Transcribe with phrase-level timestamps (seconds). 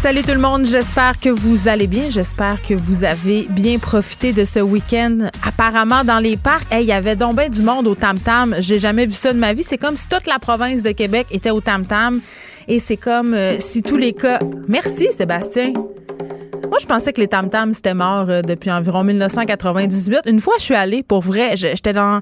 [0.00, 2.08] Salut tout le monde, j'espère que vous allez bien.
[2.08, 5.26] J'espère que vous avez bien profité de ce week-end.
[5.44, 8.54] Apparemment, dans les parcs, il y avait donc du monde au Tam-Tam.
[8.60, 9.64] J'ai jamais vu ça de ma vie.
[9.64, 12.20] C'est comme si toute la province de Québec était au Tam-Tam.
[12.68, 14.38] Et c'est comme euh, si tous les cas.
[14.68, 15.72] Merci, Sébastien.
[15.72, 20.20] Moi, je pensais que les tam-tams, c'était mort euh, depuis environ 1998.
[20.26, 22.20] Une fois, je suis allée, pour vrai, j'étais dans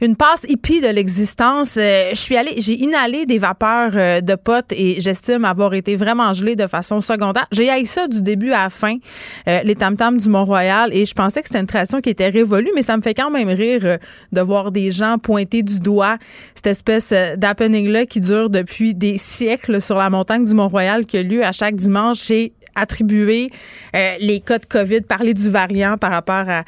[0.00, 1.76] une passe hippie de l'existence.
[1.76, 5.96] Euh, je suis allée, j'ai inhalé des vapeurs euh, de potes et j'estime avoir été
[5.96, 7.46] vraiment gelée de façon secondaire.
[7.52, 8.96] J'ai haï ça du début à la fin,
[9.46, 12.82] les tam-tams du Mont-Royal, et je pensais que c'était une tradition qui était révolue, mais
[12.82, 13.98] ça me fait quand même rire
[14.32, 16.18] de voir des gens pointer du doigt
[16.54, 21.22] cette espèce d'happening-là qui dure depuis des siècles sur la montagne du Mont-Royal qui a
[21.22, 23.50] lieu à chaque dimanche et attribuer
[23.94, 26.62] euh, les cas de COVID, parler du variant par rapport à,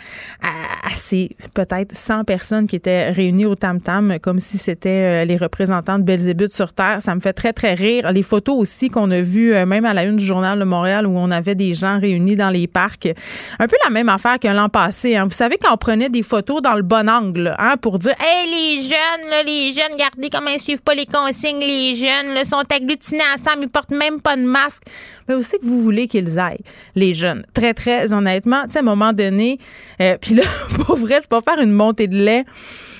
[0.94, 5.98] ces peut-être 100 personnes qui étaient réunies au Tam-Tam, comme si c'était euh, les représentants
[5.98, 6.98] de Belzébuth sur Terre.
[7.00, 8.12] Ça me fait très, très rire.
[8.12, 11.06] Les photos aussi qu'on a vues, euh, même à la une du Journal de Montréal,
[11.06, 13.09] où on avait des gens réunis dans les parcs.
[13.59, 15.16] Un peu la même affaire que l'an passé.
[15.16, 15.25] Hein.
[15.25, 18.50] Vous savez, quand on prenait des photos dans le bon angle, hein, pour dire, hey,
[18.50, 23.22] les jeunes, les jeunes, regardez comment ils suivent pas les consignes, les jeunes, sont agglutinés
[23.34, 24.83] ensemble, ils portent même pas de masque.
[25.28, 27.45] Mais aussi que vous qu'ils aillent, les jeunes.
[27.55, 29.59] Très, très honnêtement, tu sais, à un moment donné,
[30.01, 30.43] euh, puis là,
[30.87, 32.45] pour vrai, je peux faire une montée de lait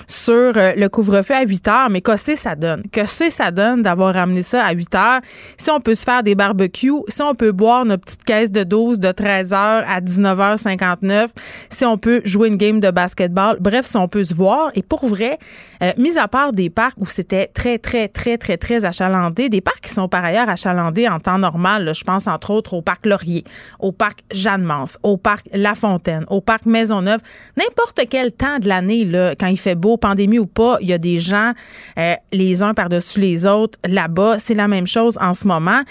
[0.07, 2.83] sur euh, le couvre-feu à 8 heures, mais que ça donne?
[2.91, 5.21] Que ça donne d'avoir ramené ça à 8 heures?
[5.57, 8.63] Si on peut se faire des barbecues, si on peut boire notre petite caisse de
[8.63, 11.27] 12 de 13 heures à 19h59,
[11.69, 14.71] si on peut jouer une game de basketball, bref, si on peut se voir.
[14.75, 15.39] Et pour vrai,
[15.83, 19.61] euh, mis à part des parcs où c'était très, très, très, très, très achalandé, des
[19.61, 23.05] parcs qui sont par ailleurs achalandés en temps normal, je pense entre autres au parc
[23.05, 23.43] Laurier,
[23.79, 27.19] au parc Jeanne-Mance, au parc La Fontaine, au parc Maisonneuve,
[27.57, 29.07] n'importe quel temps de l'année,
[29.39, 31.51] quand il fait beau, pandémie ou pas, il y a des gens
[31.97, 34.37] euh, les uns par-dessus les autres là-bas.
[34.39, 35.81] C'est la même chose en ce moment.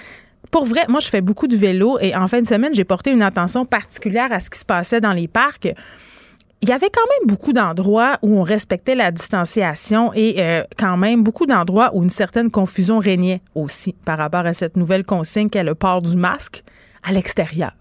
[0.50, 3.10] Pour vrai, moi, je fais beaucoup de vélo et en fin de semaine, j'ai porté
[3.10, 5.68] une attention particulière à ce qui se passait dans les parcs
[6.62, 10.96] il y avait quand même beaucoup d'endroits où on respectait la distanciation et euh, quand
[10.96, 15.50] même beaucoup d'endroits où une certaine confusion régnait aussi par rapport à cette nouvelle consigne
[15.50, 16.62] qu'est le port du masque
[17.02, 17.72] à l'extérieur.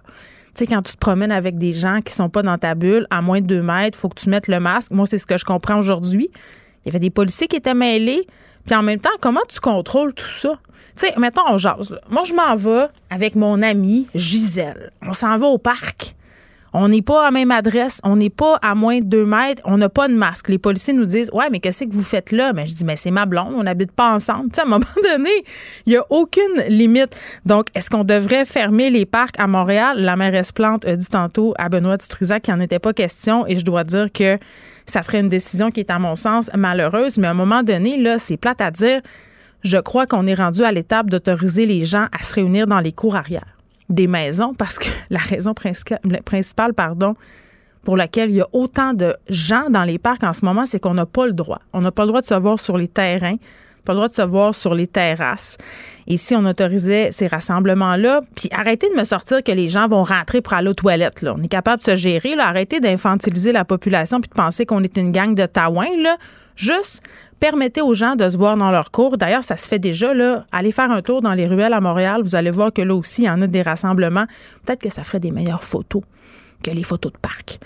[0.56, 3.06] Tu sais, quand tu te promènes avec des gens qui sont pas dans ta bulle,
[3.12, 4.92] à moins de deux mètres, faut que tu mettes le masque.
[4.92, 6.32] Moi, c'est ce que je comprends aujourd'hui.
[6.84, 8.26] Il y avait des policiers qui étaient mêlés.
[8.66, 10.60] Puis en même temps, comment tu contrôles tout ça?
[10.98, 11.96] Tu sais, mettons, on jase.
[12.10, 14.92] Moi, je m'en vais avec mon amie Gisèle.
[15.04, 16.16] On s'en va au parc.
[16.74, 19.78] On n'est pas à même adresse, on n'est pas à moins de deux mètres, on
[19.78, 20.48] n'a pas de masque.
[20.48, 22.54] Les policiers nous disent Ouais, mais qu'est-ce que vous faites là?
[22.54, 24.50] Mais je dis Mais c'est ma blonde, on n'habite pas ensemble.
[24.50, 25.30] Tu sais, à un moment donné,
[25.86, 27.18] il n'y a aucune limite.
[27.46, 30.02] Donc, est-ce qu'on devrait fermer les parcs à Montréal?
[30.02, 33.58] La mairesse Plante a dit tantôt à Benoît Dutrisac qu'il n'en était pas question et
[33.58, 34.38] je dois dire que
[34.86, 37.18] ça serait une décision qui est, à mon sens, malheureuse.
[37.18, 39.02] Mais à un moment donné, là, c'est plate à dire.
[39.64, 42.94] Je crois qu'on est rendu à l'étape d'autoriser les gens à se réunir dans les
[42.94, 43.61] cours arrière
[43.92, 46.74] des maisons parce que la raison principale,
[47.84, 50.80] pour laquelle il y a autant de gens dans les parcs en ce moment, c'est
[50.80, 51.60] qu'on n'a pas le droit.
[51.74, 53.38] On n'a pas le droit de se voir sur les terrains,
[53.86, 55.58] pas le droit de se voir sur les terrasses.
[56.08, 60.04] Et si on autorisait ces rassemblements-là, puis arrêtez de me sortir que les gens vont
[60.04, 61.22] rentrer pour aller aux toilettes.
[61.22, 61.34] Là.
[61.38, 62.36] On est capable de se gérer.
[62.36, 62.48] Là.
[62.48, 65.96] Arrêtez d'infantiliser la population puis de penser qu'on est une gang de taouins.
[66.02, 66.18] Là.
[66.56, 67.02] Juste
[67.42, 69.18] permettez aux gens de se voir dans leur cours.
[69.18, 70.14] D'ailleurs, ça se fait déjà.
[70.14, 70.46] Là.
[70.54, 72.22] Allez faire un tour dans les ruelles à Montréal.
[72.24, 74.26] Vous allez voir que là aussi, il y en a des rassemblements.
[74.64, 76.04] Peut-être que ça ferait des meilleures photos
[76.62, 77.60] que les photos de parc.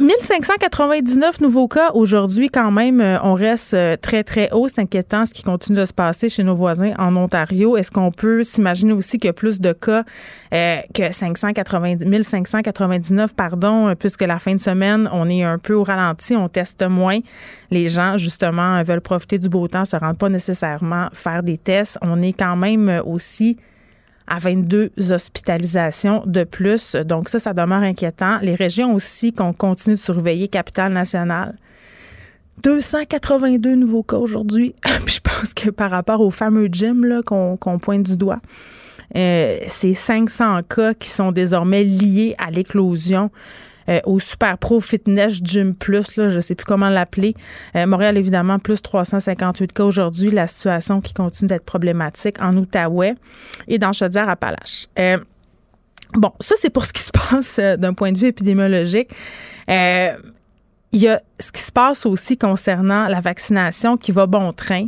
[0.00, 3.00] 1599 euh, nouveaux cas aujourd'hui quand même.
[3.00, 4.68] Euh, on reste euh, très, très haut.
[4.68, 7.76] C'est inquiétant ce qui continue de se passer chez nos voisins en Ontario.
[7.76, 10.04] Est-ce qu'on peut s'imaginer aussi qu'il y a plus de cas
[10.50, 16.34] que 580, 1599, pardon, puisque la fin de semaine, on est un peu au ralenti,
[16.34, 17.18] on teste moins.
[17.70, 21.98] Les gens, justement, veulent profiter du beau temps, se rendent pas nécessairement faire des tests.
[22.00, 23.58] On est quand même aussi
[24.26, 26.96] à 22 hospitalisations de plus.
[26.96, 28.38] Donc ça, ça demeure inquiétant.
[28.42, 31.56] Les régions aussi qu'on continue de surveiller, capitale nationale.
[32.62, 34.74] 282 nouveaux cas aujourd'hui.
[35.06, 38.40] je pense que par rapport au fameux gym qu'on pointe du doigt,
[39.14, 43.30] euh, c'est 500 cas qui sont désormais liés à l'éclosion
[43.88, 47.34] euh, au Super Pro Fitness Gym Plus, là, je ne sais plus comment l'appeler.
[47.76, 50.30] Euh, Montréal, évidemment, plus 358 cas aujourd'hui.
[50.30, 53.14] La situation qui continue d'être problématique en Outaouais
[53.68, 54.88] et dans Chaudière-Appalaches.
[54.98, 55.18] Euh,
[56.14, 59.10] bon, ça, c'est pour ce qui se passe d'un point de vue épidémiologique.
[59.68, 64.86] Il y a ce qui se passe aussi concernant la vaccination qui va bon train.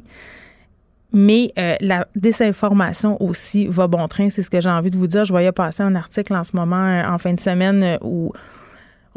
[1.13, 4.31] mais la désinformation aussi va bon train.
[4.31, 5.25] C'est ce que j'ai envie de vous dire.
[5.25, 8.33] Je voyais passer un article en ce moment, en fin de semaine, où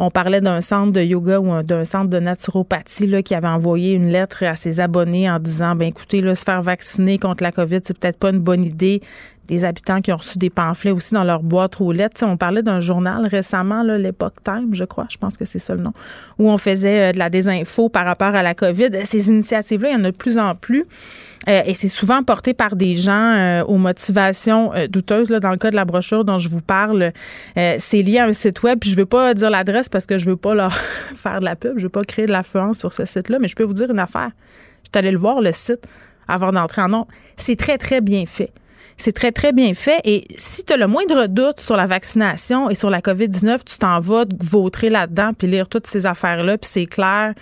[0.01, 3.94] on parlait d'un centre de yoga ou d'un centre de naturopathie là, qui avait envoyé
[3.94, 7.51] une lettre à ses abonnés en disant ben écoutez, là, se faire vacciner contre la
[7.51, 9.03] COVID, c'est peut-être pas une bonne idée.
[9.48, 12.24] Des habitants qui ont reçu des pamphlets aussi dans leur boîte aux lettres.
[12.24, 15.82] on parlait d'un journal récemment, l'Epoch Time, je crois, je pense que c'est ça le
[15.82, 15.94] nom,
[16.40, 18.90] où on faisait de la désinfo par rapport à la COVID.
[19.04, 20.86] Ces initiatives-là, il y en a de plus en plus.
[21.48, 25.30] Euh, et c'est souvent porté par des gens euh, aux motivations euh, douteuses.
[25.30, 27.12] Dans le cas de la brochure dont je vous parle,
[27.56, 28.80] c'est lié à un site web.
[28.84, 31.46] Je ne veux pas dire l'adresse parce que je ne veux pas leur faire de
[31.46, 31.74] la pub.
[31.74, 33.40] Je ne veux pas créer de l'affluence sur ce site-là.
[33.40, 34.32] Mais je peux vous dire une affaire.
[34.84, 35.88] Je suis allée le voir, le site,
[36.28, 37.08] avant d'entrer en nom.
[37.38, 38.52] C'est très, très bien fait.
[38.98, 40.00] C'est très, très bien fait.
[40.04, 43.78] Et si tu as le moindre doute sur la vaccination et sur la COVID-19, tu
[43.78, 46.58] t'en vas vautrer là-dedans puis lire toutes ces affaires-là.
[46.58, 47.34] Puis c'est clair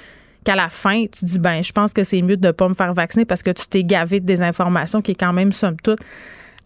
[0.45, 2.73] qu'à la fin, tu dis, ben, je pense que c'est mieux de ne pas me
[2.73, 5.75] faire vacciner parce que tu t'es gavé de des informations qui est quand même, somme
[5.83, 5.99] toute,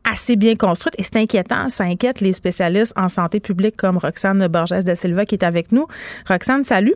[0.04, 0.96] assez bien construite.
[0.98, 1.70] Et c'est inquiétant.
[1.70, 5.72] Ça inquiète les spécialistes en santé publique comme Roxane Borges de Silva qui est avec
[5.72, 5.88] nous.
[6.28, 6.96] Roxane, salut.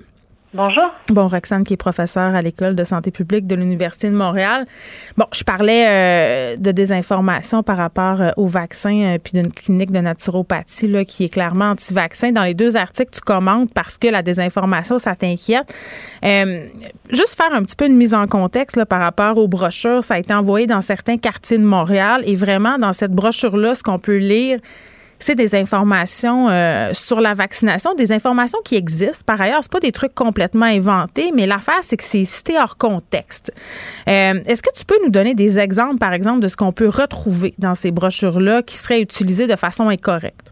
[0.54, 0.86] Bonjour.
[1.10, 4.66] Bon, Roxane, qui est professeure à l'École de santé publique de l'Université de Montréal.
[5.18, 9.92] Bon, je parlais euh, de désinformation par rapport euh, au vaccin euh, puis d'une clinique
[9.92, 12.32] de naturopathie là, qui est clairement anti-vaccin.
[12.32, 15.74] Dans les deux articles, tu commentes parce que la désinformation, ça t'inquiète.
[16.24, 20.06] juste faire un petit peu une mise en contexte là, par rapport aux brochures.
[20.06, 23.84] Ça a été envoyé dans certains quartiers de Montréal et vraiment, dans cette brochure-là, ce
[23.84, 24.60] qu'on peut lire,
[25.20, 29.24] c'est des informations euh, sur la vaccination, des informations qui existent.
[29.26, 32.78] Par ailleurs, c'est pas des trucs complètement inventés, mais l'affaire, c'est que c'est cité hors
[32.78, 33.52] contexte.
[34.08, 36.90] Euh, est-ce que tu peux nous donner des exemples, par exemple, de ce qu'on peut
[36.90, 40.52] retrouver dans ces brochures-là qui seraient utilisées de façon incorrecte?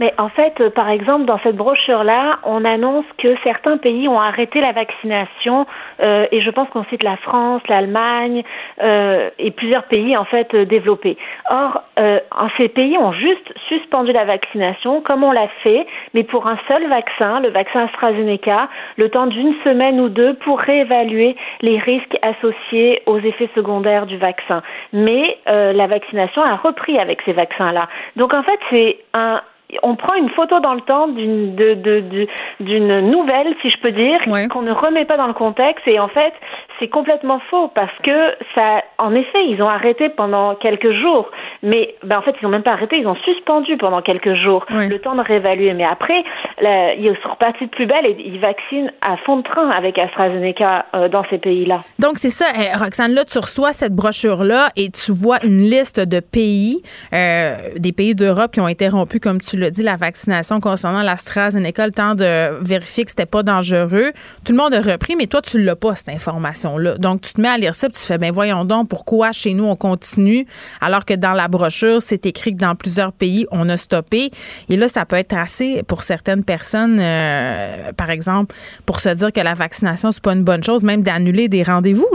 [0.00, 4.20] Mais en fait, euh, par exemple, dans cette brochure-là, on annonce que certains pays ont
[4.20, 5.66] arrêté la vaccination,
[6.00, 8.42] euh, et je pense qu'on cite la France, l'Allemagne
[8.82, 11.16] euh, et plusieurs pays en fait euh, développés.
[11.50, 12.18] Or, euh,
[12.56, 16.88] ces pays ont juste suspendu la vaccination, comme on l'a fait, mais pour un seul
[16.88, 23.02] vaccin, le vaccin AstraZeneca, le temps d'une semaine ou deux pour réévaluer les risques associés
[23.06, 24.62] aux effets secondaires du vaccin.
[24.92, 27.88] Mais euh, la vaccination a repris avec ces vaccins-là.
[28.16, 29.40] Donc en fait, c'est un
[29.82, 32.26] on prend une photo dans le temps d'une de, de,
[32.60, 35.86] d'une nouvelle, si je peux dire, qu'on ne remet pas dans le contexte.
[35.86, 36.32] Et en fait,
[36.78, 41.30] c'est complètement faux parce que ça, en effet, ils ont arrêté pendant quelques jours,
[41.62, 44.64] mais ben, en fait, ils n'ont même pas arrêté, ils ont suspendu pendant quelques jours
[44.70, 45.72] le temps de réévaluer.
[45.74, 46.24] Mais après,
[46.60, 49.98] là, ils sont repartis de plus belle et ils vaccinent à fond de train avec
[49.98, 51.82] AstraZeneca euh, dans ces pays-là.
[51.98, 53.14] Donc c'est ça, eh, Roxane.
[53.14, 56.82] Là, tu reçois cette brochure-là et tu vois une liste de pays,
[57.12, 61.86] euh, des pays d'Europe qui ont interrompu, comme tu l'as dit, la vaccination concernant l'AstraZeneca,
[61.86, 64.12] le temps de vérifier que c'était pas dangereux.
[64.44, 66.63] Tout le monde a repris, mais toi, tu l'as pas cette information.
[66.64, 69.54] Donc, tu te mets à lire ça, puis tu fais, ben voyons donc, pourquoi chez
[69.54, 70.46] nous on continue,
[70.80, 74.30] alors que dans la brochure, c'est écrit que dans plusieurs pays, on a stoppé.
[74.68, 78.54] Et là, ça peut être assez pour certaines personnes, euh, par exemple,
[78.86, 82.08] pour se dire que la vaccination, c'est pas une bonne chose, même d'annuler des rendez-vous.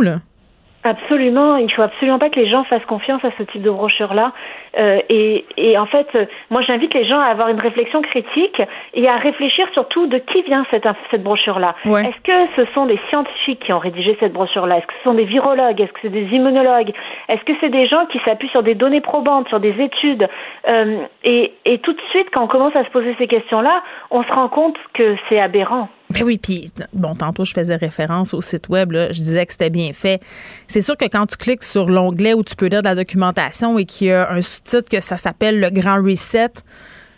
[0.83, 4.31] Absolument, il faut absolument pas que les gens fassent confiance à ce type de brochure-là.
[4.77, 6.07] Euh, et, et, en fait,
[6.49, 8.61] moi, j'invite les gens à avoir une réflexion critique
[8.93, 11.75] et à réfléchir surtout de qui vient cette, cette brochure-là.
[11.85, 14.77] Est-ce que ce sont des scientifiques qui ont rédigé cette brochure-là?
[14.77, 15.81] Est-ce que ce sont des virologues?
[15.81, 16.91] Est-ce que c'est des immunologues?
[17.27, 20.27] Est-ce que c'est des gens qui s'appuient sur des données probantes, sur des études?
[20.67, 24.23] Euh, et, et tout de suite, quand on commence à se poser ces questions-là, on
[24.23, 25.89] se rend compte que c'est aberrant.
[26.11, 29.51] Ben oui, puis bon, tantôt je faisais référence au site web, là, je disais que
[29.51, 30.19] c'était bien fait.
[30.67, 33.77] C'est sûr que quand tu cliques sur l'onglet où tu peux lire de la documentation
[33.77, 36.51] et qu'il y a un sous-titre que ça s'appelle le Grand Reset,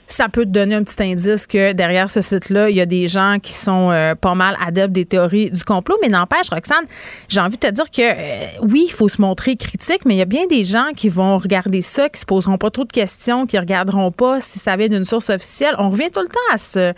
[0.07, 3.07] ça peut te donner un petit indice que derrière ce site-là, il y a des
[3.07, 5.95] gens qui sont euh, pas mal adeptes des théories du complot.
[6.01, 6.85] Mais n'empêche, Roxane,
[7.29, 10.17] j'ai envie de te dire que euh, oui, il faut se montrer critique, mais il
[10.17, 12.91] y a bien des gens qui vont regarder ça, qui se poseront pas trop de
[12.91, 15.75] questions, qui regarderont pas si ça vient d'une source officielle.
[15.77, 16.93] On revient tout le temps à ce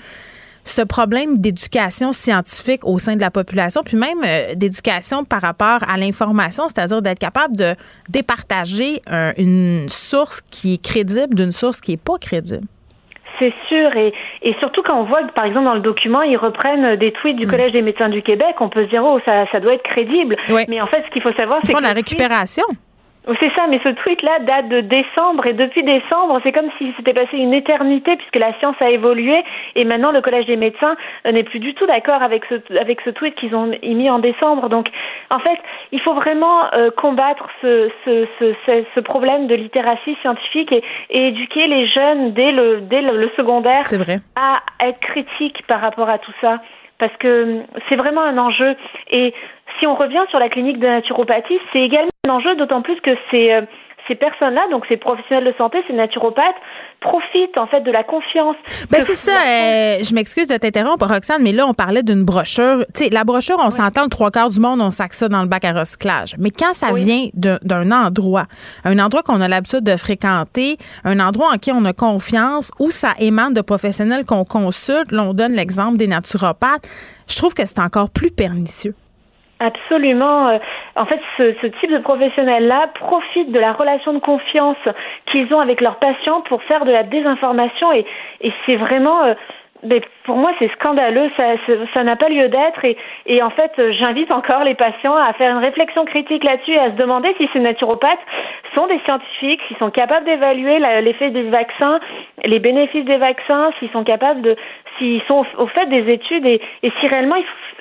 [0.64, 5.80] ce problème d'éducation scientifique au sein de la population, puis même euh, d'éducation par rapport
[5.88, 7.76] à l'information, c'est-à-dire d'être capable de
[8.10, 9.02] départager
[9.38, 12.66] une source qui est crédible d'une source qui n'est pas crédible?
[13.40, 16.96] C'est sûr, et, et surtout quand on voit par exemple, dans le document, ils reprennent
[16.98, 17.50] des tweets du mm.
[17.50, 20.38] Collège des médecins du Québec, on peut se dire, oh, ça, ça doit être crédible.
[20.68, 21.82] Mais en fait, ce qu'il faut savoir, c'est que...
[21.82, 22.64] la récupération.
[23.40, 27.14] C'est ça, mais ce tweet-là date de décembre et depuis décembre, c'est comme si c'était
[27.14, 29.42] passé une éternité puisque la science a évolué
[29.76, 33.00] et maintenant le Collège des médecins euh, n'est plus du tout d'accord avec ce, avec
[33.06, 34.68] ce tweet qu'ils ont émis en décembre.
[34.68, 34.90] Donc,
[35.30, 35.58] en fait,
[35.94, 41.28] il faut vraiment euh, combattre ce, ce, ce, ce, problème de littératie scientifique et, et,
[41.28, 43.84] éduquer les jeunes dès le, dès le, secondaire
[44.36, 46.60] à être critiques par rapport à tout ça
[47.00, 48.76] parce que c'est vraiment un enjeu.
[49.12, 49.34] Et
[49.80, 53.52] si on revient sur la clinique de naturopathie, c'est également enjeu, d'autant plus que c'est
[54.08, 56.56] ces personnes-là, donc ces professionnels de santé, ces naturopathes,
[57.00, 58.56] profitent en fait de la confiance.
[58.90, 59.32] Ben c'est ça.
[59.32, 62.86] Euh, je m'excuse de t'interrompre, Roxane, mais là on parlait d'une brochure.
[62.94, 65.42] Tu sais, la brochure, on s'entend le trois quarts du monde, on sac ça dans
[65.42, 66.36] le bac à recyclage.
[66.38, 68.46] Mais quand ça vient d'un endroit,
[68.84, 72.92] un endroit qu'on a l'habitude de fréquenter, un endroit en qui on a confiance, où
[72.92, 76.88] ça émane de professionnels qu'on consulte, là on donne l'exemple des naturopathes.
[77.28, 78.96] Je trouve que c'est encore plus pernicieux.
[79.64, 80.50] Absolument.
[80.50, 80.58] Euh,
[80.98, 84.78] en fait, ce, type de professionnels-là profite de la relation de confiance
[85.32, 88.06] qu'ils ont avec leurs patients pour faire de la désinformation et,
[88.66, 89.34] c'est vraiment euh,
[89.86, 91.30] mais pour moi, c'est scandaleux.
[91.94, 92.86] Ça, n'a pas lieu d'être.
[92.86, 96.80] Et, et, en fait, j'invite encore les patients à faire une réflexion critique là-dessus et
[96.80, 98.20] à se demander si ces naturopathes
[98.78, 102.00] sont des scientifiques, s'ils sont capables d'évaluer l'effet des vaccins,
[102.46, 104.56] les bénéfices des vaccins, s'ils sont capables de,
[104.98, 107.36] s'ils sont au, fait des études et, et si réellement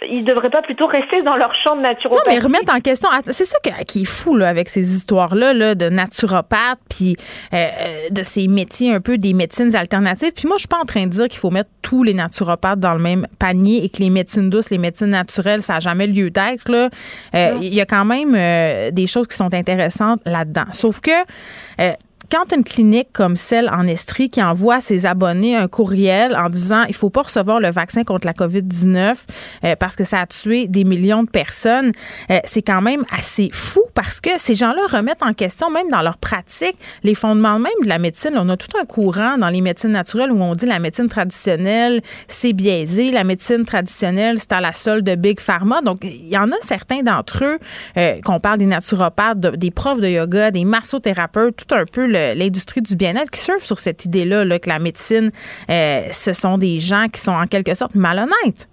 [0.09, 2.29] ils, ne devraient pas plutôt rester dans leur champ de naturopathie.
[2.29, 5.75] Non, mais remettre en question, c'est ça qui est fou là, avec ces histoires-là là,
[5.75, 7.17] de naturopathes, puis
[7.53, 10.33] euh, euh, de ces métiers un peu des médecines alternatives.
[10.35, 12.81] Puis moi, je suis pas en train de dire qu'il faut mettre tous les naturopathes
[12.81, 16.07] dans le même panier et que les médecines douces, les médecines naturelles, ça n'a jamais
[16.07, 16.71] lieu d'être.
[16.71, 16.89] Là.
[17.35, 18.33] Euh, il y a quand même
[18.93, 20.67] des choses qui sont intéressantes là-dedans.
[20.73, 21.11] Sauf que
[22.33, 26.49] quand une clinique comme celle en Estrie qui envoie à ses abonnés un courriel en
[26.49, 29.17] disant il faut pas recevoir le vaccin contre la COVID-19
[29.65, 31.93] euh, parce que ça a tué des millions de personnes,
[32.31, 36.01] euh, c'est quand même assez fou parce que ces gens-là remettent en question, même dans
[36.01, 38.33] leur pratique, les fondements même de la médecine.
[38.37, 42.01] On a tout un courant dans les médecines naturelles où on dit la médecine traditionnelle,
[42.29, 43.11] c'est biaisé.
[43.11, 45.83] La médecine traditionnelle, c'est à la solde de Big Pharma.
[45.83, 47.59] Donc, il y en a certains d'entre eux,
[47.99, 52.22] euh, qu'on parle des naturopathes, des profs de yoga, des massothérapeutes, tout un peu le
[52.35, 55.31] l'industrie du bien-être qui surfe sur cette idée-là là, que la médecine,
[55.71, 58.69] euh, ce sont des gens qui sont en quelque sorte malhonnêtes.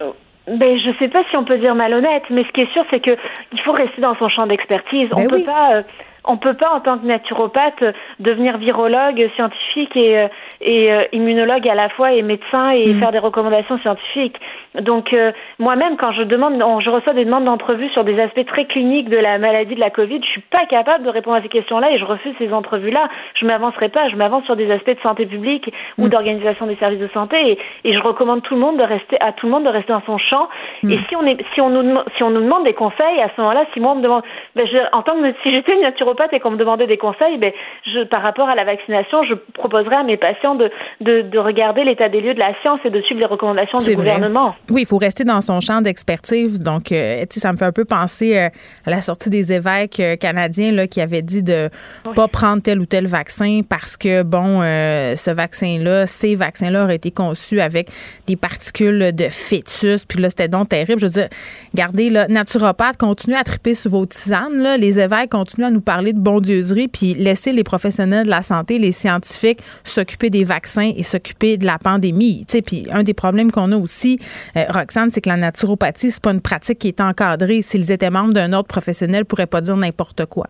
[0.00, 0.14] Oh.
[0.46, 3.00] Ben, je sais pas si on peut dire malhonnête, mais ce qui est sûr, c'est
[3.00, 3.16] que
[3.52, 5.08] il faut rester dans son champ d'expertise.
[5.12, 5.82] on ben peut pas, euh,
[6.24, 7.84] on peut pas en tant que naturopathe
[8.18, 10.28] devenir virologue, scientifique et, euh,
[10.60, 12.98] et immunologue à la fois et médecin et mm.
[12.98, 14.36] faire des recommandations scientifiques.
[14.78, 18.66] Donc euh, moi-même, quand je demande, je reçois des demandes d'entrevue sur des aspects très
[18.66, 21.48] cliniques de la maladie de la Covid, je suis pas capable de répondre à ces
[21.48, 23.08] questions-là et je refuse ces entrevues-là.
[23.34, 26.08] Je m'avancerai pas, je m'avance sur des aspects de santé publique ou mm.
[26.08, 29.32] d'organisation des services de santé et, et, je recommande tout le monde de rester à
[29.32, 30.48] tout le monde de rester dans son champ.
[30.84, 30.92] Mm.
[30.92, 33.40] Et si on est, si on nous si on nous demande des conseils à ce
[33.40, 34.22] moment-là, si moi on me demande,
[34.54, 37.38] ben je, en tant que si j'étais une naturopathe et qu'on me demandait des conseils,
[37.38, 37.52] ben
[37.86, 41.82] je par rapport à la vaccination, je proposerais à mes patients de de, de regarder
[41.82, 44.54] l'état des lieux de la science et de suivre les recommandations du gouvernement.
[44.68, 46.60] Oui, il faut rester dans son champ d'expertise.
[46.60, 48.48] Donc, euh, ça me fait un peu penser euh,
[48.86, 51.68] à la sortie des évêques euh, canadiens là, qui avaient dit de
[52.06, 56.96] ne pas prendre tel ou tel vaccin parce que, bon, ce vaccin-là, ces vaccins-là auraient
[56.96, 57.90] été conçus avec
[58.26, 60.04] des particules de fœtus.
[60.04, 61.00] Puis là, c'était donc terrible.
[61.00, 61.28] Je veux dire,
[61.72, 64.62] regardez, là, naturopathe, continuez à triper sur vos tisanes.
[64.62, 64.76] Là.
[64.76, 68.78] Les évêques continuent à nous parler de bondieuserie puis laisser les professionnels de la santé,
[68.78, 72.46] les scientifiques, s'occuper des vaccins et s'occuper de la pandémie.
[72.64, 74.18] Puis un des problèmes qu'on a aussi,
[74.54, 77.62] Roxane, c'est que la naturopathie, c'est pas une pratique qui est encadrée.
[77.62, 80.46] S'ils étaient membres d'un autre professionnel, ils pourraient pas dire n'importe quoi.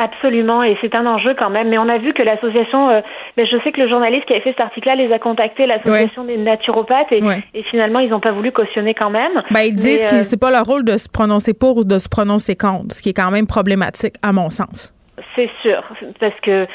[0.00, 1.70] Absolument, et c'est un enjeu quand même.
[1.70, 3.00] Mais on a vu que l'association, euh,
[3.36, 6.22] ben, je sais que le journaliste qui a fait cet article-là les a contactés, l'association
[6.22, 9.42] des naturopathes, et, finalement ils n'ont pas voulu cautionner quand même.
[9.50, 11.98] Ben, ils disent que euh, c'est pas leur rôle de se prononcer pour ou de
[11.98, 14.94] se prononcer contre, ce qui est quand même problématique à mon sens.
[15.34, 15.82] C'est sûr,
[16.20, 16.68] parce que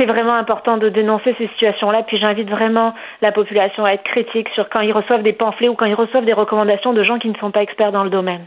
[0.00, 2.02] c'est vraiment important de dénoncer ces situations-là.
[2.06, 5.74] Puis j'invite vraiment la population à être critique sur quand ils reçoivent des pamphlets ou
[5.74, 8.40] quand ils reçoivent des recommandations de gens qui ne sont pas experts dans le domaine.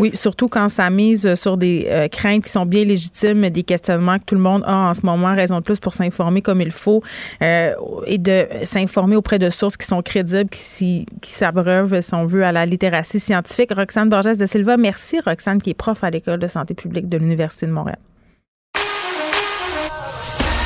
[0.00, 4.18] Oui, surtout quand ça mise sur des euh, craintes qui sont bien légitimes, des questionnements
[4.18, 6.72] que tout le monde a en ce moment, raison de plus pour s'informer comme il
[6.72, 7.02] faut
[7.40, 7.70] euh,
[8.06, 12.50] et de s'informer auprès de sources qui sont crédibles, qui, s'abreuvent, si on veut, à
[12.50, 13.72] la littératie scientifique.
[13.72, 15.20] Roxane Borges de Silva, merci.
[15.24, 17.98] Roxane, qui est prof à l'École de santé publique de l'Université de Montréal.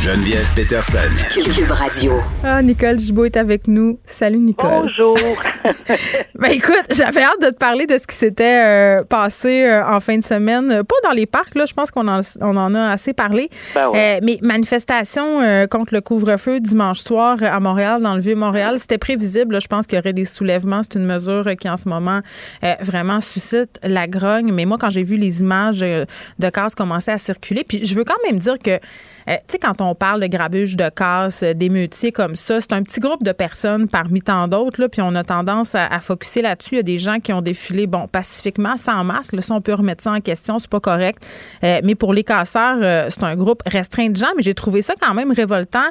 [0.00, 1.10] Geneviève Peterson.
[1.34, 2.22] Cube Radio.
[2.44, 3.98] Ah, Nicole Gibault est avec nous.
[4.06, 4.82] Salut, Nicole.
[4.82, 5.16] Bonjour.
[6.36, 9.98] ben écoute, j'avais hâte de te parler de ce qui s'était euh, passé euh, en
[9.98, 10.84] fin de semaine.
[10.84, 13.50] Pas dans les parcs, là, je pense qu'on en, on en a assez parlé.
[13.74, 18.98] Ben euh, mais manifestation contre le couvre-feu dimanche soir à Montréal, dans le Vieux-Montréal, c'était
[18.98, 19.60] prévisible.
[19.60, 20.82] je pense qu'il y aurait des soulèvements.
[20.84, 22.20] C'est une mesure qui, en ce moment,
[22.80, 24.52] vraiment suscite la grogne.
[24.52, 28.04] Mais moi, quand j'ai vu les images de cases commencer à circuler, puis je veux
[28.04, 28.78] quand même dire que,
[29.28, 32.60] tu sais, quand on parle de grabuge de casse, des métiers comme ça.
[32.60, 36.00] C'est un petit groupe de personnes parmi tant d'autres, puis on a tendance à, à
[36.00, 36.74] focuser là-dessus.
[36.74, 39.34] Il y a des gens qui ont défilé, bon, pacifiquement, sans masque.
[39.34, 41.24] Là, si on peut remettre ça en question, c'est pas correct.
[41.62, 45.14] mais pour les casseurs, c'est un groupe restreint de gens, mais j'ai trouvé ça quand
[45.14, 45.86] même révoltant.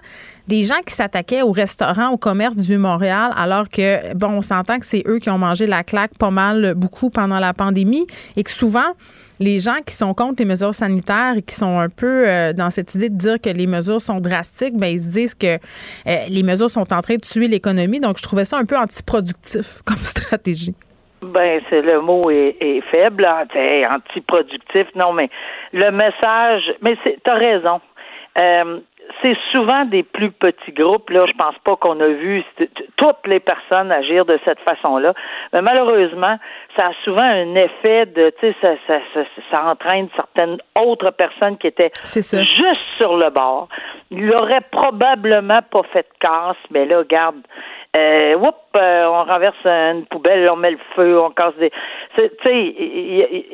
[0.48, 4.79] Des gens qui s'attaquaient au restaurant, au commerce du Vieux-Montréal, alors que, bon, on s'entend
[4.79, 8.44] que c'est eux qui ont mangé la claque pas mal, beaucoup pendant la pandémie et
[8.44, 8.94] que souvent,
[9.39, 12.70] les gens qui sont contre les mesures sanitaires et qui sont un peu euh, dans
[12.70, 16.15] cette idée de dire que les mesures sont drastiques, ben ils se disent que euh,
[16.29, 18.00] les mesures sont en train de tuer l'économie.
[18.00, 20.74] Donc, je trouvais ça un peu antiproductif comme stratégie.
[21.22, 24.88] Ben, c'est le mot est, faible, antiproductif.
[24.96, 25.29] Non, mais
[25.74, 27.82] le message, mais t'as raison.
[28.39, 28.79] Euh,
[29.22, 31.10] c'est souvent des plus petits groupes.
[31.10, 32.44] Là, je pense pas qu'on a vu
[32.98, 35.14] toutes les personnes agir de cette façon-là.
[35.54, 36.38] Mais malheureusement,
[36.78, 39.22] ça a souvent un effet de, tu sais, ça, ça, ça,
[39.54, 43.68] ça, entraîne certaines autres personnes qui étaient juste sur le bord.
[44.12, 47.38] Il aurait probablement pas fait de casse, mais là, regarde,
[47.98, 48.36] euh,
[48.76, 51.72] euh, on renverse une poubelle, on met le feu, on casse des.
[52.16, 52.76] Tu sais,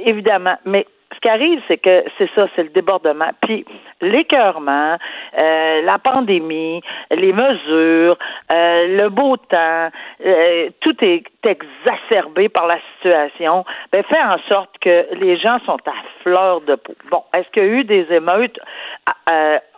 [0.06, 3.29] évidemment, mais ce qui arrive, c'est que c'est ça, c'est le débordement.
[3.41, 3.65] Puis
[4.01, 4.98] l'écœurement,
[5.41, 8.17] euh, la pandémie, les mesures,
[8.53, 9.89] euh, le beau temps,
[10.25, 15.77] euh, tout est exacerbé par la situation, ben, fait en sorte que les gens sont
[15.86, 16.93] à fleur de peau.
[17.12, 18.60] Bon, est-ce qu'il y a eu des émeutes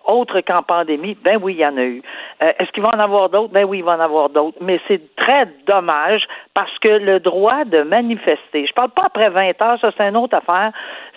[0.06, 1.18] autres qu'en pandémie?
[1.24, 2.02] Ben oui, il y en a eu.
[2.40, 3.52] Est-ce qu'il va en avoir d'autres?
[3.52, 4.58] Ben oui, il va en avoir d'autres.
[4.62, 6.24] Mais c'est très dommage
[6.54, 10.18] parce que le droit de manifester, je parle pas après 20 heures, ça c'est une
[10.18, 10.72] autre affaire,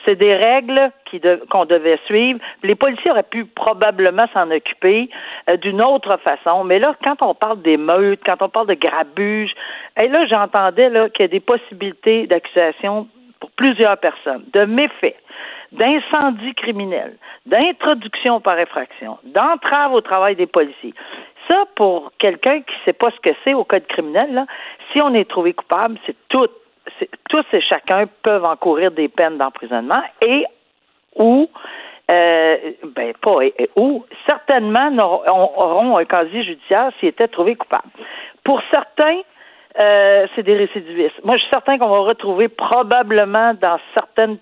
[0.08, 0.90] c'est des règles
[1.50, 2.40] qu'on devait suivre.
[2.62, 5.10] Les policiers auraient pu probablement s'en occuper
[5.50, 6.64] euh, d'une autre façon.
[6.64, 9.52] Mais là, quand on parle d'émeutes, quand on parle de grabuge,
[10.00, 13.06] et là, j'entendais qu'il y a des possibilités d'accusation
[13.40, 15.16] pour plusieurs personnes, de méfaits,
[15.72, 20.94] d'incendie criminel, d'introduction par effraction, d'entrave au travail des policiers.
[21.50, 24.46] Ça, pour quelqu'un qui ne sait pas ce que c'est au code criminel,
[24.92, 26.48] si on est trouvé coupable, c'est tout
[27.28, 30.44] tous et chacun peuvent encourir des peines d'emprisonnement et
[31.16, 31.48] ou
[32.10, 32.56] euh,
[32.96, 34.90] ben pas et, ou certainement
[35.28, 37.88] auront un casier judiciaire s'ils étaient trouvés coupables.
[38.44, 39.20] Pour certains,
[39.82, 41.22] euh, c'est des récidivistes.
[41.24, 44.38] Moi, je suis certain qu'on va retrouver probablement dans certaines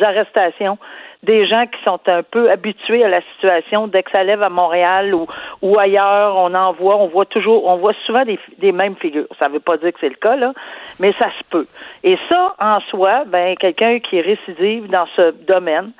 [0.00, 0.78] arrestations
[1.22, 4.48] des gens qui sont un peu habitués à la situation dès que ça lève à
[4.48, 5.26] Montréal ou,
[5.62, 9.28] ou ailleurs, on en voit, on voit toujours, on voit souvent des, des mêmes figures.
[9.40, 10.52] Ça ne veut pas dire que c'est le cas, là,
[10.98, 11.66] mais ça se peut.
[12.02, 15.92] Et ça, en soi, ben, quelqu'un qui est récidive dans ce domaine,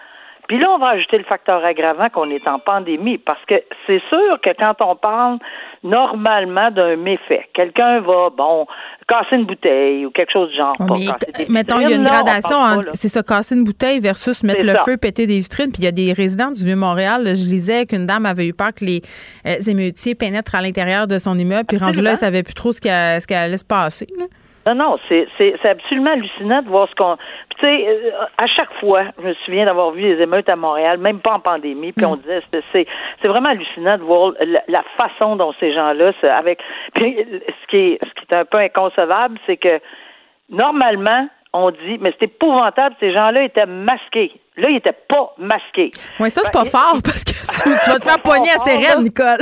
[0.52, 3.54] puis là, on va ajouter le facteur aggravant qu'on est en pandémie, parce que
[3.86, 5.38] c'est sûr que quand on parle
[5.82, 8.66] normalement d'un méfait, quelqu'un va, bon,
[9.08, 10.74] casser une bouteille ou quelque chose du genre.
[11.48, 14.98] mettons, il y a une gradation, c'est ça, casser une bouteille versus mettre le feu,
[14.98, 15.72] péter des vitrines.
[15.72, 18.74] Puis il y a des résidents du Vieux-Montréal, je lisais qu'une dame avait eu peur
[18.74, 19.00] que les
[19.46, 22.72] euh, émeutiers pénètrent à l'intérieur de son immeuble, puis rendu là, elle savait plus trop
[22.72, 24.06] ce qui allait se passer.
[24.66, 27.16] Non, non, c'est absolument hallucinant de voir ce qu'on.
[27.62, 30.98] Tu sais, euh, à chaque fois, je me souviens d'avoir vu les émeutes à Montréal,
[30.98, 32.20] même pas en pandémie, puis on mm.
[32.20, 32.86] disait, c'est,
[33.20, 36.58] c'est vraiment hallucinant de voir la, façon dont ces gens-là, avec.
[36.94, 39.80] Puis ce qui est, ce qui est un peu inconcevable, c'est que
[40.50, 44.32] normalement, on dit, mais c'est épouvantable, ces gens-là étaient masqués.
[44.56, 45.90] Là, ils n'étaient pas masqués.
[46.18, 49.02] Oui, ça, c'est pas ben, fort, parce que tu vas te faire poigner à ses
[49.02, 49.38] Nicole.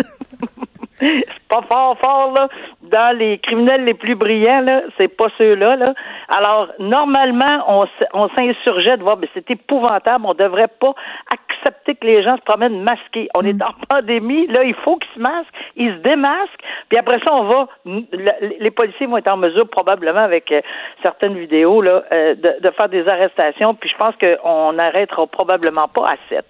[1.29, 2.49] c'est pas fort, fort, là.
[2.83, 5.95] Dans les criminels les plus brillants, là, c'est pas ceux-là, là.
[6.29, 10.95] Alors, normalement, on, on s'insurgeait de voir, mais c'est épouvantable, on devrait pas
[11.33, 13.29] accepter que les gens se promènent masqués.
[13.37, 13.63] On est mm.
[13.63, 17.45] en pandémie, là, il faut qu'ils se masquent, ils se démasquent, puis après ça, on
[17.45, 20.61] va, les policiers vont être en mesure, probablement, avec euh,
[21.03, 25.89] certaines vidéos, là, euh, de, de, faire des arrestations, puis je pense qu'on n'arrêtera probablement
[25.89, 26.47] pas à sept.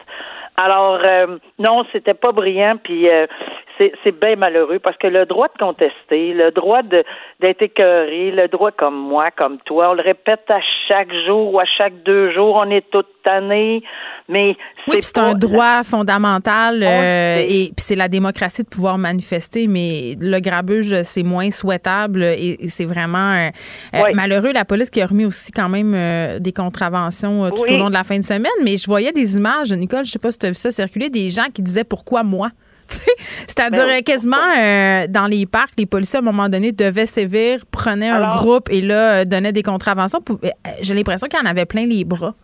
[0.63, 3.27] Alors, euh, non, c'était pas brillant, puis euh,
[3.79, 8.71] c'est bien malheureux parce que le droit de contester, le droit d'être écœuré, le droit
[8.71, 12.57] comme moi, comme toi, on le répète à chaque jour ou à chaque deux jours,
[12.57, 13.83] on est toute tannée,
[14.29, 14.57] mais
[14.87, 20.17] oui, c'est un droit fondamental euh, et puis c'est la démocratie de pouvoir manifester, mais
[20.21, 23.51] le grabuge c'est moins souhaitable et, c'est vraiment
[24.15, 24.53] malheureux.
[24.53, 28.05] La police qui a remis aussi quand même des contraventions tout au long de la
[28.05, 30.55] fin de semaine, mais je voyais des images, Nicole, je sais pas si tu vu
[30.55, 32.51] ça circuler, des gens qui disaient pourquoi moi?
[33.47, 37.65] C'est-à-dire ben quasiment euh, dans les parcs, les policiers à un moment donné devaient sévir,
[37.67, 40.21] prenaient un groupe et là euh, donnaient des contraventions.
[40.29, 40.49] Euh,
[40.81, 42.35] j'ai l'impression qu'il y en avait plein les bras.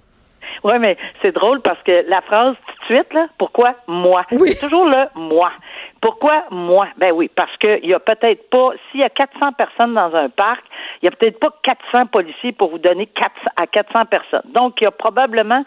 [0.67, 4.25] Oui, mais c'est drôle parce que la phrase tout de suite, là, pourquoi moi?
[4.31, 5.53] C'est toujours le moi.
[6.01, 6.89] Pourquoi moi?
[6.97, 10.29] Ben oui, parce qu'il y a peut-être pas, s'il y a 400 personnes dans un
[10.29, 10.65] parc,
[11.01, 14.43] il n'y a peut-être pas 400 policiers pour vous donner 400, à 400 personnes.
[14.47, 15.63] Donc, il y a probablement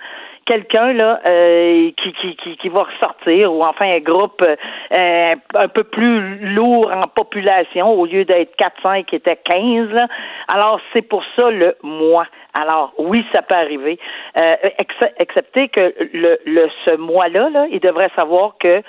[0.49, 5.67] quelqu'un là euh, qui, qui, qui, qui, va ressortir ou enfin un groupe euh, un
[5.67, 9.89] peu plus lourd en population au lieu d'être 400 qui était 15
[10.47, 12.25] alors c'est pour ça le mois
[12.59, 13.99] alors oui ça peut arriver.
[14.39, 14.69] Euh,
[15.19, 18.81] excepté que le, le ce mois là là il devrait savoir que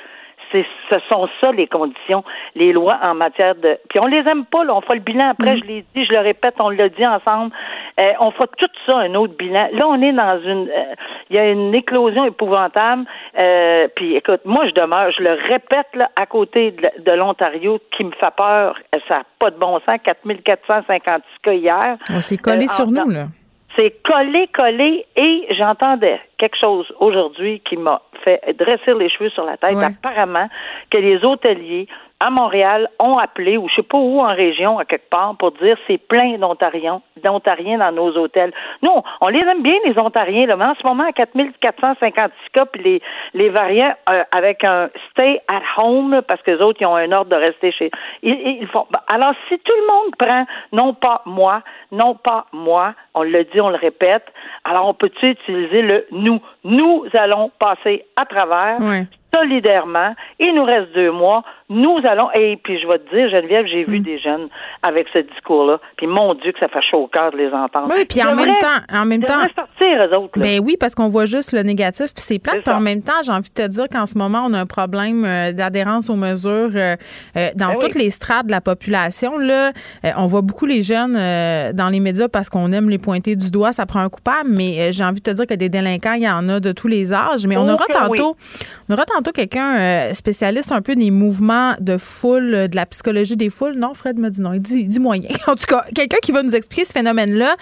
[0.53, 3.79] ce sont ça les conditions, les lois en matière de.
[3.89, 4.75] Puis on les aime pas, là.
[4.75, 5.59] On fait le bilan après, mm.
[5.61, 7.53] je l'ai dit, je le répète, on l'a dit ensemble.
[8.01, 9.69] Euh, on fait tout ça un autre bilan.
[9.73, 10.69] Là, on est dans une.
[10.69, 10.95] Euh,
[11.31, 13.05] il y a une éclosion épouvantable.
[13.41, 18.05] Euh, puis écoute, moi je demeure, je le répète là, à côté de, l'Ontario, qui
[18.05, 18.77] me fait peur.
[19.09, 19.99] Ça n'a pas de bon sens.
[20.03, 21.97] 4456 cas hier.
[22.11, 23.27] On s'est collé sur nous, là.
[23.77, 29.45] C'est collé, collé, et j'entendais quelque chose aujourd'hui qui m'a fait dresser les cheveux sur
[29.45, 29.77] la tête.
[29.77, 30.49] Apparemment,
[30.91, 31.87] que les hôteliers
[32.21, 35.53] à Montréal ont appelé, ou je sais pas où en région, à quelque part, pour
[35.53, 38.53] dire c'est plein d'Ontariens, d'Ontariens dans nos hôtels.
[38.83, 38.91] Nous,
[39.23, 42.83] on les aime bien, les Ontariens, là, mais en ce moment, à 4456 cas, puis
[42.83, 43.03] les,
[43.33, 47.11] les variants euh, avec un stay at home, parce que les autres, ils ont un
[47.13, 47.91] ordre de rester chez
[48.23, 48.87] ils, ils font.
[48.91, 53.45] Ben, alors, si tout le monde prend, non pas moi, non pas moi, on le
[53.45, 54.27] dit, on le répète,
[54.65, 56.41] alors on peut-tu utiliser le nous?
[56.65, 58.79] Nous allons passer à travers
[59.35, 60.15] solidairement.
[60.39, 61.43] Il nous reste deux mois.
[61.69, 64.03] Nous allons, et puis je vais te dire, Geneviève, j'ai vu mm.
[64.03, 64.49] des jeunes
[64.83, 65.79] avec ce discours-là.
[65.97, 67.93] Puis mon Dieu, que ça fait chaud au cœur de les entendre.
[67.95, 69.41] Oui, puis en même temps, en même temps.
[69.55, 70.41] sortir, eux autres.
[70.41, 72.63] Ben oui, parce qu'on voit juste le négatif, puis c'est plate.
[72.65, 74.67] Puis en même temps, j'ai envie de te dire qu'en ce moment, on a un
[74.67, 76.97] problème euh, d'adhérence aux mesures euh,
[77.37, 79.39] euh, dans ben toutes les strates de la population.
[79.39, 79.71] Là,
[80.17, 81.15] on voit beaucoup les jeunes
[81.73, 83.73] dans les médias parce qu'on aime les pointer du doigt.
[83.73, 86.29] Ça prend un coupable, mais j'ai envie de te dire que des délinquants, il y
[86.29, 87.47] en a de tous les âges.
[87.47, 88.37] Mais on aura tantôt,
[88.89, 93.51] on aura tantôt quelqu'un spécialiste un peu des mouvements de foule, de la psychologie des
[93.51, 93.77] foules.
[93.77, 94.53] Non, Fred me dit non.
[94.53, 95.29] Il dit, dit moyen.
[95.47, 97.57] En tout cas, quelqu'un qui va nous expliquer ce phénomène-là.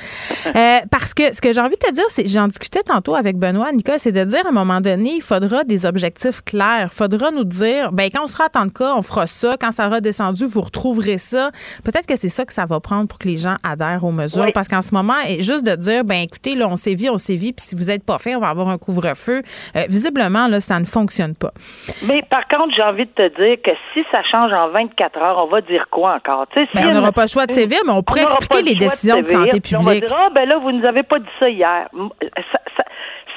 [0.47, 3.39] Euh, parce que ce que j'ai envie de te dire, c'est, j'en discutais tantôt avec
[3.39, 6.91] Benoît, Nicole, c'est de dire à un moment donné, il faudra des objectifs clairs.
[6.93, 9.57] Il faudra nous dire, ben quand on sera à tant de cas, on fera ça.
[9.61, 11.51] Quand ça sera descendu, vous retrouverez ça.
[11.85, 14.53] Peut-être que c'est ça que ça va prendre pour que les gens adhèrent aux mesures.
[14.53, 17.65] Parce qu'en ce moment, juste de dire, ben écoutez, là, on sévit, on sévit, puis
[17.65, 19.43] si vous n'êtes pas fait, on va avoir un couvre-feu.
[19.77, 21.48] Euh, visiblement, là, ça ne fonctionne pas.
[22.07, 25.39] Mais par contre, j'ai envie de te dire que si ça change en 24 heures,
[25.39, 26.47] on va dire quoi encore?
[26.55, 29.23] Ben, on n'aura pas le choix de sévir, mais on pourrait expliquer les décisions de,
[29.23, 29.81] santé publique.
[29.81, 31.89] On va dire, ah, ben là, vous ne nous avez pas dit ça hier.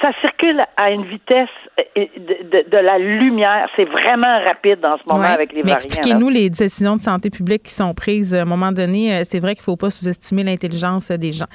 [0.02, 1.48] Ça, circule à une vitesse
[1.96, 2.06] euh,
[2.72, 3.70] de, la lumière.
[3.76, 7.64] C'est vraiment rapide en ce moment avec les mais Expliquez-nous les décisions de santé publique
[7.64, 9.14] qui sont prises à un moment donné.
[9.14, 11.46] Euh, c'est vrai qu'il ne faut pas sous-estimer l'intelligence des gens.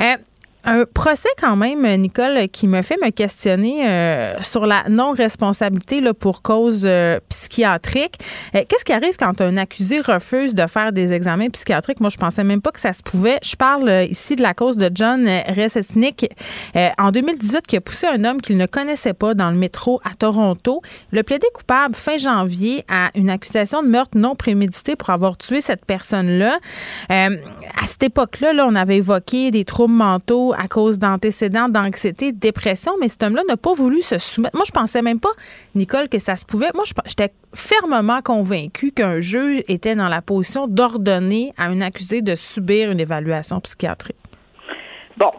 [0.00, 0.16] Euh,
[0.64, 6.42] un procès quand même, Nicole, qui me fait me questionner euh, sur la non-responsabilité pour
[6.42, 8.18] cause euh, psychiatrique.
[8.54, 12.00] Euh, qu'est-ce qui arrive quand un accusé refuse de faire des examens psychiatriques?
[12.00, 13.38] Moi, je pensais même pas que ça se pouvait.
[13.42, 16.30] Je parle ici de la cause de John Resesnick
[16.98, 20.14] en 2018 qui a poussé un homme qu'il ne connaissait pas dans le métro à
[20.14, 20.80] Toronto.
[21.10, 25.60] Le plaidé coupable fin janvier à une accusation de meurtre non prémédité pour avoir tué
[25.60, 26.58] cette personne-là.
[27.08, 32.38] à cette époque-là, là, on avait évoqué des troubles mentaux à cause d'antécédents d'anxiété, de
[32.38, 34.56] dépression, mais cet homme-là n'a pas voulu se soumettre.
[34.56, 35.32] Moi, je pensais même pas,
[35.74, 36.70] Nicole, que ça se pouvait.
[36.74, 42.34] Moi, j'étais fermement convaincue qu'un juge était dans la position d'ordonner à un accusé de
[42.34, 44.16] subir une évaluation psychiatrique.
[45.16, 45.30] Bon,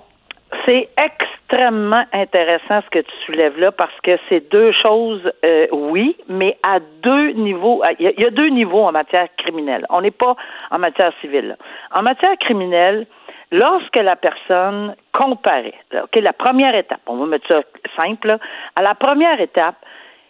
[0.65, 6.15] c'est extrêmement intéressant ce que tu soulèves là parce que c'est deux choses, euh, oui,
[6.27, 7.81] mais à deux niveaux.
[7.99, 9.85] Il y, a deux niveaux en matière criminelle.
[9.89, 10.35] On n'est pas
[10.71, 11.57] en matière civile.
[11.95, 13.05] En matière criminelle,
[13.53, 17.61] lorsque la personne comparaît, OK, la première étape, on va mettre ça
[18.01, 18.37] simple,
[18.75, 19.75] à la première étape,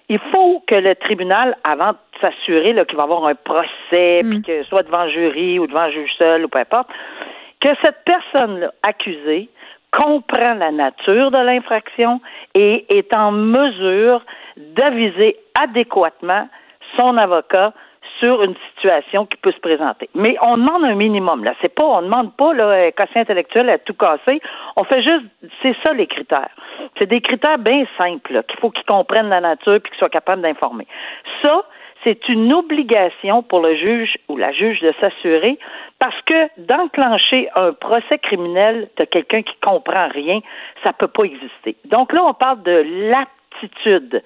[0.10, 4.40] il faut que le tribunal, avant de s'assurer qu'il va y avoir un procès, puis
[4.40, 4.44] mm.
[4.44, 6.90] que soit devant jury ou devant juge seul ou peu importe,
[7.62, 9.50] que cette personne-là accusée
[9.92, 12.20] comprend la nature de l'infraction
[12.56, 14.22] et est en mesure
[14.58, 16.50] d'aviser adéquatement
[16.98, 17.74] son avocat
[18.24, 20.10] sur une situation qui peut se présenter.
[20.16, 21.54] Mais on demande un minimum, là.
[21.62, 24.40] C'est pas, on demande pas, là, quotient intellectuel à tout casser.
[24.78, 25.26] On fait juste,
[25.62, 26.56] c'est ça les critères.
[26.98, 30.42] C'est des critères bien simples, qu'il faut qu'ils comprennent la nature puis qu'ils soient capables
[30.42, 30.88] d'informer.
[31.44, 31.66] Ça,
[32.06, 35.58] c'est une obligation pour le juge ou la juge de s'assurer
[36.00, 40.40] parce que d'enclencher un procès criminel de quelqu'un qui comprend rien,
[40.86, 41.76] ça peut pas exister.
[41.86, 44.22] Donc là, on parle de l'aptitude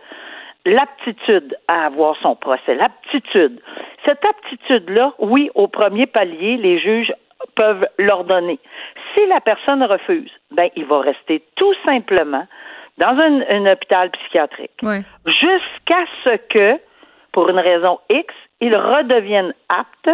[0.68, 3.62] l'aptitude à avoir son procès, l'aptitude.
[4.06, 7.14] Cette aptitude-là, oui, au premier palier, les juges
[7.56, 8.60] peuvent l'ordonner.
[9.14, 12.46] Si la personne refuse, ben, il va rester tout simplement
[12.98, 14.72] dans un, hôpital psychiatrique
[15.26, 16.80] jusqu'à ce que,
[17.32, 20.10] pour une raison X, il redevienne apte.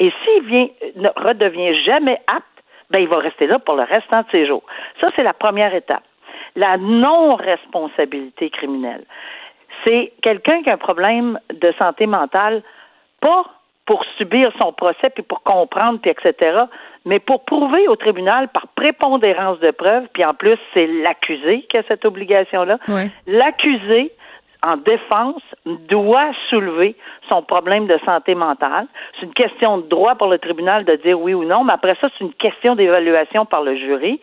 [0.00, 2.46] Et s'il vient, ne redevient jamais apte,
[2.90, 4.64] ben il va rester là pour le restant de ses jours.
[5.00, 6.02] Ça, c'est la première étape.
[6.56, 9.04] La non-responsabilité criminelle.
[9.84, 12.62] C'est quelqu'un qui a un problème de santé mentale,
[13.20, 13.44] pas
[13.86, 16.60] pour subir son procès, puis pour comprendre, puis etc.,
[17.04, 21.76] mais pour prouver au tribunal par prépondérance de preuves, puis en plus, c'est l'accusé qui
[21.76, 22.78] a cette obligation-là.
[23.26, 24.12] L'accusé,
[24.64, 26.94] en défense, doit soulever
[27.28, 28.86] son problème de santé mentale.
[29.18, 31.96] C'est une question de droit pour le tribunal de dire oui ou non, mais après
[32.00, 34.20] ça, c'est une question d'évaluation par le jury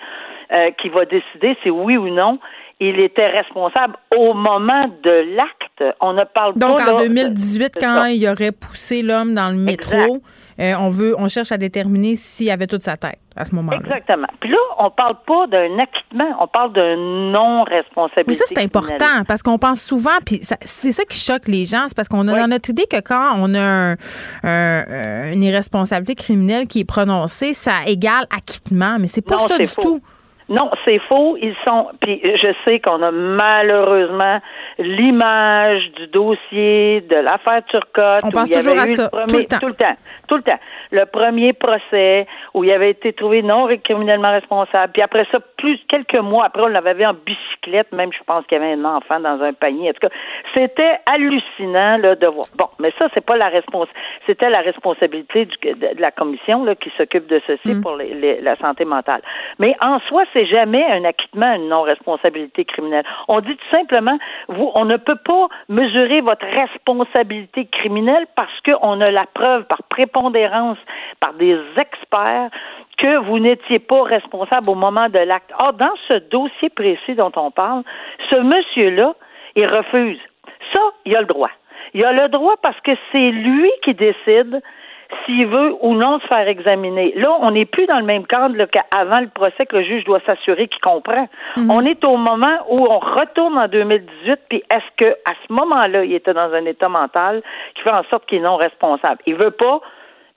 [0.58, 2.40] euh, qui va décider si oui ou non
[2.80, 5.98] il était responsable au moment de l'acte.
[6.02, 6.86] On ne parle Donc, pas.
[6.86, 10.22] Donc, en 2018, quand il aurait poussé l'homme dans le métro,
[10.60, 13.80] euh, on veut, on cherche à déterminer s'il avait toute sa tête à ce moment-là.
[13.80, 14.28] Exactement.
[14.42, 18.26] Puis là, on parle pas d'un acquittement, on parle d'un non-responsabilité.
[18.28, 21.86] Mais ça, c'est important parce qu'on pense souvent, puis c'est ça qui choque les gens,
[21.88, 23.96] c'est parce qu'on a dans notre idée que quand on a
[24.44, 30.02] une irresponsabilité criminelle qui est prononcée, ça égale acquittement, mais c'est pas ça du tout.
[30.50, 31.38] Non, c'est faux.
[31.42, 31.90] Ils sont.
[32.02, 34.40] Puis je sais qu'on a malheureusement
[34.80, 38.24] l'image du dossier de l'affaire Turcotte.
[38.24, 39.10] On pense toujours à ça.
[39.10, 39.60] tout le temps.
[39.60, 39.96] Tout le temps.
[40.28, 40.60] Tout le temps.
[40.92, 44.94] Le premier procès où il avait été trouvé non criminellement responsable.
[44.94, 47.92] Puis après ça, plus quelques mois après, on l'avait vu en bicyclette.
[47.92, 49.90] Même, je pense qu'il y avait un enfant dans un panier.
[49.90, 50.16] En tout cas,
[50.56, 52.48] c'était hallucinant là, de voir.
[52.58, 54.00] Bon, mais ça, c'est pas la responsabilité.
[54.26, 57.82] C'était la responsabilité du, de, la commission là, qui s'occupe de ceci mm.
[57.82, 59.22] pour les, la santé mentale.
[59.60, 63.04] Mais en soi, c'est jamais un acquittement, une non-responsabilité criminelle.
[63.28, 69.02] On dit tout simplement, vous, on ne peut pas mesurer votre responsabilité criminelle parce qu'on
[69.02, 72.50] a la preuve par par des experts,
[72.98, 75.52] que vous n'étiez pas responsable au moment de l'acte.
[75.64, 77.84] Or, dans ce dossier précis dont on parle,
[78.30, 79.16] ce monsieur-là,
[79.56, 80.20] il refuse.
[80.74, 81.50] Ça, il a le droit.
[81.94, 84.62] Il a le droit parce que c'est lui qui décide
[85.26, 87.14] s'il veut ou non se faire examiner.
[87.16, 90.22] Là, on n'est plus dans le même cadre qu'avant le procès que le juge doit
[90.26, 91.28] s'assurer qu'il comprend.
[91.58, 91.72] Mhm.
[91.72, 96.04] On est au moment où on retourne en 2018, puis est-ce que à ce moment-là,
[96.06, 97.42] il était dans un état mental
[97.76, 99.20] qui fait en sorte qu'il est non responsable?
[99.26, 99.82] Il veut pas,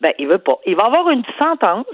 [0.00, 0.58] ben il veut pas.
[0.66, 1.87] Il va avoir une sentence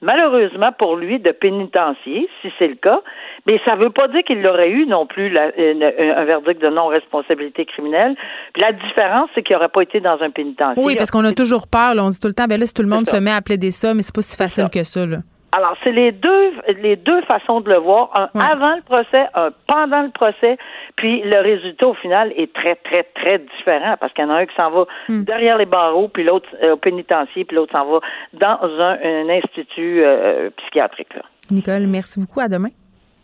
[0.00, 3.00] malheureusement pour lui, de pénitencier, si c'est le cas,
[3.46, 7.64] mais ça ne veut pas dire qu'il aurait eu non plus un verdict de non-responsabilité
[7.66, 8.14] criminelle.
[8.60, 10.82] la différence, c'est qu'il n'aurait pas été dans un pénitencier.
[10.82, 12.82] Oui, parce qu'on a toujours peur, on dit tout le temps, ben là, si tout
[12.82, 15.06] le monde se met à plaider ça, mais c'est pas si facile que ça.
[15.06, 15.18] Là.
[15.52, 19.50] Alors, c'est les deux, les deux façons de le voir, un avant le procès, un
[19.66, 20.56] pendant le procès,
[20.96, 24.38] puis le résultat au final est très, très, très différent parce qu'il y en a
[24.38, 25.24] un qui s'en va hmm.
[25.24, 28.00] derrière les barreaux, puis l'autre euh, au pénitencier, puis l'autre s'en va
[28.34, 31.14] dans un, institut euh, psychiatrique.
[31.14, 31.22] Là.
[31.50, 32.40] Nicole, merci beaucoup.
[32.40, 32.70] À demain.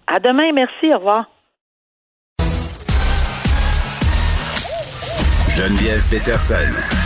[0.07, 0.93] À demain, merci.
[0.93, 1.27] Au revoir.
[5.57, 7.06] Geneviève Peterson.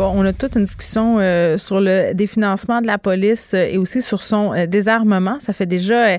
[0.00, 3.76] Bon, on a toute une discussion euh, sur le définancement de la police euh, et
[3.76, 5.36] aussi sur son euh, désarmement.
[5.40, 6.18] Ça fait déjà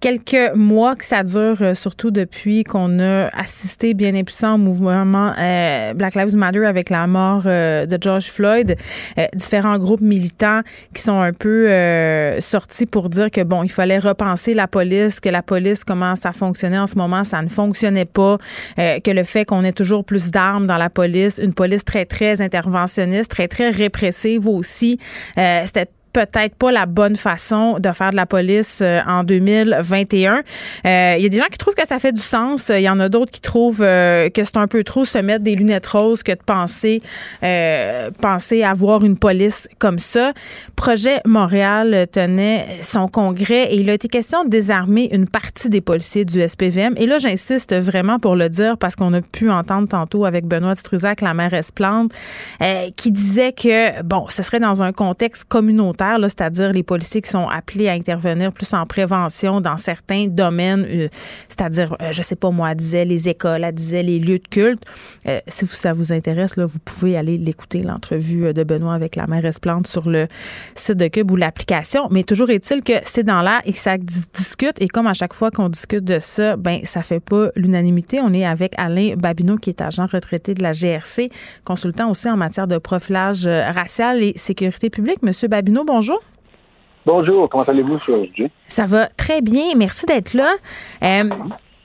[0.00, 6.16] quelques mois que ça dure, surtout depuis qu'on a assisté bien impuissant au mouvement Black
[6.16, 8.76] Lives Matter avec la mort de George Floyd.
[9.34, 10.62] différents groupes militants
[10.92, 11.68] qui sont un peu
[12.40, 16.32] sortis pour dire que bon, il fallait repenser la police, que la police commence à
[16.32, 18.38] fonctionner en ce moment, ça ne fonctionnait pas,
[18.76, 22.40] que le fait qu'on ait toujours plus d'armes dans la police, une police très très
[23.20, 24.98] interventionnelle très, très répressive aussi.
[25.38, 30.34] Euh, c'était peut-être pas la bonne façon de faire de la police euh, en 2021.
[30.34, 32.70] Euh, il y a des gens qui trouvent que ça fait du sens.
[32.74, 35.44] Il y en a d'autres qui trouvent euh, que c'est un peu trop se mettre
[35.44, 37.02] des lunettes roses que de penser,
[38.20, 40.32] penser avoir une police comme ça.
[40.76, 45.80] Projet Montréal tenait son congrès et il a été question de désarmer une partie des
[45.80, 46.94] policiers du SPVM.
[46.96, 50.74] Et là, j'insiste vraiment pour le dire parce qu'on a pu entendre tantôt avec Benoît
[50.74, 52.12] Dutrisac, la mairesse Plante,
[52.96, 57.48] qui disait que, bon, ce serait dans un contexte communautaire c'est-à-dire les policiers qui sont
[57.48, 61.08] appelés à intervenir plus en prévention dans certains domaines, euh,
[61.48, 64.82] c'est-à-dire, euh, je sais pas moi, disait les écoles, elle disait les lieux de culte.
[65.26, 69.26] Euh, si ça vous intéresse, là, vous pouvez aller l'écouter, l'entrevue de Benoît avec la
[69.26, 70.26] mairesse Plante sur le
[70.74, 72.08] site de Cube ou l'application.
[72.10, 74.80] Mais toujours est-il que c'est dans l'air et que ça discute.
[74.80, 78.20] Et comme à chaque fois qu'on discute de ça, ben ça fait pas l'unanimité.
[78.20, 81.30] On est avec Alain Babineau, qui est agent retraité de la GRC,
[81.64, 85.22] consultant aussi en matière de profilage racial et sécurité publique.
[85.22, 86.20] Monsieur Babineau, bonjour.
[87.06, 88.48] Bonjour, comment allez-vous aujourd'hui?
[88.68, 90.52] Ça va très bien, merci d'être là.
[91.02, 91.24] Euh,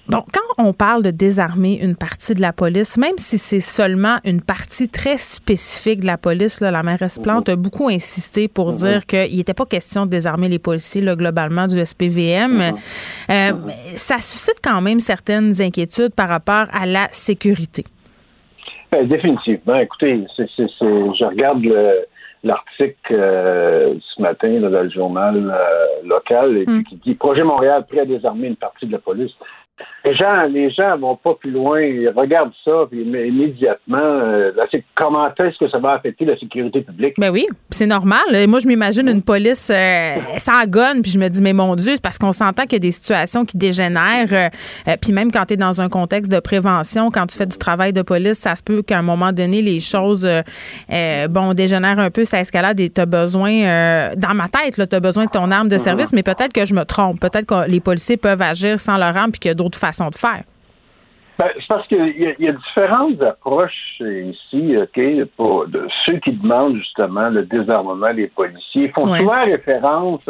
[0.08, 4.18] Bon, quand on parle de désarmer une partie de la police, même si c'est seulement
[4.24, 8.68] une partie très spécifique de la police, là, la mairesse Plante a beaucoup insisté pour
[8.68, 8.74] Mhm.
[8.76, 12.52] dire qu'il n'était pas question de désarmer les policiers là, globalement du SPVM.
[12.52, 12.76] Mhm.
[13.32, 13.52] Euh,
[13.96, 17.84] Ça suscite quand même certaines inquiétudes par rapport à la sécurité.
[18.92, 19.80] Ben, définitivement.
[19.80, 22.06] Écoutez, je regarde le-
[22.46, 27.44] l'article euh, ce matin là, dans le journal euh, local et puis qui dit Projet
[27.44, 29.34] Montréal prêt à désarmer une partie de la police.
[30.06, 34.52] Les gens, les gens vont pas plus loin, ils regardent ça, puis immé- immédiatement, euh,
[34.56, 37.16] là, comment est-ce que ça va affecter la sécurité publique?
[37.18, 38.22] Ben oui, c'est normal.
[38.48, 41.96] Moi, je m'imagine une police euh, sans gonne, puis je me dis, mais mon Dieu,
[42.02, 44.32] parce qu'on s'entend qu'il y a des situations qui dégénèrent.
[44.32, 44.50] euh,
[44.88, 47.58] euh, puis même quand tu es dans un contexte de prévention, quand tu fais du
[47.58, 50.26] travail de police, ça se peut qu'à un moment donné, les choses,
[51.30, 55.00] bon, dégénèrent un peu, ça escalade et tu as besoin, dans ma tête, tu as
[55.00, 57.20] besoin de ton arme de service, mais peut-être que je me trompe.
[57.20, 60.44] Peut-être que les policiers peuvent agir sans leur arme, puis a d'autres façons de faire.
[61.38, 65.86] Ben, c'est parce qu'il y, a- il y a différentes approches ici, OK, pour de
[66.06, 68.84] ceux qui demandent justement le désarmement des policiers.
[68.86, 69.20] Ils font Ouais.
[69.20, 70.22] souvent référence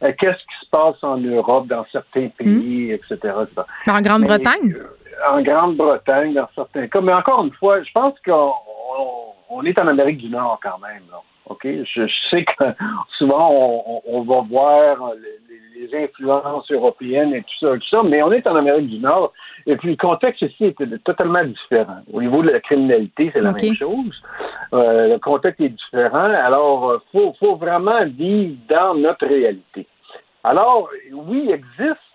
[0.00, 3.14] à qu'est-ce qui se passe en Europe, dans certains pays, etc.
[3.14, 3.62] etc.
[3.88, 4.74] En Grande-Bretagne?
[4.74, 7.00] Euh, en Grande-Bretagne, dans certains cas.
[7.02, 8.50] Mais encore une fois, je pense qu'on
[8.98, 11.02] on- on est en Amérique du Nord quand même.
[11.10, 11.18] Là.
[11.48, 11.64] OK?
[11.64, 12.64] Je, je sais que
[13.18, 15.38] souvent, on, va voir les,
[15.94, 19.32] influences européennes et tout ça, tout ça, mais on est en Amérique du Nord.
[19.64, 22.00] Et puis, le contexte ici est totalement différent.
[22.12, 24.20] Au niveau de la criminalité, c'est la même chose.
[24.72, 26.30] Euh, le contexte est différent.
[26.34, 29.86] Alors, il faut, faut vraiment vivre dans notre réalité.
[30.42, 32.07] Alors, oui, il existe, euh,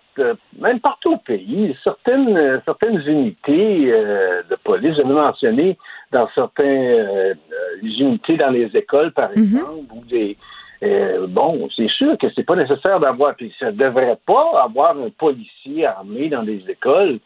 [0.58, 5.78] même partout au pays, certaines, euh, certaines unités euh, de police, je l'ai mentionné,
[6.12, 7.34] dans certaines euh,
[7.82, 10.36] unités dans les écoles, par exemple, ou des.
[10.82, 15.10] euh, bon, c'est sûr que c'est pas nécessaire d'avoir, puis ça devrait pas avoir un
[15.10, 17.18] policier armé dans des écoles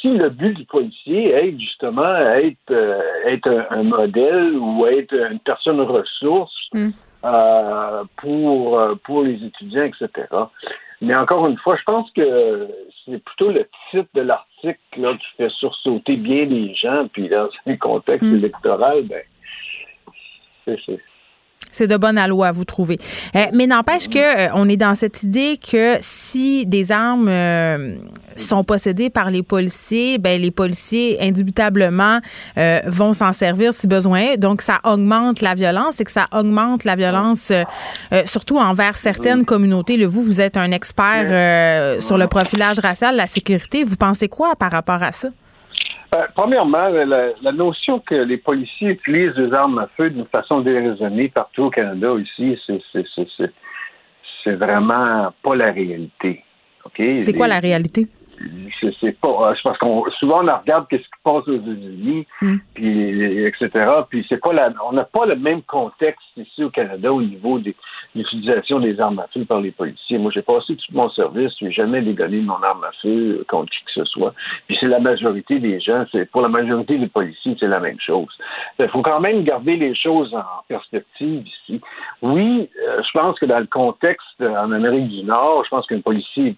[0.00, 2.74] si le but du policier est justement être,
[3.24, 6.90] être un, un modèle ou être une personne ressource Mm.
[7.24, 10.26] Euh, pour, euh, pour les étudiants, etc.
[11.00, 12.68] Mais encore une fois, je pense que
[13.04, 17.48] c'est plutôt le titre de l'article là, qui fait sursauter bien les gens, puis dans
[17.66, 18.36] un contexte Mm.
[18.36, 19.22] électoral, ben,
[20.64, 21.00] c'est, c'est,
[21.70, 22.98] C'est de bonne loi, vous trouvez.
[23.36, 27.96] Euh, mais n'empêche que euh, on est dans cette idée que si des armes euh,
[28.36, 32.20] sont possédées par les policiers, ben les policiers indubitablement
[32.56, 34.36] euh, vont s'en servir si besoin.
[34.36, 37.52] Donc ça augmente la violence et que ça augmente la violence
[38.24, 39.96] surtout envers certaines communautés.
[39.96, 43.84] Le vous, vous êtes un expert sur le profilage racial, la sécurité.
[43.84, 45.28] Vous pensez quoi par rapport à ça?
[46.10, 50.60] Ben, premièrement, la, la notion que les policiers utilisent des armes à feu d'une façon
[50.60, 56.42] déraisonnée partout au Canada ici, c'est, vraiment pas la réalité.
[56.96, 58.06] C'est quoi la réalité?
[59.00, 62.56] c'est, pas c'est parce qu'on souvent on regarde qu'est-ce qui passe aux États-Unis Mm.
[62.74, 63.68] puis etc
[64.08, 67.58] puis c'est pas la on n'a pas le même contexte ici au Canada au niveau
[67.58, 67.74] des
[68.14, 70.18] l'utilisation des armes à feu par les policiers.
[70.18, 73.84] Moi j'ai passé tout mon service j'ai jamais dégonné mon arme à feu contre qui
[73.84, 74.34] que ce soit.
[74.66, 78.00] Puis c'est la majorité des gens c'est pour la majorité des policiers c'est la même
[78.00, 78.28] chose.
[78.78, 81.80] Il faut quand même garder les choses en perspective ici.
[82.22, 85.86] Oui euh, je pense que dans le contexte euh, en Amérique du Nord je pense
[85.86, 86.54] qu'un policier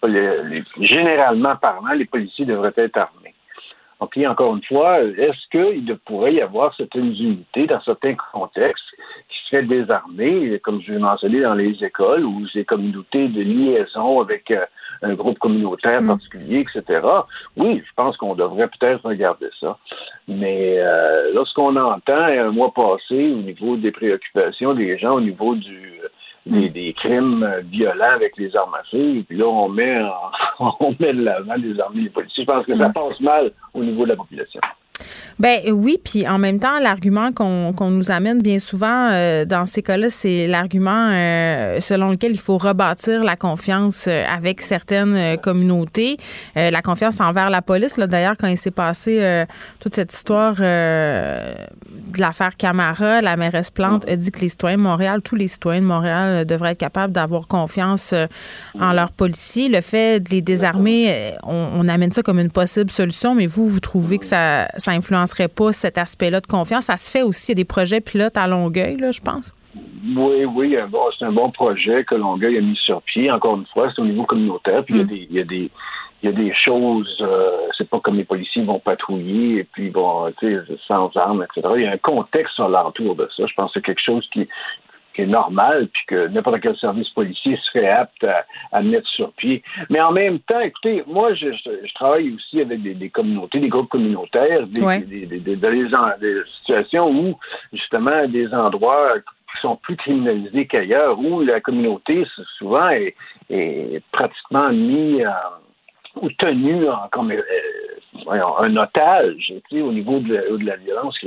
[0.81, 3.35] généralement parlant les policiers devraient être armés
[4.01, 8.85] OK, encore une fois, est-ce qu'il pourrait y avoir certaines unités dans certains contextes
[9.29, 14.21] qui seraient désarmées, comme je l'ai mentionné dans les écoles ou ces communautés de liaison
[14.21, 14.65] avec euh,
[15.03, 17.07] un groupe communautaire particulier, etc.
[17.57, 19.79] Oui, je pense qu'on devrait peut-être regarder ça.
[20.29, 25.55] Mais euh, lorsqu'on entend un mois passé au niveau des préoccupations des gens, au niveau
[25.55, 26.01] du
[26.47, 30.01] des, des crimes euh, violents avec les armes à feu, et puis là, on met,
[30.03, 32.45] en- on met de l'avant des armées des policiers.
[32.45, 34.61] Je pense que ça passe mal au niveau de la population.
[35.41, 39.83] Ben oui, puis en même temps, l'argument qu'on nous amène bien souvent euh, dans ces
[39.83, 46.19] cas-là, c'est l'argument euh, selon lequel il faut rebâtir la confiance euh, avec certaines communautés,
[46.55, 47.99] la confiance envers la police.
[47.99, 49.45] D'ailleurs, quand il s'est passé
[49.79, 51.55] toute cette histoire de
[52.19, 55.81] l'affaire Camara, la mairesse Plante a dit que les citoyens de Montréal, tous les citoyens
[55.81, 58.15] de Montréal devraient être capables d'avoir confiance
[58.79, 59.69] en leurs policiers.
[59.69, 63.81] Le fait de les désarmer, on, amène ça comme une possible solution, mais vous, vous
[63.81, 66.85] trouvez que ça influencerait pas cet aspect-là de confiance.
[66.85, 69.53] Ça se fait aussi, il y a des projets pilotes à Longueuil, là, je pense.
[70.17, 73.31] Oui, oui, bon- c'est un bon projet que Longueuil a mis sur pied.
[73.31, 74.85] Encore une fois, c'est au niveau communautaire.
[74.85, 75.71] Puis il y a des, il y a des,
[76.23, 77.17] il y a des choses.
[77.21, 81.45] euh, c'est pas comme les policiers vont patrouiller et puis vont, tu sais, sans armes,
[81.45, 81.75] etc.
[81.77, 83.47] Il y a un contexte alentour de ça.
[83.47, 84.49] Je pense que c'est quelque chose qui
[85.15, 88.27] qui est normal, puis que n'importe quel service policier serait apte
[88.73, 89.63] à, mettre sur pied.
[89.89, 91.49] Mais en même temps, écoutez, moi, je,
[91.95, 97.39] travaille aussi avec des, communautés, des groupes communautaires, des, des, situations où,
[97.73, 102.27] justement, des endroits qui sont plus criminalisés qu'ailleurs, où la communauté,
[102.59, 103.15] souvent, est,
[104.13, 105.27] pratiquement mise
[106.17, 107.43] ou tenue comme euh,
[108.29, 111.19] un otage au niveau de la, violence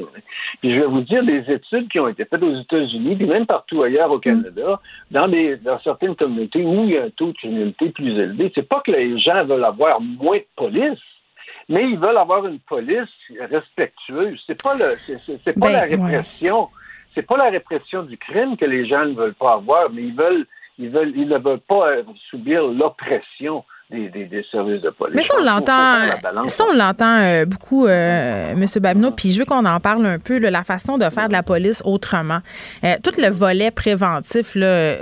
[0.62, 3.46] Puis je vais vous dire des études qui ont été faites aux États-Unis, puis même
[3.46, 4.80] partout ailleurs au Canada,
[5.12, 8.52] dans, des, dans certaines communautés où il y a un taux de criminalité plus élevé.
[8.54, 11.00] C'est pas que les gens veulent avoir moins de police,
[11.70, 13.10] mais ils veulent avoir une police
[13.40, 14.42] respectueuse.
[14.46, 14.96] C'est pas le,
[15.44, 16.70] c'est, pas ben, la répression.
[17.16, 20.16] C'est pas la répression du crime que les gens ne veulent pas avoir, mais ils
[20.16, 20.46] veulent,
[20.80, 21.92] ils veulent, ils ne veulent pas
[22.30, 23.64] subir l'oppression
[23.94, 25.16] des, services de police.
[25.16, 28.66] Mais ça, on l'entend, ça, on l'entend euh, beaucoup, euh, M.
[28.82, 31.44] Babineau, puis je veux qu'on en parle un peu, la façon de faire de la
[31.44, 32.40] police autrement.
[32.84, 34.96] Euh, tout le volet préventif là,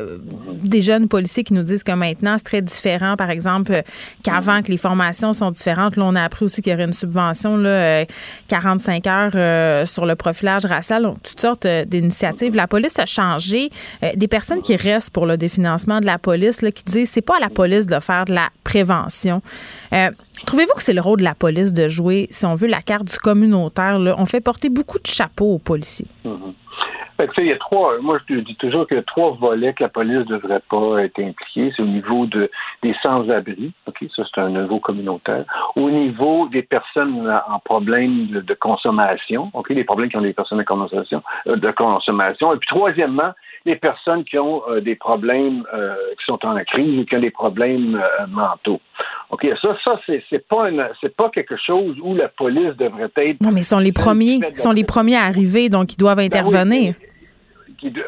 [0.64, 3.82] des jeunes policiers qui nous disent que maintenant, c'est très différent, par exemple,
[4.24, 5.96] qu'avant, que les formations sont différentes.
[5.96, 8.06] Là, on a appris aussi qu'il y aurait une subvention, là,
[8.48, 12.56] 45 heures sur le profilage racial, donc toutes sortes d'initiatives.
[12.56, 13.70] La police a changé.
[14.16, 17.38] des personnes qui restent pour le définancement de la police, là, qui disent c'est pas
[17.38, 18.81] à la police de faire de la prévention.
[19.94, 20.10] Euh,
[20.46, 23.06] trouvez-vous que c'est le rôle de la police de jouer, si on veut, la carte
[23.06, 24.00] du communautaire?
[24.18, 26.08] On fait porter beaucoup de chapeaux aux policiers.
[26.26, 27.28] Mm-hmm.
[27.38, 29.90] il y a trois, moi je dis toujours qu'il y a trois volets que la
[29.90, 31.72] police ne devrait pas être impliquée.
[31.76, 32.50] C'est au niveau de,
[32.82, 35.46] des sans-abri, ok, ça c'est un niveau communautaire.
[35.76, 40.60] Au niveau des personnes en problème de, consommation, ok, des problèmes qui ont des personnes
[40.60, 42.54] de consommation, euh, de consommation.
[42.54, 43.34] Et puis troisièmement,
[43.66, 47.20] les personnes qui ont euh, des problèmes, euh, qui sont en crise ou qui ont
[47.20, 48.82] des problèmes euh, mentaux.
[49.30, 53.42] OK, ça, ça, c'est, pas c'est pas quelque chose où la police devrait être.
[53.42, 56.26] Non, mais ils sont les premiers, sont les premiers à arriver, donc ils doivent ben
[56.26, 56.96] intervenir.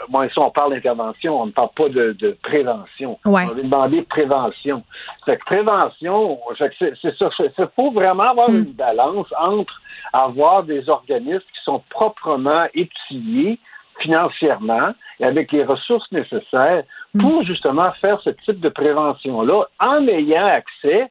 [0.10, 3.20] bon, on parle d'intervention, on ne parle pas de, prévention.
[3.26, 4.84] On va demander prévention.
[5.26, 7.30] Fait que prévention, c'est, c'est ça.
[7.39, 8.56] Il faut vraiment avoir hmm.
[8.56, 9.82] une balance entre
[10.14, 13.60] avoir des organismes qui sont proprement étudiés
[13.99, 16.83] financièrement et avec les ressources nécessaires
[17.19, 17.45] pour mm.
[17.45, 21.09] justement faire ce type de prévention-là en ayant accès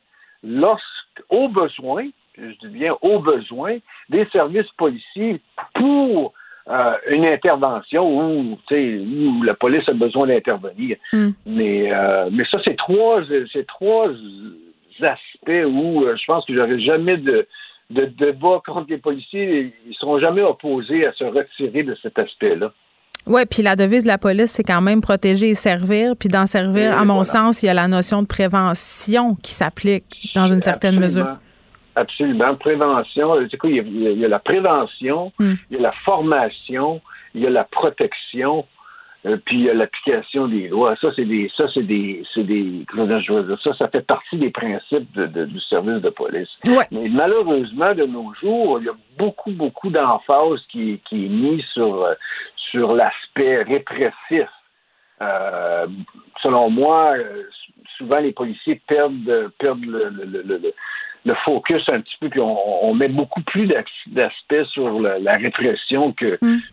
[1.28, 3.78] aux besoins, je dis bien aux besoins,
[4.08, 5.40] des services policiers
[5.74, 6.32] pour
[6.68, 10.96] euh, une intervention où, où la police a besoin d'intervenir.
[11.12, 11.30] Mm.
[11.46, 13.22] Mais, euh, mais ça, c'est trois,
[13.52, 14.08] c'est trois
[15.00, 17.46] aspects où euh, je pense que j'aurais jamais de,
[17.90, 22.18] de débat contre les policiers, ils ne seront jamais opposés à se retirer de cet
[22.18, 22.72] aspect-là.
[23.26, 26.14] Oui, puis la devise de la police, c'est quand même protéger et servir.
[26.18, 30.04] Puis d'en servir, à mon sens, il y a la notion de prévention qui s'applique
[30.34, 31.36] dans une certaine mesure.
[31.94, 32.56] Absolument.
[32.56, 33.70] Prévention, c'est quoi?
[33.70, 35.52] Il y, a, la prévention, hmm.
[35.70, 37.00] il y a la formation,
[37.34, 38.66] il y a la protection,
[39.24, 40.96] euh, puis l'application des lois.
[41.00, 42.84] Ça, c'est des, ça, c'est des, c'est des,
[43.62, 46.48] ça, ça fait partie des principes du service de police.
[46.90, 51.64] Mais malheureusement, de nos jours, il y a beaucoup, beaucoup d'emphase qui, qui est mise
[51.72, 52.14] sur, euh,
[52.56, 54.48] sur l'aspect répressif.
[55.20, 55.86] Euh,
[56.42, 57.14] selon moi,
[57.96, 60.72] souvent les policiers perdent, perdent le, le, le,
[61.24, 63.68] le focus un petit peu, puis on, met beaucoup plus
[64.08, 66.12] d'aspects sur la, répression mm.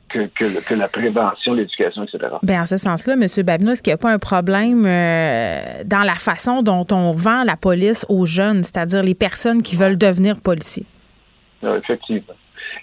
[0.09, 2.35] que, que, la prévention, l'éducation, etc.
[2.41, 3.27] Bien, en ce sens-là, M.
[3.43, 7.43] Babineau, est-ce qu'il n'y a pas un problème euh, dans la façon dont on vend
[7.43, 10.85] la police aux jeunes, c'est-à-dire les personnes qui veulent devenir policiers?
[11.63, 12.33] Ah, effectivement.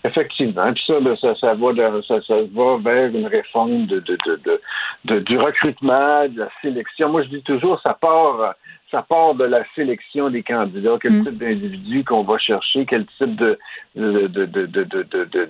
[0.04, 0.72] Effectivement.
[0.72, 1.72] Puis ça, ça, ça, va
[2.06, 4.60] ça, ça, va vers une réforme de, de, de,
[5.04, 7.08] de, du recrutement, de la sélection.
[7.08, 8.54] Moi, je dis toujours, ça part
[8.91, 11.24] ça part de la sélection des candidats, quel mm.
[11.24, 13.59] type d'individu qu'on va chercher, quel type de,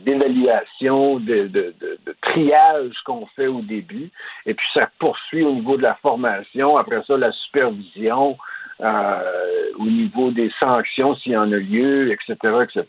[0.05, 1.75] d'évaluation, de, de,
[2.23, 4.11] triage qu'on fait au début.
[4.47, 8.39] Et puis ça poursuit au niveau de la formation, après ça, la supervision,
[8.81, 12.85] euh, au niveau des sanctions s'il y en a lieu, etc., etc.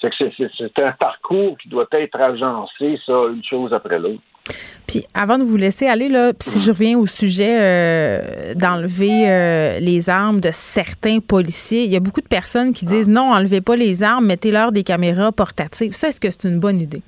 [0.00, 4.22] C'est un parcours qui doit être agencé, ça, une chose après l'autre.
[4.86, 9.78] Puis avant de vous laisser aller, là, si je reviens au sujet euh, d'enlever euh,
[9.80, 13.60] les armes de certains policiers, il y a beaucoup de personnes qui disent non, enlevez
[13.60, 15.92] pas les armes, mettez-leur des caméras portatives.
[15.92, 17.02] Ça, est-ce que c'est une bonne idée?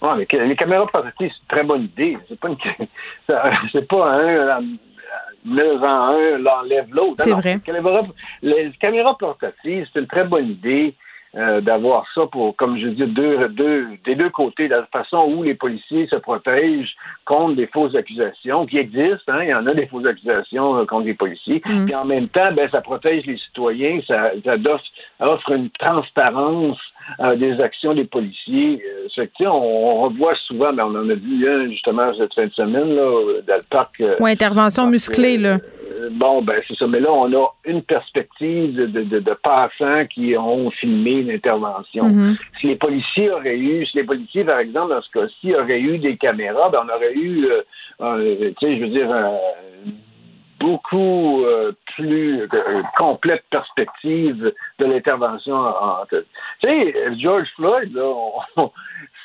[0.00, 2.16] Ouais, les, caméras portatives, c'est une très bonne idée.
[2.28, 2.56] C'est pas, une,
[3.72, 4.60] c'est pas un,
[5.44, 7.16] neuf en un, l'enlève l'autre.
[7.18, 7.60] C'est vrai.
[8.42, 10.94] les caméras portatives, c'est une très bonne idée.
[11.36, 15.32] Euh, d'avoir ça pour, comme je dis, deux, deux, des deux côtés, de la façon
[15.32, 16.92] où les policiers se protègent
[17.24, 19.32] contre des fausses accusations qui existent.
[19.32, 21.62] Hein, il y en a des fausses accusations euh, contre les policiers.
[21.64, 21.84] Mm.
[21.84, 24.56] Puis en même temps, ben, ça protège les citoyens, ça, ça
[25.20, 26.78] offre, une transparence
[27.20, 28.82] à des actions des policiers.
[29.16, 32.52] Euh, on, on, revoit souvent, mais on en a vu un justement cette fin de
[32.54, 34.00] semaine là, dans le parc.
[34.00, 35.58] Euh, intervention musclée, là.
[36.00, 36.86] Euh, bon, ben c'est ça.
[36.86, 42.08] Mais là, on a une perspective de, de, de, passants qui ont filmé l'intervention.
[42.08, 42.36] Mm-hmm.
[42.60, 45.98] Si les policiers auraient eu, si les policiers, par exemple, dans ce cas-ci, auraient eu
[45.98, 47.46] des caméras, ben on aurait eu,
[47.98, 49.08] tu sais, je veux dire,
[50.60, 55.56] beaucoup euh, plus euh, complète perspective de l'intervention.
[55.56, 56.16] En, tu
[56.62, 58.04] sais, George Floyd, là,
[58.56, 58.70] on,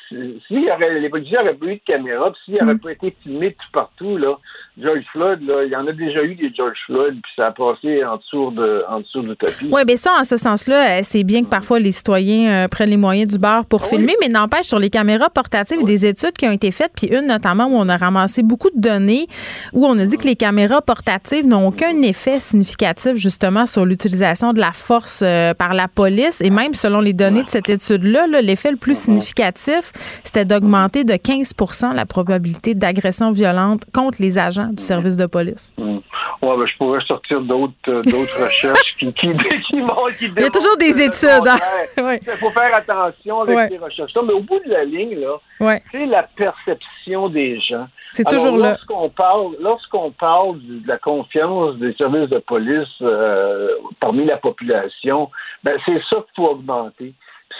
[0.08, 2.80] si y avait, les policiers n'auraient pas eu de caméra, puis s'il n'avait mm.
[2.80, 4.38] pas été filmé tout partout, là,
[4.78, 7.52] George Floyd, là, il y en a déjà eu des George Floyd, puis ça a
[7.52, 9.68] passé en dessous de, en dessous tapis.
[9.70, 12.90] Oui, mais ça, en ce sens-là, euh, c'est bien que parfois les citoyens euh, prennent
[12.90, 15.92] les moyens du bar pour ah filmer, mais n'empêche, sur les caméras portatives, il y
[15.92, 18.70] a des études qui ont été faites, puis une notamment où on a ramassé beaucoup
[18.70, 19.26] de données,
[19.72, 24.52] où on a dit que les caméras portatives n'ont aucun effet significatif, justement, sur l'utilisation
[24.52, 28.26] de la force euh, par la police, et même selon les données de cette étude-là,
[28.42, 29.92] l'effet le plus significatif,
[30.24, 35.72] c'était d'augmenter de 15% la probabilité d'agression violente contre les agents du service de police.
[35.78, 35.98] Mm.
[36.42, 38.02] Ouais, ben, je pourrais sortir d'autres euh,
[38.44, 39.76] recherches qui, qui, qui,
[40.20, 41.48] Il y a toujours des études.
[41.48, 41.58] Hein?
[41.96, 44.22] Il faut faire attention avec ces recherches-là.
[44.26, 47.86] Mais au bout de la ligne, là, c'est la perception des gens.
[48.12, 48.70] C'est toujours là.
[48.70, 53.68] Lorsqu'on parle, lorsqu'on parle de la confiance des services de police euh,
[54.00, 55.30] parmi la population,
[55.64, 57.14] ben, c'est ça qu'il faut augmenter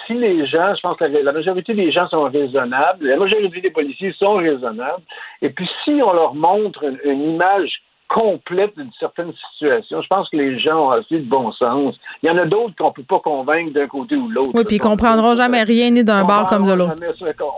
[0.06, 3.70] si les gens, je pense que la, majorité des gens sont raisonnables, la majorité des
[3.70, 5.02] policiers sont raisonnables,
[5.42, 10.00] et puis si on leur montre une, image complète d'une certaine situation.
[10.00, 11.96] Je pense que les gens ont assez de bon sens.
[12.22, 14.52] Il y en a d'autres qu'on ne peut pas convaincre d'un côté ou l'autre.
[14.54, 16.94] Oui, puis ils ne comprendront jamais rien ni d'un bar comme de l'autre.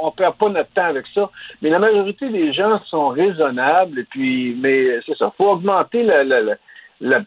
[0.00, 1.28] On ne perd pas notre temps avec ça.
[1.60, 3.98] Mais la majorité des gens sont raisonnables.
[3.98, 5.30] Et puis, mais c'est ça.
[5.34, 7.20] Il faut augmenter la, la,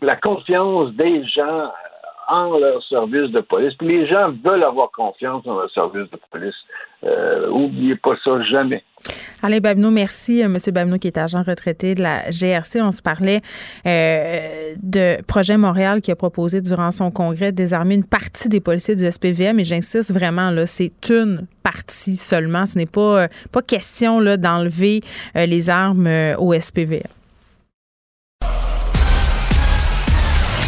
[0.00, 1.72] la confiance des gens
[2.28, 3.74] en leur service de police.
[3.80, 6.54] Les gens veulent avoir confiance dans leur service de police.
[7.04, 8.82] Euh, oubliez pas ça jamais.
[9.42, 10.42] Alain Babineau, merci.
[10.42, 12.82] Euh, Monsieur Babineau, qui est agent retraité de la GRC.
[12.82, 13.40] On se parlait
[13.86, 18.60] euh, de Projet Montréal qui a proposé durant son congrès de désarmer une partie des
[18.60, 19.60] policiers du SPVM.
[19.60, 22.66] Et j'insiste vraiment, là, c'est une partie seulement.
[22.66, 25.00] Ce n'est pas, pas question là, d'enlever
[25.34, 26.08] les armes
[26.38, 27.17] au SPVM.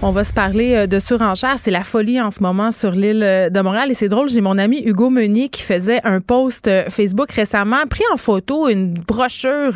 [0.00, 1.56] On va se parler euh, de surenchère.
[1.58, 3.90] C'est la folie en ce moment sur l'île euh, de Montréal.
[3.90, 7.84] Et c'est drôle, j'ai mon ami Hugo Meunier qui faisait un post euh, Facebook récemment,
[7.90, 9.74] pris en photo une brochure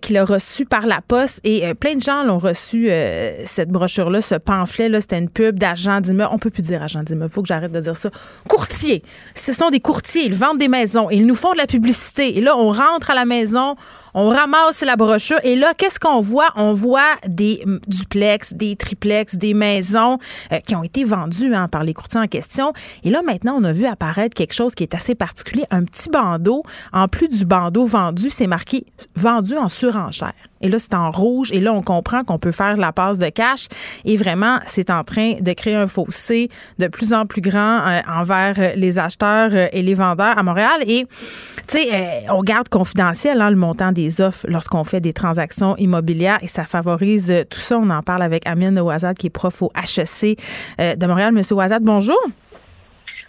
[0.00, 1.40] qu'il a reçue par la poste.
[1.42, 2.88] Et plein de gens l'ont reçu,
[3.44, 5.00] cette brochure-là, ce pamphlet-là.
[5.00, 6.30] C'était une pub d'agent d'immeuble.
[6.32, 7.30] On peut plus dire agent d'immeuble.
[7.30, 8.10] Faut que j'arrête de dire ça.
[8.48, 9.02] Courtier.
[9.34, 10.24] Ce sont des courtiers.
[10.26, 11.10] Ils vendent des maisons.
[11.10, 12.38] Ils nous font de la publicité.
[12.38, 13.76] Et là, on rentre à la maison
[14.16, 16.48] on ramasse la brochure et là, qu'est-ce qu'on voit?
[16.56, 20.18] On voit des duplex, des triplex, des maisons
[20.52, 22.72] euh, qui ont été vendues hein, par les courtiers en question.
[23.04, 26.08] Et là, maintenant, on a vu apparaître quelque chose qui est assez particulier, un petit
[26.08, 26.62] bandeau.
[26.94, 30.32] En plus du bandeau vendu, c'est marqué vendu en surenchère.
[30.66, 31.50] Et là, c'est en rouge.
[31.52, 33.68] Et là, on comprend qu'on peut faire la passe de cash.
[34.04, 36.48] Et vraiment, c'est en train de créer un fossé
[36.78, 40.82] de plus en plus grand euh, envers les acheteurs euh, et les vendeurs à Montréal.
[40.86, 41.06] Et,
[41.68, 46.38] tu sais, on garde confidentiel hein, le montant des offres lorsqu'on fait des transactions immobilières
[46.42, 47.78] et ça favorise euh, tout ça.
[47.78, 50.38] On en parle avec Amine Ouazad qui est prof au HEC
[50.80, 51.32] euh, de Montréal.
[51.32, 52.18] Monsieur Ouazad, bonjour.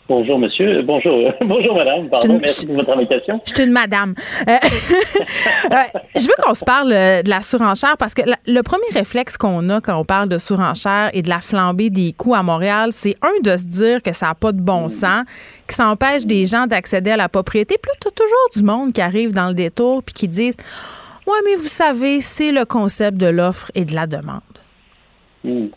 [0.09, 0.81] Bonjour, monsieur.
[0.83, 1.33] Bonjour.
[1.45, 2.09] Bonjour, madame.
[2.09, 3.41] Pardon, merci pour votre invitation.
[3.45, 4.15] Je suis une madame.
[4.47, 4.55] Euh,
[6.15, 9.81] je veux qu'on se parle de la surenchère parce que le premier réflexe qu'on a
[9.81, 13.41] quand on parle de surenchère et de la flambée des coûts à Montréal, c'est un
[13.43, 14.89] de se dire que ça n'a pas de bon mm.
[14.89, 15.23] sens
[15.67, 17.75] qui s'empêche des gens d'accéder à la propriété.
[17.81, 20.57] Puis là, tu as toujours du monde qui arrive dans le détour puis qui disent
[21.25, 24.41] Ouais, mais vous savez, c'est le concept de l'offre et de la demande.
[25.43, 25.67] Hmm.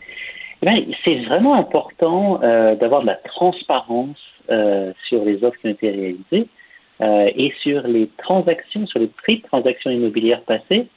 [0.61, 4.19] Ben, c'est vraiment important euh, d'avoir de la transparence
[4.51, 6.47] euh, sur les offres qui ont été réalisées
[7.01, 10.87] euh, et sur les transactions, sur les prix de transactions immobilières passées,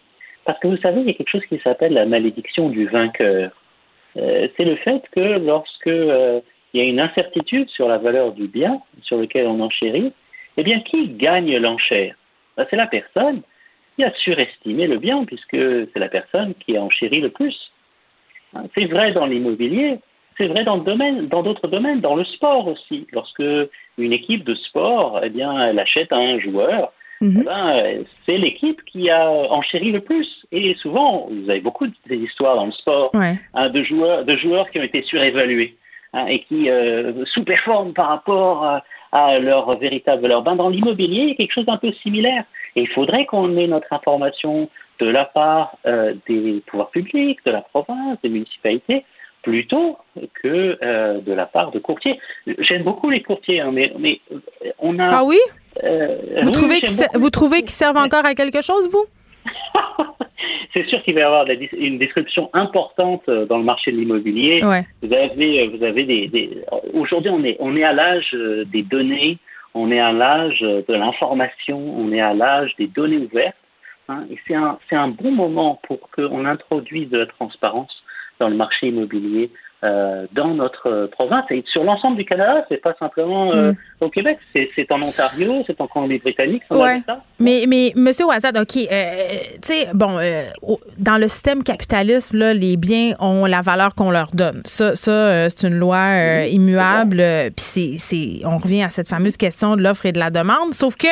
[0.45, 3.53] parce que vous savez, il y a quelque chose qui s'appelle la malédiction du vainqueur.
[4.15, 6.43] c'est le fait que lorsque il
[6.75, 10.13] y a une incertitude sur la valeur du bien sur lequel on enchérit,
[10.59, 12.15] eh bien, qui gagne l'enchère?
[12.59, 13.41] Ben, C'est la personne
[13.97, 17.57] qui a surestimé le bien, puisque c'est la personne qui a enchéri le plus.
[18.75, 19.99] C'est vrai dans l'immobilier,
[20.37, 23.07] c'est vrai dans d'autres domaines, dans le sport aussi.
[23.13, 23.43] Lorsque
[23.99, 27.39] une équipe de sport, eh bien, elle achète un joueur, mhm.
[27.41, 30.29] eh ben, c'est l'équipe qui a enchéri le plus.
[30.53, 34.79] Et souvent, vous avez beaucoup d'histoires dans le sport hein, de, joueurs, de joueurs qui
[34.79, 35.77] ont été surévalués.
[36.17, 38.81] Hein, et qui euh, sous-performent par rapport
[39.11, 40.43] à leur véritable valeur.
[40.43, 42.45] Ben, dans l'immobilier, il y a quelque chose d'un peu similaire.
[42.77, 44.69] Et il faudrait qu'on ait notre information
[45.01, 49.05] de la part euh, des pouvoirs publics, de la province, des municipalités,
[49.43, 49.99] plutôt
[50.43, 52.19] que euh, de la part de courtiers.
[52.59, 54.21] J'aime beaucoup les courtiers, hein, mais, mais
[54.79, 55.11] on a.
[55.13, 55.39] Ah oui?
[56.43, 56.81] vous, trouvez
[57.15, 59.07] vous trouvez qu'ils servent encore à quelque chose, vous?
[60.75, 61.47] c'est sûr qu'il va y avoir
[61.79, 64.61] une description importante euh, dans le marché de l'immobilier.
[64.61, 68.83] Vous avez, euh, vous avez des, aujourd'hui on est on est à l'âge euh, des
[68.83, 69.39] données,
[69.73, 73.57] on est à l'âge de l'information, on est à l'âge des données ouvertes.
[74.09, 78.03] Hein, et c'est un c'est un bon moment pour qu'on introduise de la transparence
[78.39, 79.51] dans le marché immobilier
[79.85, 82.65] euh, dans notre province et sur l'ensemble du Canada.
[82.71, 83.77] C'est pas simplement euh, mm.
[84.01, 86.63] au Québec, c'est en Ontario, c'est en Colombie-Britannique.
[86.71, 87.03] Ouais.
[87.39, 89.13] Mais, mais Monsieur Ouazad, OK, euh,
[89.61, 90.19] tu sais, bon,
[90.97, 94.63] dans le système capitalisme, là, les biens ont la valeur qu'on leur donne.
[94.65, 97.23] Ça, ça c'est une loi immuable.
[97.55, 100.73] Puis c'est, on revient à cette fameuse question de l'offre et de la demande.
[100.73, 101.09] Sauf que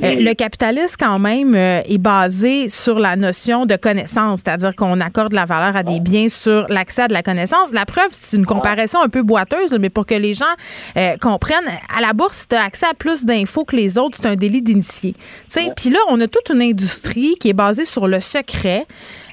[0.00, 5.44] le capitalisme, quand même, est basé sur la notion de connaissance, c'est-à-dire qu'on accorde la
[5.44, 7.70] valeur à des biens sur l'accès à de la connaissance.
[7.72, 10.44] La preuve, c'est une comparaison un peu boiteuse, mais pour que les gens
[10.96, 14.18] euh, comprennent, à la bourse, si tu as accès à plus d'infos que les autres,
[14.20, 15.14] c'est un délit d'initié.
[15.76, 18.86] Puis là, on a toute une industrie qui est basée sur le secret.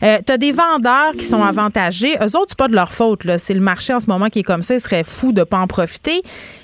[0.04, 2.16] Euh, tu as des vendeurs qui sont avantagés.
[2.18, 3.22] Eux autres, c'est pas de leur faute.
[3.38, 4.74] C'est le marché en ce moment qui est comme ça.
[4.74, 6.22] Ils seraient fous de pas en profiter.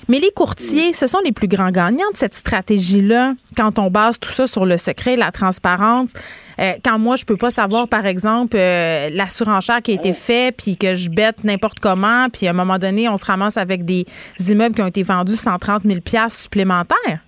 [0.08, 4.18] Mais les courtiers, ce sont les plus grands gagnants de cette stratégie-là quand on base
[4.18, 6.12] tout ça sur le secret, la transparence.
[6.58, 10.12] Euh, quand moi, je peux pas savoir, par exemple, euh, la surenchère qui a été
[10.12, 13.56] faite, puis que je bête n'importe comment, puis à un moment donné, on se ramasse
[13.56, 14.06] avec des
[14.48, 17.20] immeubles qui ont été vendus 130 000 supplémentaires.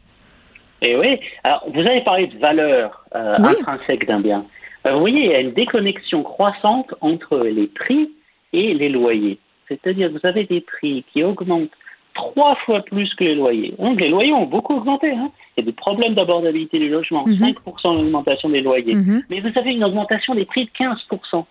[0.83, 1.21] Eh oui.
[1.45, 4.45] Alors, vous avez parlé de valeur euh, intrinsèque d'un bien.
[4.85, 8.11] Vous voyez, il y a une déconnexion croissante entre les prix
[8.53, 9.39] et les loyers.
[9.69, 11.71] C'est-à-dire, vous avez des prix qui augmentent
[12.15, 13.75] trois fois plus que les loyers.
[13.79, 15.11] Donc les loyers ont beaucoup augmenté.
[15.11, 15.31] Hein.
[15.57, 18.03] Il y a des problèmes d'abordabilité du logement, 5% mhm.
[18.03, 18.95] d'augmentation des loyers.
[18.95, 19.23] Mhm.
[19.31, 21.45] Mais vous avez une augmentation des prix de 15%.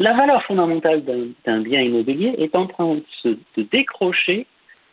[0.00, 1.02] La valeur fondamentale
[1.44, 4.46] d'un bien immobilier est en train de se décrocher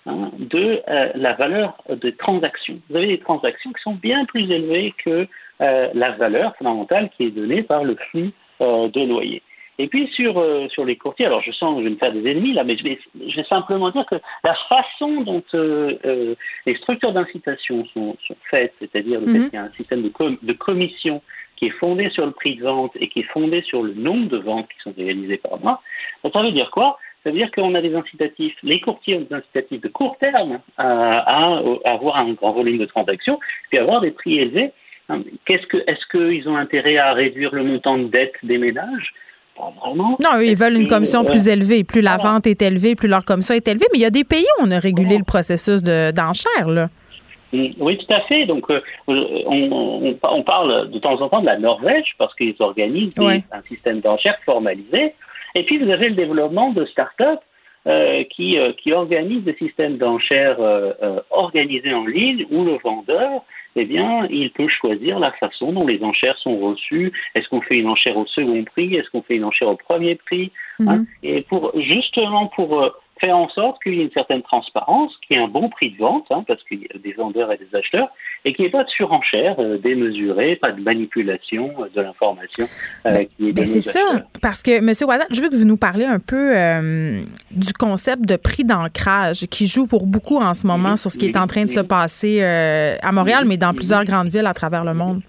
[0.08, 2.80] hein, de euh, la valeur des transactions.
[2.90, 5.28] Vous avez des transactions qui sont bien plus élevées que
[5.62, 8.32] euh, la valeur fondamentale qui est donnée par le flux
[8.62, 9.42] euh, de loyers.
[9.78, 12.14] Et puis sur, euh, sur les courtiers, alors je sens que je vais me faire
[12.14, 15.98] des ennemis là, mais je vais, je vais simplement dire que la façon dont euh,
[16.06, 16.36] euh,
[16.66, 19.46] les structures d'incitation sont, sont, faites, c'est-à-dire le fait mhm.
[19.46, 21.22] qu'il y a un système de, de commission
[21.58, 24.30] qui est fondé sur le prix de vente et qui est fondé sur le nombre
[24.30, 25.82] de ventes qui sont réalisées par mois,
[26.24, 26.98] ça veut dire quoi?
[27.24, 30.60] Ça veut dire qu'on a des incitatifs, les courtiers ont des incitatifs de court terme
[30.78, 33.40] à, à, à avoir un grand volume de transactions,
[33.70, 34.72] puis avoir des prix élevés.
[35.46, 39.14] Qu'est-ce que, est-ce qu'ils ont intérêt à réduire le montant de dette des ménages?
[39.58, 41.84] Non, ils veulent une commission euh, plus élevée.
[41.84, 43.86] Plus la vente est élevée, plus leur commission est élevée.
[43.94, 46.90] Mais il y a des pays où on a régulé le processus d'enchère, là.
[47.54, 48.46] Mm, oui, tout à fait.
[48.46, 53.62] Donc, euh, on, parle de temps en temps de la Norvège parce qu'ils organisent un
[53.70, 55.14] système d'enchère formalisé.
[55.56, 57.40] Et puis, vous avez le développement de start-up
[57.88, 60.60] euh, qui, qui organisent des systèmes d'enchères
[61.30, 63.46] organisés en ligne où le vendeur
[63.76, 67.12] eh bien, il peut choisir la façon dont les enchères sont reçues.
[67.36, 68.96] Est-ce qu'on fait une enchère au second prix?
[68.96, 70.52] Est-ce qu'on fait une enchère au premier prix?
[70.80, 70.98] Hein?
[70.98, 71.06] mhm.
[71.24, 75.38] Et pour justement pour euh, faire en sorte qu'il y ait une certaine transparence, qu'il
[75.38, 77.58] y ait un bon prix de vente, hein, parce qu'il y a des vendeurs et
[77.58, 78.10] des acheteurs,
[78.44, 82.68] et qu'il n'y ait pas de surenchère euh, démesurée, pas de manipulation euh, de l'information
[83.06, 84.94] euh, qui est C'est ça, parce que, M.
[85.08, 86.54] Ouadat, je veux que vous nous parliez un peu
[87.52, 91.26] du concept de prix d'ancrage qui joue pour beaucoup en ce moment sur ce qui
[91.26, 94.84] est en train de se passer à Montréal, mais dans plusieurs grandes villes à travers
[94.84, 95.22] le monde.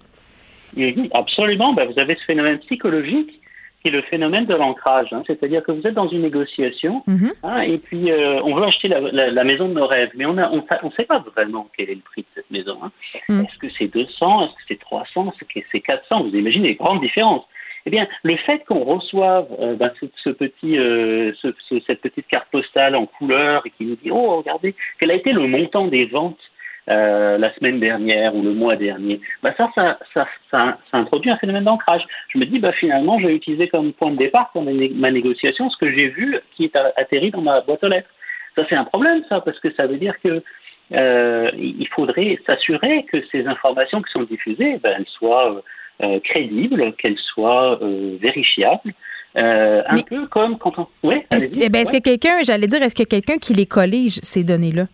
[1.13, 1.73] Absolument.
[1.73, 3.41] Ben, vous avez ce phénomène psychologique
[3.87, 5.13] qui est le phénomène de l'ancrage.
[5.13, 5.23] Hein.
[5.27, 7.33] C'est-à-dire que vous êtes dans une négociation mhm.
[7.43, 10.43] hein, et puis euh, on veut acheter la, maison de nos rêves, mais on ne
[10.43, 12.77] on, sait pas vraiment quel est le prix de cette maison.
[12.83, 12.91] Hein.
[13.29, 13.41] Mhm.
[13.41, 16.75] Est-ce que c'est 200 Est-ce que c'est 300 Est-ce que c'est 400 Vous imaginez les
[16.75, 17.45] grandes différences.
[17.85, 21.31] Eh bien, le fait qu'on reçoive euh, ben, ce, petit, euh,
[21.87, 25.31] cette petite carte postale en couleur et qui nous dit, oh, regardez, quel a été
[25.31, 26.37] le montant des ventes
[26.89, 31.37] euh, la semaine dernière ou le mois dernier, bah ça, ça, ça, ça, introduit un
[31.37, 32.03] phénomène d'ancrage.
[32.29, 35.69] Je me dis, bah finalement, je vais utiliser comme point de départ pour ma négociation
[35.69, 38.09] ce que j'ai vu qui est atterri dans ma boîte aux lettres.
[38.55, 40.41] Ça, c'est un problème, ça, parce que ça veut dire que
[40.93, 45.61] euh, il faudrait s'assurer que ces informations qui sont diffusées, ben, elles soient
[46.01, 48.93] euh, crédibles, qu'elles soient vérifiables.
[49.35, 50.87] un peu comme quand on.
[51.03, 54.19] Oui, est-ce, eh ben, est-ce que quelqu'un, j'allais dire, est-ce que quelqu'un qui les collige,
[54.23, 54.85] ces données-là?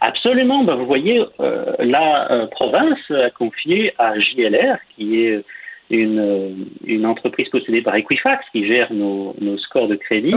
[0.00, 0.64] Absolument.
[0.64, 5.42] Ben, vous voyez, euh, la euh, province a confié à JLR, qui est
[5.90, 10.34] une, une entreprise possédée par Equifax, qui gère nos, nos scores de crédit,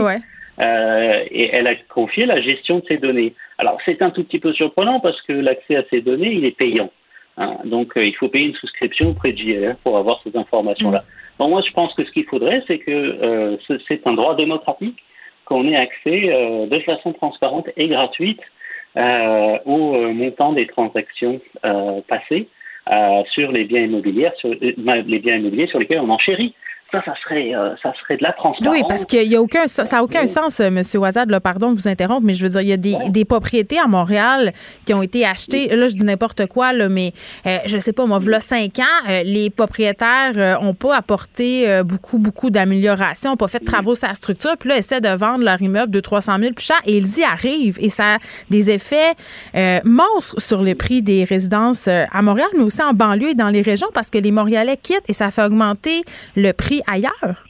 [0.58, 3.34] et elle a confié la gestion de ces données.
[3.58, 6.56] Alors c'est un tout petit peu surprenant parce que l'accès à ces données, il est
[6.56, 6.90] payant.
[7.36, 7.56] Hein.
[7.64, 11.04] donc il faut payer une souscription auprès de JLR pour avoir ces informations-là.
[11.38, 13.58] Bon, moi je pense que ce qu'il faudrait, c'est que
[13.88, 15.02] c'est un droit démocratique
[15.46, 16.20] qu'on ait accès
[16.70, 18.40] de façon transparente et gratuite
[18.96, 22.48] euh, au euh, montant des transactions euh, passées
[23.26, 26.54] sur les biens immobiliers, sur les biens immobiliers sur lesquels on enchérit.
[26.92, 28.76] Ça, ça serait, euh, ça serait de la transparence.
[28.76, 30.82] Oui, parce qu'il y a aucun, ça n'a aucun sens, euh, M.
[30.94, 33.78] Ouazad, pardon de vous interrompre, mais je veux dire, il y a des, des propriétés
[33.78, 34.52] à Montréal
[34.84, 35.68] qui ont été achetées.
[35.68, 37.12] Là, je dis n'importe quoi, là, mais
[37.46, 42.50] euh, je sais pas, moi, voilà cinq ans, les propriétaires n'ont pas apporté beaucoup, beaucoup
[42.50, 45.62] d'améliorations, n'ont pas fait de travaux sur la structure, puis là, essaient de vendre leur
[45.62, 47.78] immeuble de 300 000 plus cher, et ils y arrivent.
[47.80, 48.18] Et ça a
[48.50, 49.12] des effets
[49.84, 53.62] monstres sur le prix des résidences à Montréal, mais aussi en banlieue et dans les
[53.62, 56.02] régions, parce que les Montréalais quittent et ça fait augmenter
[56.34, 57.44] le prix ailleurs?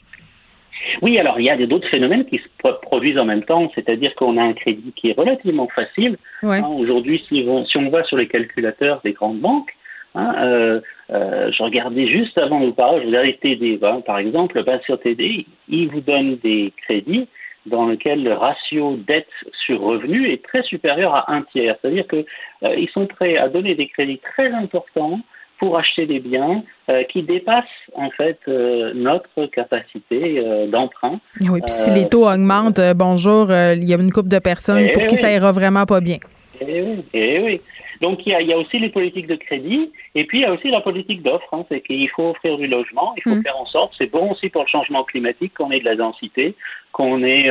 [1.01, 4.37] Oui, alors il y a d'autres phénomènes qui se produisent en même temps, c'est-à-dire qu'on
[4.37, 6.17] a un crédit qui est relativement facile.
[6.43, 9.71] Hein, aujourd'hui, si, on va sur les calculateurs des grandes banques,
[10.15, 14.17] hein, euh, euh, je regardais juste avant de vous parler, je regardais TD, hein, par
[14.17, 17.27] exemple, ben, sur TD, ils vous donnent des crédits
[17.67, 19.29] dans lesquels le ratio dette
[19.65, 21.75] sur revenu est très supérieur à un tiers.
[21.81, 22.25] C'est-à-dire qu'ils
[22.63, 25.19] euh, sont prêts à donner des crédits très importants
[25.61, 31.19] pour acheter des biens euh, qui dépassent en fait euh, notre capacité euh, d'emprunt.
[31.39, 34.91] Oui, puis si les taux augmentent, bonjour, il y a une couple de personnes eh
[34.91, 36.17] pour qui ça ira vraiment pas bien.
[36.59, 37.61] Eh oui, eh oui.
[38.01, 40.71] Donc il y, a, aussi les politiques de crédit et puis il y a aussi
[40.71, 41.47] la politique d'offre.
[41.51, 43.43] Hein, c'est qu'il faut offrir du logement, il faut mm.
[43.43, 46.55] faire en sorte, c'est bon aussi pour le changement climatique qu'on ait de la densité,
[46.91, 47.47] qu'on ait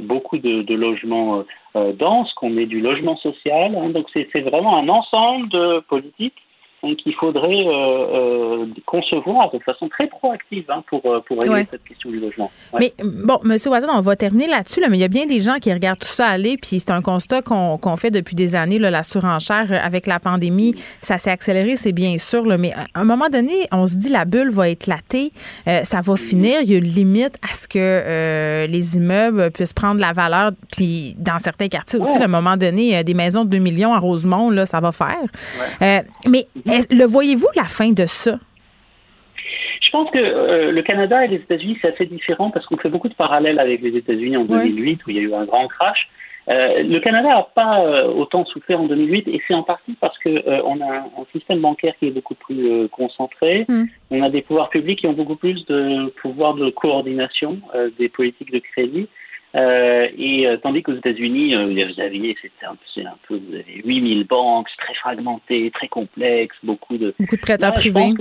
[0.00, 1.44] beaucoup de, logements
[1.74, 3.76] denses, qu'on ait du logement social.
[3.76, 3.90] Hein.
[3.90, 6.42] donc c'est vraiment un ensemble de politiques
[6.96, 11.84] qu'il faudrait euh, euh, concevoir de façon très proactive hein, pour, euh, pour régler cette
[11.84, 12.50] question du logement.
[12.78, 13.56] Mais bon, M.
[13.66, 16.08] Wazan, on va terminer là-dessus, mais il y a bien des gens qui regardent tout
[16.08, 20.18] ça aller, puis c'est un constat qu'on fait depuis des années, la surenchère avec la
[20.18, 24.08] pandémie, ça s'est accéléré, c'est bien sûr, mais à un moment donné, on se dit
[24.08, 25.32] la bulle va éclater,
[25.66, 30.00] ça va finir, il y a une limite à ce que les immeubles puissent prendre
[30.00, 33.58] la valeur, puis dans certains quartiers aussi, à un moment donné, des maisons de 2
[33.58, 35.28] millions à Rosemont, là, ça va faire.
[36.26, 36.48] mais
[36.90, 38.38] le voyez-vous la fin de ça?
[39.80, 42.88] Je pense que euh, le Canada et les États-Unis, c'est assez différent parce qu'on fait
[42.88, 45.68] beaucoup de parallèles avec les États-Unis en 2008 où il y a eu un grand
[45.68, 46.08] crash.
[46.48, 50.18] Euh, le Canada n'a pas euh, autant souffert en 2008 et c'est en partie parce
[50.18, 53.64] qu'on a un, système bancaire qui est beaucoup plus concentré.
[53.68, 53.84] Hmm.
[54.10, 57.58] On a des pouvoirs publics qui ont beaucoup plus de pouvoir de coordination
[57.98, 59.08] des politiques de crédit.
[59.54, 62.72] Euh, et euh, tandis qu'aux États-Unis, euh, vous aviez, c'est un,
[63.06, 67.72] un, peu, vous avez 8000 banques, très fragmentées, très complexes, beaucoup de beaucoup de prêteurs
[67.74, 68.14] privés.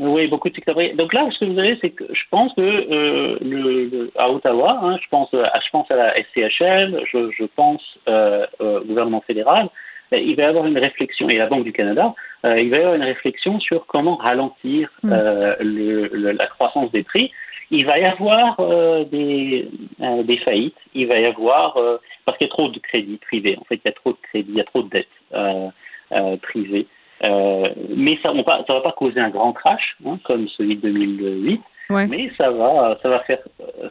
[0.00, 0.94] oui, beaucoup de secteurs privés.
[0.94, 4.80] Donc là, ce que vous avez, c'est que je pense que euh, le, à Ottawa,
[4.82, 9.20] hein, je pense, à, je pense à la SCHL, je, je pense euh, au gouvernement
[9.20, 9.68] fédéral,
[10.12, 12.96] il va y avoir une réflexion, et la Banque du Canada, il va y avoir
[12.96, 15.12] une réflexion sur comment ralentir mm.
[15.60, 17.30] le, la croissance des prix
[17.70, 19.68] il va y avoir euh, des,
[20.00, 23.18] euh, des, faillites, il va y avoir, euh, parce qu'il y a trop de crédits
[23.18, 26.42] privés, en fait, il y a trop de crédits, il y a trop de dettes
[26.42, 26.86] privées.
[27.22, 31.60] mais ça ne va, va pas causer un grand crash, hein, comme celui de 2008,
[32.08, 33.40] mais ça va, ça, va faire,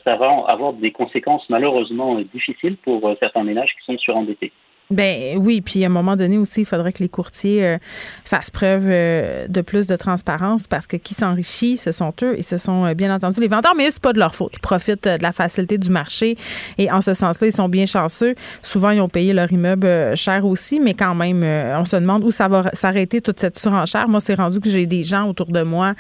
[0.03, 4.51] ça va avoir des conséquences malheureusement difficiles pour certains ménages qui sont surendettés.
[4.92, 7.78] Ben oui, puis à un moment donné aussi, il faudrait que les courtiers euh,
[8.26, 12.42] fassent preuve euh, de plus de transparence parce que qui s'enrichit, ce sont eux et
[12.42, 14.54] ce sont euh, bien entendu les vendeurs, mais eux, c'est pas de leur faute.
[14.56, 16.38] Ils profitent de la facilité du marché
[16.80, 18.34] et en ce sens-là, ils sont bien chanceux.
[18.64, 22.32] Souvent, ils ont payé leur immeuble cher aussi, mais quand même, on se demande où
[22.32, 24.08] ça va s'arrêter toute cette surenchère.
[24.10, 25.94] Moi, c'est rendu que j'ai des gens autour de moi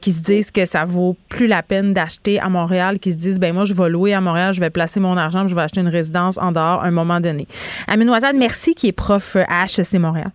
[0.00, 3.38] qui se disent que ça vaut plus la peine d'acheter à Montréal, qui se disent,
[3.38, 5.82] ben moi, je vais louer à Montréal, je vais placer mon argent, je vais acheter
[5.82, 7.46] une résidence en dehors à un moment donné.
[8.36, 10.30] Merci, qui est prof à HEC Montréal.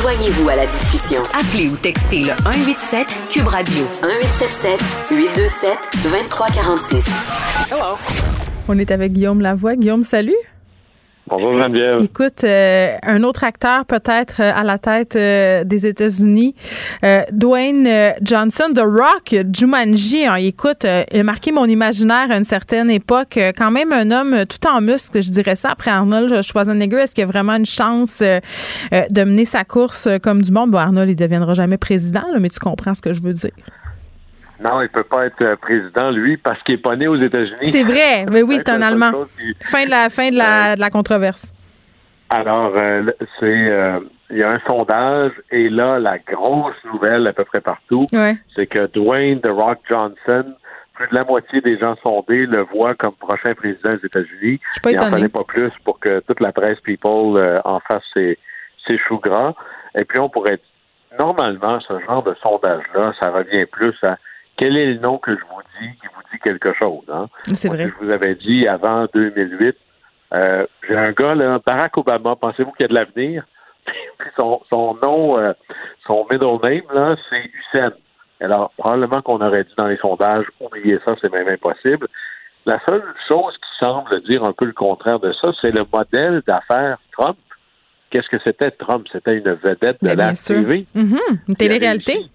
[0.00, 1.22] Joignez-vous à la discussion.
[1.32, 7.06] Appelez ou textez le 187 Cube Radio 1877 827 2346.
[7.70, 7.96] Hello.
[8.68, 9.76] On est avec Guillaume Lavoie.
[9.76, 10.36] Guillaume, salut.
[11.26, 12.02] Bonjour Geneviève.
[12.02, 16.54] Écoute, euh, un autre acteur peut-être euh, à la tête euh, des États-Unis,
[17.32, 17.88] Dwayne
[18.20, 20.26] Johnson, The Rock, Jumanji.
[20.26, 23.38] Hein, écoute, il a marqué mon imaginaire à une certaine époque.
[23.56, 25.70] quand même un homme tout en muscle, je dirais ça.
[25.70, 30.52] Après Arnold Schwarzenegger, est-ce qu'il a vraiment une chance de mener sa course comme du
[30.52, 30.70] monde?
[30.70, 33.52] Bon, Arnold, il deviendra jamais président, mais tu comprends ce que je veux dire.
[34.60, 37.64] Non, il peut pas être euh, président, lui, parce qu'il est pas né aux États-Unis.
[37.64, 39.26] C'est vrai, mais oui, c'est un Allemand.
[39.62, 41.52] Fin de la fin de la, de la controverse.
[42.30, 44.00] Alors, euh, c'est euh,
[44.30, 48.06] il y a un sondage et là, la grosse nouvelle à peu près partout,
[48.56, 50.54] c'est que Dwayne The Rock Johnson
[50.94, 54.60] plus de la moitié des gens sondés le voient comme prochain président des États-Unis.
[54.86, 58.38] Il n'en fallait pas plus pour que toute la presse people euh, en fasse ses,
[58.86, 59.54] ses choux gras.
[59.98, 60.60] Et puis on pourrait
[61.18, 64.18] normalement ce genre de sondage-là, ça revient plus à
[64.56, 67.04] quel est le nom que je vous dis qui vous dit quelque chose.
[67.12, 67.26] Hein?
[67.52, 67.88] C'est vrai.
[67.88, 69.76] Je vous avais dit avant 2008,
[70.32, 73.44] euh, j'ai un gars, là, Barack Obama, pensez-vous qu'il y a de l'avenir?
[74.18, 75.52] Puis son, son nom, euh,
[76.06, 77.92] son middle name, là, c'est Hussein.
[78.40, 82.08] Alors, probablement qu'on aurait dit dans les sondages, oubliez ça, c'est même impossible.
[82.66, 86.42] La seule chose qui semble dire un peu le contraire de ça, c'est le modèle
[86.46, 87.36] d'affaires Trump.
[88.10, 89.06] Qu'est-ce que c'était Trump?
[89.12, 90.32] C'était une vedette de Ben, la bien.
[90.32, 90.86] TV.
[90.94, 91.18] Mhm.
[91.48, 92.26] Une télé-réalité.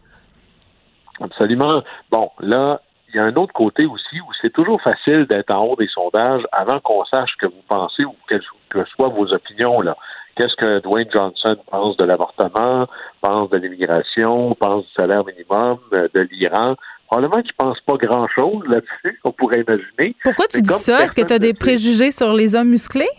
[1.21, 1.83] Absolument.
[2.11, 5.63] Bon, là, il y a un autre côté aussi où c'est toujours facile d'être en
[5.65, 9.33] haut des sondages avant qu'on sache ce que vous pensez ou quelles que soient vos
[9.33, 9.81] opinions.
[9.81, 9.97] là.
[10.35, 12.87] Qu'est-ce que Dwayne Johnson pense de l'avortement,
[13.21, 16.75] pense de l'immigration, pense du salaire minimum, euh, de l'Iran?
[17.07, 20.15] Probablement qu'il pense pas grand-chose là-dessus, on pourrait imaginer.
[20.23, 21.03] Pourquoi tu Mais dis ça?
[21.03, 23.09] Est-ce que tu as des ne préjugés sur les hommes musclés?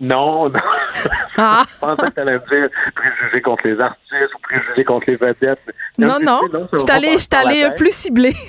[0.00, 0.60] Non, non.
[1.36, 1.62] Ah!
[1.74, 5.60] Je pensais que tu allais dire préjugés contre les artistes ou préjugés contre les vedettes.
[5.98, 6.40] Non, tu non.
[6.40, 6.90] sais, Je suis
[7.36, 7.76] allée- tête.
[7.76, 8.34] plus ciblée.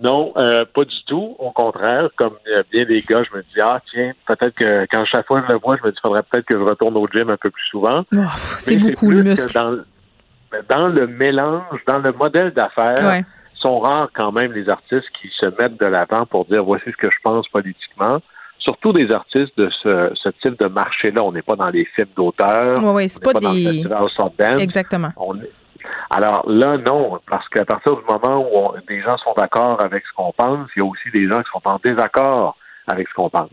[0.00, 1.36] Non, euh, pas du tout.
[1.38, 5.04] Au contraire, comme euh, bien des gars, je me dis ah tiens, peut-être que quand
[5.06, 7.30] chaque fois je le vois, je me dis faudrait peut-être que je retourne au gym
[7.30, 8.04] un peu plus souvent.
[8.14, 8.18] Oh,
[8.58, 9.52] c'est beaucoup le muscle.
[9.54, 9.78] Dans,
[10.68, 13.24] dans le mélange, dans le modèle d'affaires, Ouais.
[13.54, 16.96] sont rares quand même les artistes qui se mettent de l'avant pour dire voici ce
[16.96, 18.20] que je pense politiquement.
[18.64, 21.22] Surtout des artistes de ce, ce type de marché-là.
[21.22, 22.82] On n'est pas dans les films d'auteurs.
[22.82, 24.62] Ouais, ouais, c'est pas dans le des.
[24.62, 25.10] Exactement.
[25.18, 25.50] On est-
[26.08, 30.02] Alors là, non, parce qu'à partir du moment où on- des gens sont d'accord avec
[30.06, 32.56] ce qu'on pense, il y a aussi des gens qui sont en désaccord
[32.90, 33.50] avec ce qu'on pense.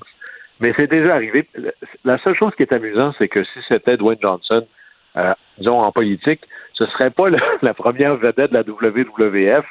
[0.61, 1.49] Mais c'est déjà arrivé.
[2.05, 4.65] La seule chose qui est amusant, c'est que si c'était Dwayne Johnson,
[5.17, 6.41] euh, disons en politique,
[6.73, 9.65] ce serait pas le- la première vedette de la WWF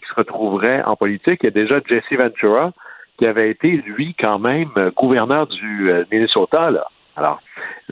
[0.00, 1.40] qui se retrouverait en politique.
[1.42, 2.72] Il y a déjà Jesse Ventura
[3.18, 6.70] qui avait été, lui, quand même, euh, gouverneur du euh, Minnesota.
[6.70, 6.86] Là.
[7.16, 7.40] Alors,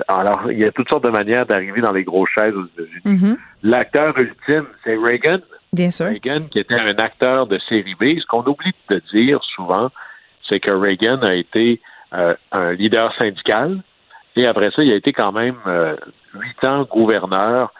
[0.08, 3.18] alors, il y a toutes sortes de manières d'arriver dans les grosses chaises aux États-Unis.
[3.22, 3.36] Mhm.
[3.62, 5.38] L'acteur ultime, c'est Reagan.
[5.72, 6.06] Bien sûr.
[6.06, 8.18] Reagan, qui était un acteur de série B.
[8.20, 9.88] Ce qu'on oublie de dire souvent,
[10.50, 11.80] c'est que Reagan a été
[12.12, 13.82] euh, un leader syndical
[14.36, 15.96] et après ça, il a été quand même euh,
[16.34, 17.72] huit ans gouverneur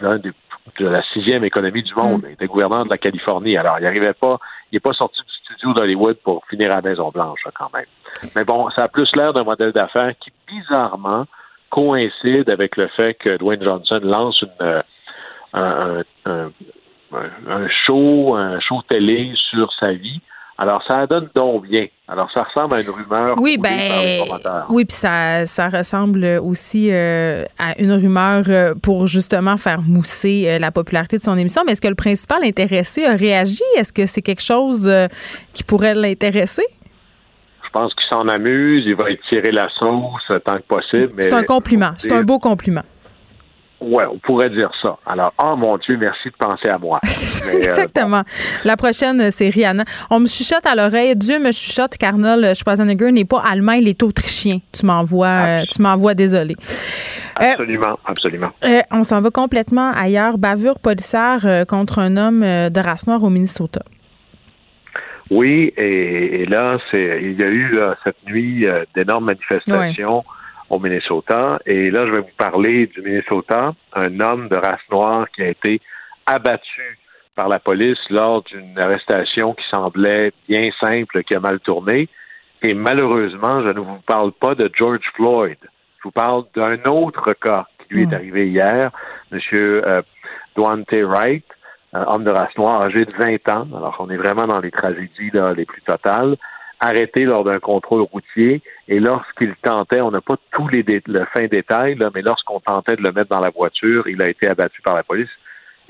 [0.00, 0.30] d'un des-
[0.78, 2.22] de la sixième économie du monde.
[2.26, 3.56] Il était gouverneur de la Californie.
[3.56, 4.38] Alors, il n'arrivait pas,
[4.70, 7.86] il n'est pas sorti du studio d'Hollywood pour finir à la Maison-Blanche, quand même.
[8.36, 11.26] Mais bon, ça a plus l'air d'un modèle d'affaires qui, bizarrement,
[11.70, 14.82] coïncide avec le fait que Dwayne Johnson lance une, euh,
[15.52, 16.50] un, un-
[17.12, 20.20] un- un show, un show télé sur sa vie.
[20.60, 21.86] Alors, ça donne donc bien.
[22.06, 24.24] Alors, ça ressemble à une rumeur Oui, ben,
[24.68, 30.44] oui, puis ça, ça ressemble aussi euh, à une rumeur euh, pour justement faire mousser
[30.46, 31.62] euh, la popularité de son émission.
[31.64, 33.62] Mais est-ce que le principal intéressé a réagi?
[33.78, 35.06] Est-ce que c'est quelque chose euh,
[35.54, 36.66] qui pourrait l'intéresser?
[37.64, 41.22] Je pense qu'il s'en amuse, il va étirer la sauce tant que possible.
[41.22, 41.92] C'est un compliment.
[41.96, 42.82] C'est un beau compliment.
[43.80, 44.98] Ouais, on pourrait dire ça.
[45.06, 47.00] Alors, oh mon Dieu, merci de penser à moi.
[47.46, 48.22] Mais, euh, Exactement.
[48.64, 49.84] La prochaine, euh, c'est Rihanna.
[50.10, 51.16] On me chuchote à l'oreille.
[51.16, 54.58] Dieu me chuchote qu'Arnold Schwarzenegger n'est pas allemand, il est autrichien.
[54.72, 56.56] Tu m'envoies, euh, tu m'envoies désolé.
[57.40, 58.50] Euh, absolument, absolument.
[58.64, 60.36] Euh, on s'en va complètement ailleurs.
[60.36, 63.80] Bavure policière euh, contre un homme euh, de race noire au Minnesota.
[65.30, 70.24] Oui, et, et là, c'est il y a eu là, cette nuit euh, d'énormes manifestations
[70.70, 71.58] au Minnesota.
[71.66, 75.48] Et là, je vais vous parler du Minnesota, un homme de race noire qui a
[75.48, 75.80] été
[76.26, 76.98] abattu
[77.34, 82.08] par la police lors d'une arrestation qui semblait bien simple, qui a mal tourné.
[82.62, 85.56] Et malheureusement, je ne vous parle pas de George Floyd.
[85.62, 88.14] Je vous parle d'un autre cas qui lui est Ouais.
[88.14, 88.90] arrivé hier,
[89.30, 90.02] Monsieur euh,
[90.56, 91.44] Duante Wright,
[91.92, 93.66] un homme de race noire âgé de 20 ans.
[93.76, 96.36] Alors, on est vraiment dans les tragédies là, les plus totales.
[96.80, 101.26] Arrêté lors d'un contrôle routier et lorsqu'il tentait, on n'a pas tous les dé- le
[101.36, 104.48] fin détail, là, mais lorsqu'on tentait de le mettre dans la voiture, il a été
[104.48, 105.28] abattu par la police.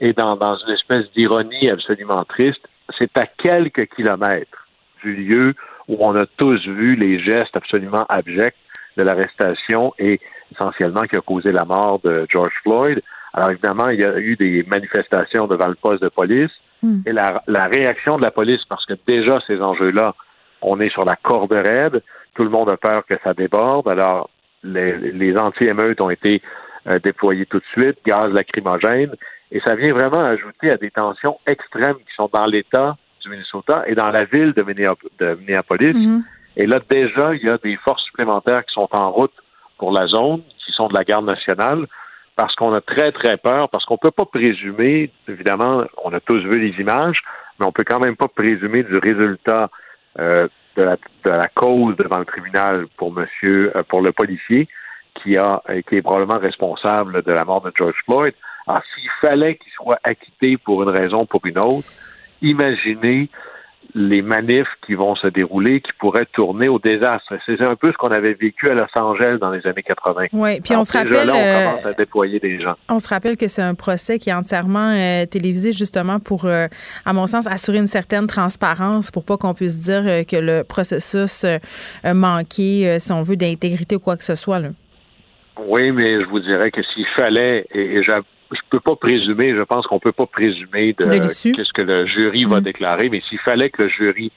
[0.00, 2.66] Et dans, dans une espèce d'ironie absolument triste,
[2.98, 4.66] c'est à quelques kilomètres
[5.04, 5.54] du lieu
[5.86, 8.56] où on a tous vu les gestes absolument abjects
[8.96, 10.18] de l'arrestation et
[10.52, 13.00] essentiellement qui a causé la mort de George Floyd.
[13.32, 16.50] Alors évidemment, il y a eu des manifestations devant le poste de police
[16.82, 17.02] Mm.
[17.04, 20.14] et la, la réaction de la police, parce que déjà ces enjeux-là,
[20.62, 22.02] on est sur la corde raide,
[22.34, 23.88] tout le monde a peur que ça déborde.
[23.88, 24.30] Alors
[24.62, 26.42] les, les anti-émeutes ont été
[26.86, 29.14] euh, déployés tout de suite, gaz lacrymogène,
[29.52, 33.84] et ça vient vraiment ajouter à des tensions extrêmes qui sont dans l'État du Minnesota
[33.86, 35.94] et dans la ville de, Minneap- de Minneapolis.
[35.94, 36.24] Mhm.
[36.56, 39.34] Et là, déjà, il y a des forces supplémentaires qui sont en route
[39.78, 41.86] pour la zone, qui sont de la garde nationale,
[42.36, 46.20] parce qu'on a très, très peur, parce qu'on ne peut pas présumer, évidemment, on a
[46.20, 47.20] tous vu les images,
[47.58, 49.68] mais on peut quand même pas présumer du résultat
[50.18, 54.68] euh, de, la, de, la, cause devant le tribunal pour monsieur, euh, pour le policier
[55.14, 58.34] qui a, qui est probablement responsable de la mort de George Floyd.
[58.66, 61.88] Alors, s'il fallait qu'il soit acquitté pour une raison ou pour une autre,
[62.40, 63.28] imaginez
[63.94, 67.34] les manifs qui vont se dérouler, qui pourraient tourner au désastre.
[67.46, 70.26] C'est un peu ce qu'on avait vécu à Los Angeles dans les années 80.
[70.32, 71.26] Oui, puis on se rappelle.
[71.26, 72.74] Là, on commence à déployer des gens.
[72.88, 76.66] On se rappelle que c'est un procès qui est entièrement euh, télévisé justement pour, euh,
[77.04, 80.62] à mon sens, assurer une certaine transparence pour pas qu'on puisse dire euh, que le
[80.62, 81.44] processus
[82.04, 84.58] manqué, si on veut, d'intégrité ou quoi que ce soit.
[84.58, 84.68] Là.
[85.66, 88.02] Oui, mais je vous dirais que s'il fallait, et, et
[88.52, 92.44] je peux pas présumer, je pense qu'on peut pas présumer de, qu'est-ce que le jury
[92.44, 92.64] va mm.
[92.64, 94.32] déclarer, mais s'il fallait que le jury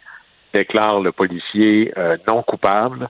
[0.53, 3.09] déclare le policier euh, non coupable,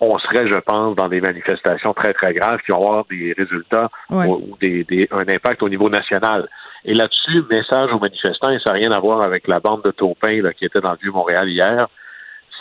[0.00, 3.90] on serait, je pense, dans des manifestations très, très graves qui vont avoir des résultats
[4.10, 6.48] ou, des, un impact au niveau national.
[6.84, 9.90] Et là-dessus, message aux manifestants, et ça n'a rien à voir avec la bande de
[9.90, 11.88] taupins qui était dans le Vieux-Montréal hier,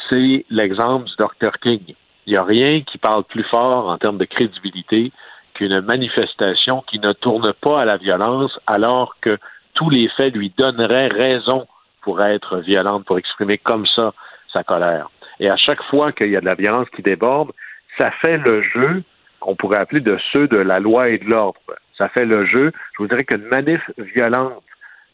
[0.09, 1.57] c'est l'exemple du Dr.
[1.61, 1.95] King.
[2.27, 5.13] Il n'y a rien qui parle plus fort en termes de crédibilité
[5.61, 9.37] une manifestation qui ne tourne pas à la violence alors que
[9.73, 11.67] tous les faits lui donneraient raison
[12.01, 14.13] pour être violente, pour exprimer comme ça
[14.53, 15.09] sa colère.
[15.39, 17.51] Et à chaque fois qu'il y a de la violence qui déborde,
[17.97, 19.03] ça fait le jeu
[19.39, 21.59] qu'on pourrait appeler de ceux de la loi et de l'ordre.
[21.97, 22.71] Ça fait le jeu.
[22.93, 24.63] Je vous dirais qu'une manif violente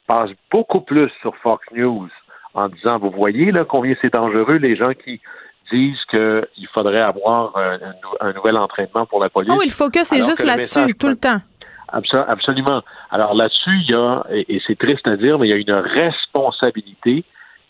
[0.08, 2.10] passe beaucoup plus sur Fox News
[2.54, 5.22] en disant, vous voyez là combien c'est dangereux les gens qui
[5.72, 7.54] disent qu'il faudrait avoir
[8.22, 9.54] un, nouvel entraînement pour la police.
[9.56, 11.42] Oh, le focus est juste là-dessus, tout le temps.
[11.90, 12.82] Absolument.
[13.12, 15.72] Alors là-dessus, il y a, et c'est triste à dire, mais il y a une
[15.72, 17.24] responsabilité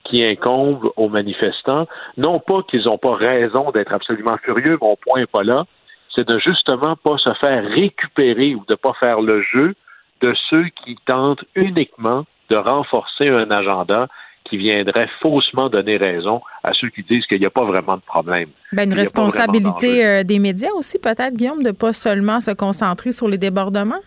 [0.05, 1.87] qui incombe aux manifestants.
[2.17, 5.65] Non pas qu'ils n'ont pas raison d'être absolument furieux, mon point n'est pas là.
[6.13, 9.75] C'est de justement pas se faire récupérer ou de pas faire le jeu
[10.21, 14.07] de ceux qui tentent uniquement de renforcer un agenda
[14.45, 18.01] qui viendrait faussement donner raison à ceux qui disent qu'il n'y a pas vraiment de
[18.01, 18.49] problème.
[18.71, 23.27] Ben, une responsabilité euh, des médias aussi, peut-être, Guillaume, de pas seulement se concentrer sur
[23.27, 24.01] les débordements?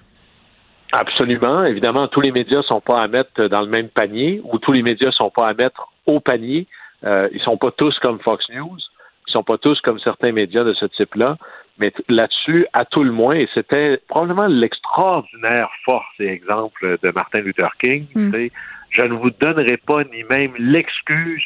[0.92, 1.64] Absolument.
[1.64, 4.72] Évidemment, tous les médias ne sont pas à mettre dans le même panier ou tous
[4.72, 6.66] les médias ne sont pas à mettre au panier.
[7.04, 8.78] Euh, ils ne sont pas tous comme Fox News.
[9.26, 11.36] Ils ne sont pas tous comme certains médias de ce type-là.
[11.78, 17.40] Mais là-dessus, à tout le moins, et c'était probablement l'extraordinaire force et exemple de Martin
[17.40, 18.48] Luther King, mm
[18.90, 21.44] je ne vous donnerai pas ni même l'excuse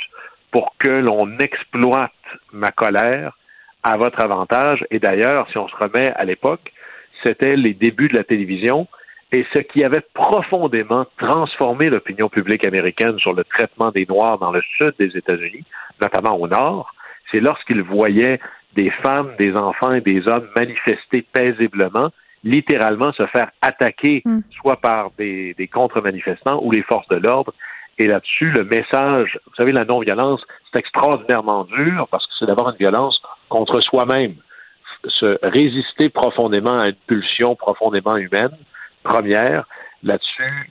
[0.50, 2.12] pour que l'on exploite
[2.52, 3.36] ma colère
[3.82, 4.84] à votre avantage.
[4.90, 6.72] Et d'ailleurs, si on se remet à l'époque,
[7.24, 8.86] c'était les débuts de la télévision
[9.32, 14.52] et ce qui avait profondément transformé l'opinion publique américaine sur le traitement des Noirs dans
[14.52, 15.64] le sud des États-Unis,
[16.02, 16.94] notamment au nord,
[17.30, 18.40] c'est lorsqu'ils voyaient
[18.74, 22.10] des femmes, des enfants et des hommes manifester paisiblement
[22.44, 24.40] littéralement se faire attaquer, hmm.
[24.60, 27.52] soit par des, des contre-manifestants ou les forces de l'ordre.
[27.98, 30.40] Et là-dessus, le message, vous savez, la non-violence,
[30.72, 34.34] c'est extraordinairement dur parce que c'est d'abord une violence contre soi-même.
[35.04, 38.56] Se résister profondément à une pulsion profondément humaine,
[39.02, 39.66] première.
[40.02, 40.70] Là-dessus,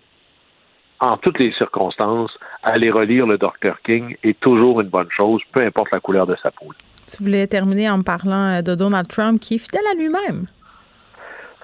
[1.00, 2.32] en toutes les circonstances,
[2.64, 3.82] aller relire le Dr.
[3.84, 6.68] King est toujours une bonne chose, peu importe la couleur de sa peau.
[7.08, 10.46] Tu voulais terminer en me parlant de Donald Trump qui est fidèle à lui-même.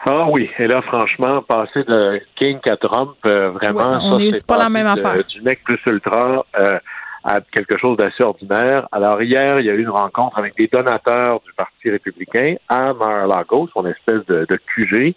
[0.06, 4.58] Ah oui, et là, franchement, passer de King à Trump, euh, vraiment, ça, c'est pas
[4.58, 5.24] la même affaire.
[5.26, 6.80] Du mec plus ultra euh,
[7.24, 8.88] à quelque chose d'assez ordinaire.
[8.92, 12.94] Alors, hier, il y a eu une rencontre avec des donateurs du Parti républicain à
[12.94, 15.16] Mar-a-Lago, son espèce de, de QG,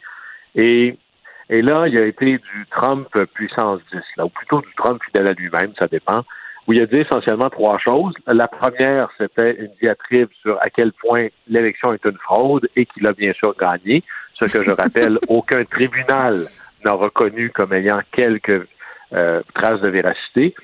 [0.56, 0.96] et,
[1.50, 5.00] et là, il y a été du Trump puissance 10, là, ou plutôt du Trump
[5.04, 6.24] fidèle à lui-même, ça dépend,
[6.70, 8.14] où il a dit essentiellement trois choses.
[8.28, 13.08] La première, c'était une diatribe sur à quel point l'élection est une fraude et qu'il
[13.08, 14.04] a bien sûr gagné
[14.34, 16.44] ce que je rappelle, aucun tribunal
[16.84, 18.68] n'a reconnu comme ayant quelques
[19.12, 20.54] euh, traces de véracité.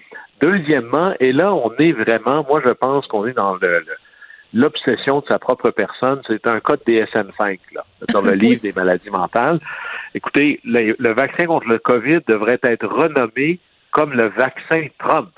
[0.40, 3.59] Deuxièmement, et là, on est vraiment, moi, je pense qu'on est dans
[4.54, 6.22] l'obsession de sa propre personne.
[6.28, 9.59] C'est un code DSM-5, là, dans le livre des maladies mentales.
[10.14, 13.59] Écoutez, le, vaccin contre le COVID devrait être renommé
[13.90, 15.30] comme le vaccin Trump.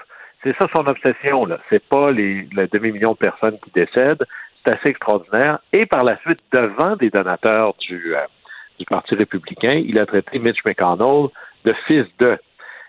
[0.43, 1.59] C'est ça son obsession, là.
[1.69, 4.25] C'est pas les, le demi-million de personnes qui décèdent,
[4.65, 5.59] c'est assez extraordinaire.
[5.73, 8.21] Et par la suite, devant des donateurs du, euh,
[8.79, 11.29] du Parti républicain, il a traité Mitch McConnell
[11.65, 12.39] de fils de.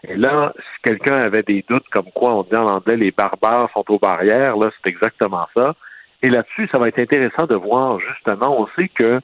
[0.08, 3.70] Et là, si quelqu'un avait des doutes comme quoi on dit en anglais les barbares
[3.74, 5.76] sont aux barrières, là, c'est exactement ça.
[6.22, 9.20] Et là-dessus, ça va être intéressant de voir justement, on sait que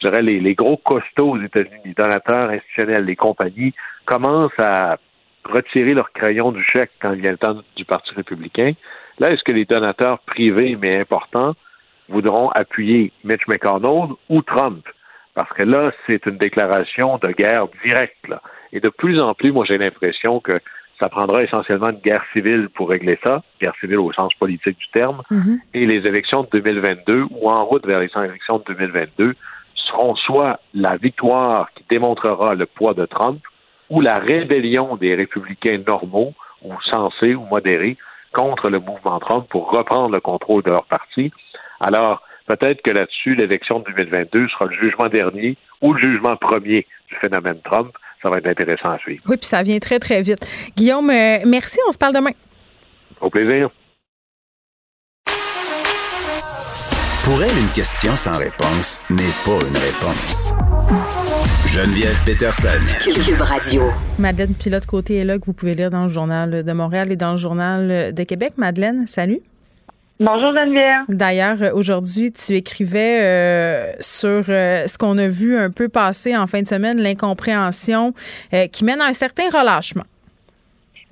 [0.00, 3.74] je dirais, les, les gros costauds aux États-Unis, les donateurs institutionnels, les compagnies,
[4.06, 4.98] commencent à
[5.44, 8.72] retirer leur crayon du chèque quand a le temps du Parti républicain.
[9.18, 11.54] Là, est-ce que les donateurs privés, mais importants,
[12.08, 14.86] voudront appuyer Mitch McConnell ou Trump?
[15.34, 18.28] Parce que là, c'est une déclaration de guerre directe.
[18.28, 18.42] Là.
[18.72, 20.52] Et de plus en plus, moi, j'ai l'impression que
[21.00, 24.88] ça prendra essentiellement une guerre civile pour régler ça, guerre civile au sens politique du
[25.00, 25.60] terme, Mhm.
[25.72, 29.34] et les élections de 2022 ou en route vers les élections de 2022
[29.74, 33.40] seront soit la victoire qui démontrera le poids de Trump
[33.90, 36.32] ou la rébellion des républicains normaux
[36.62, 37.96] ou sensés ou modérés
[38.32, 41.32] contre le mouvement Trump pour reprendre le contrôle de leur parti.
[41.80, 46.86] Alors, peut-être que là-dessus, l'élection de 2022 sera le jugement dernier ou le jugement premier
[47.08, 47.92] du phénomène Trump.
[48.22, 49.22] Ça va être intéressant à suivre.
[49.28, 50.46] Oui, puis ça vient très, très vite.
[50.76, 51.80] Guillaume, euh, merci.
[51.88, 52.32] On se parle demain.
[53.20, 53.70] Au plaisir.
[57.24, 60.52] Pour elle, une question sans réponse n'est pas une réponse.
[61.72, 62.80] Geneviève Peterson.
[63.00, 63.82] Cube Radio.
[64.18, 67.16] Madeleine Pilote Côté est là, que vous pouvez lire dans le Journal de Montréal et
[67.16, 68.54] dans le Journal de Québec.
[68.56, 69.38] Madeleine, salut.
[70.18, 71.04] Bonjour Geneviève.
[71.08, 76.48] D'ailleurs, aujourd'hui, tu écrivais euh, sur euh, ce qu'on a vu un peu passer en
[76.48, 78.14] fin de semaine, l'incompréhension
[78.52, 80.04] euh, qui mène à un certain relâchement.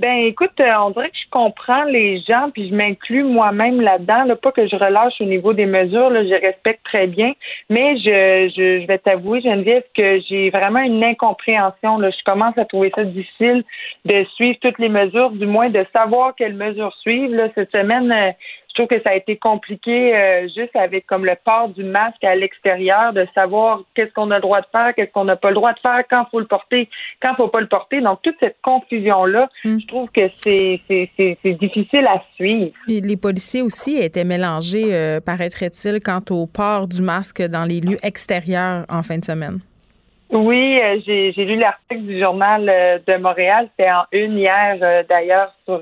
[0.01, 4.24] Ben écoute, euh, on dirait que je comprends les gens, puis je m'inclus moi-même là-dedans.
[4.24, 7.32] Là, pas que je relâche au niveau des mesures, là, je respecte très bien,
[7.68, 11.99] mais je, je, je vais t'avouer, Geneviève, que j'ai vraiment une incompréhension.
[11.99, 12.11] Là.
[12.11, 13.64] Je commence à trouver ça difficile
[14.05, 17.34] de suivre toutes les mesures, du moins de savoir quelles mesures suivre.
[17.34, 17.49] Là.
[17.57, 18.30] Cette semaine, euh,
[18.79, 22.22] je trouve que ça a été compliqué euh, juste avec comme le port du masque
[22.22, 25.49] à l'extérieur, de savoir qu'est-ce qu'on a le droit de faire, qu'est-ce qu'on n'a pas
[25.49, 26.89] le droit de faire, quand faut le porter,
[27.22, 28.01] quand faut pas le porter.
[28.01, 29.79] Donc toute cette confusion là, Mm.
[29.81, 32.72] je trouve que c'est c'est c'est c'est difficile à suivre.
[32.87, 37.99] Les policiers aussi étaient mélangés, euh, paraîtrait-il, quant au port du masque dans les lieux
[38.03, 39.59] extérieurs en fin de semaine.
[40.31, 45.05] Oui, euh, j'ai j'ai lu l'article du journal euh, de Montréal, c'était en une hier
[45.09, 45.81] d'ailleurs sur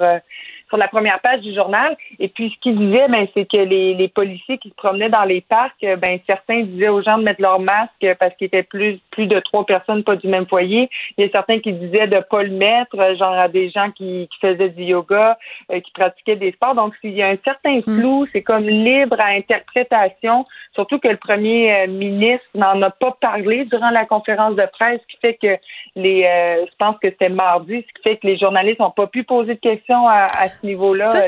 [0.69, 1.97] sur la première page du journal.
[2.19, 5.25] Et puis ce qu'il disait, ben, c'est que les, les policiers qui se promenaient dans
[5.25, 8.63] les parcs, euh, ben certains disaient aux gens de mettre leur masque parce qu'il était
[8.63, 10.89] plus plus de trois personnes, pas du même foyer.
[11.17, 13.91] Il y a certains qui disaient de pas le mettre, euh, genre à des gens
[13.91, 15.39] qui, qui faisaient du yoga,
[15.73, 16.75] euh, qui pratiquaient des sports.
[16.75, 20.47] Donc s'il y a un certain flou, c'est comme libre à interprétation.
[20.75, 25.01] Surtout que le premier euh, ministre n'en a pas parlé durant la conférence de presse,
[25.03, 25.57] ce qui fait que
[25.95, 29.07] les, euh, je pense que c'était mardi, ce qui fait que les journalistes n'ont pas
[29.07, 31.07] pu poser de questions à, à ce niveau-là.
[31.09, 31.21] Ça,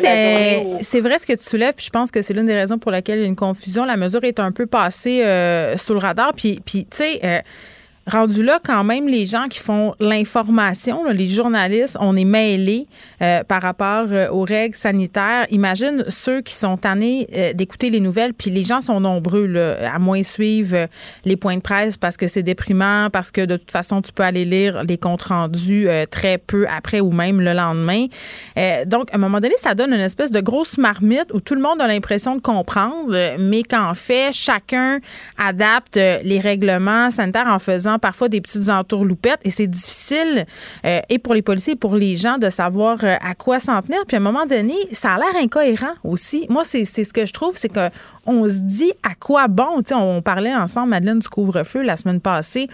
[0.65, 2.79] où- c'est vrai ce que tu soulèves, puis je pense que c'est l'une des raisons
[2.79, 3.85] pour laquelle il y a une confusion.
[3.85, 7.39] La mesure est un peu passée euh, sous le radar, puis, puis tu sais, euh,
[8.09, 12.87] rendu là, quand même, les gens qui font l'information, les journalistes, on est mêlés
[13.23, 15.47] euh, par rapport euh, aux règles sanitaires.
[15.51, 19.95] Imagine ceux qui sont tannés euh, d'écouter les nouvelles, puis les gens sont nombreux là,
[19.95, 20.87] à moins suivre euh,
[21.25, 24.23] les points de presse parce que c'est déprimant, parce que de toute façon, tu peux
[24.23, 28.07] aller lire les comptes rendus euh, très peu après ou même le lendemain.
[28.87, 31.61] Donc, à un moment donné, ça donne une espèce de grosse marmite où tout le
[31.61, 34.99] monde a l'impression de comprendre, mais qu'en fait, chacun
[35.37, 40.47] adapte les règlements sanitaires en faisant parfois des petites entourloupettes et c'est difficile
[40.85, 43.81] euh, et pour les policiers et pour les gens de savoir euh, à quoi s'en
[43.83, 44.01] tenir.
[44.07, 46.47] Puis à un moment donné, ça a l'air incohérent aussi.
[46.49, 47.91] Moi, c'est ce que je trouve, c'est que
[48.27, 49.81] on se dit à quoi bon.
[49.87, 52.69] Sais, on parlait ensemble, Madeleine, du couvre-feu la semaine passée.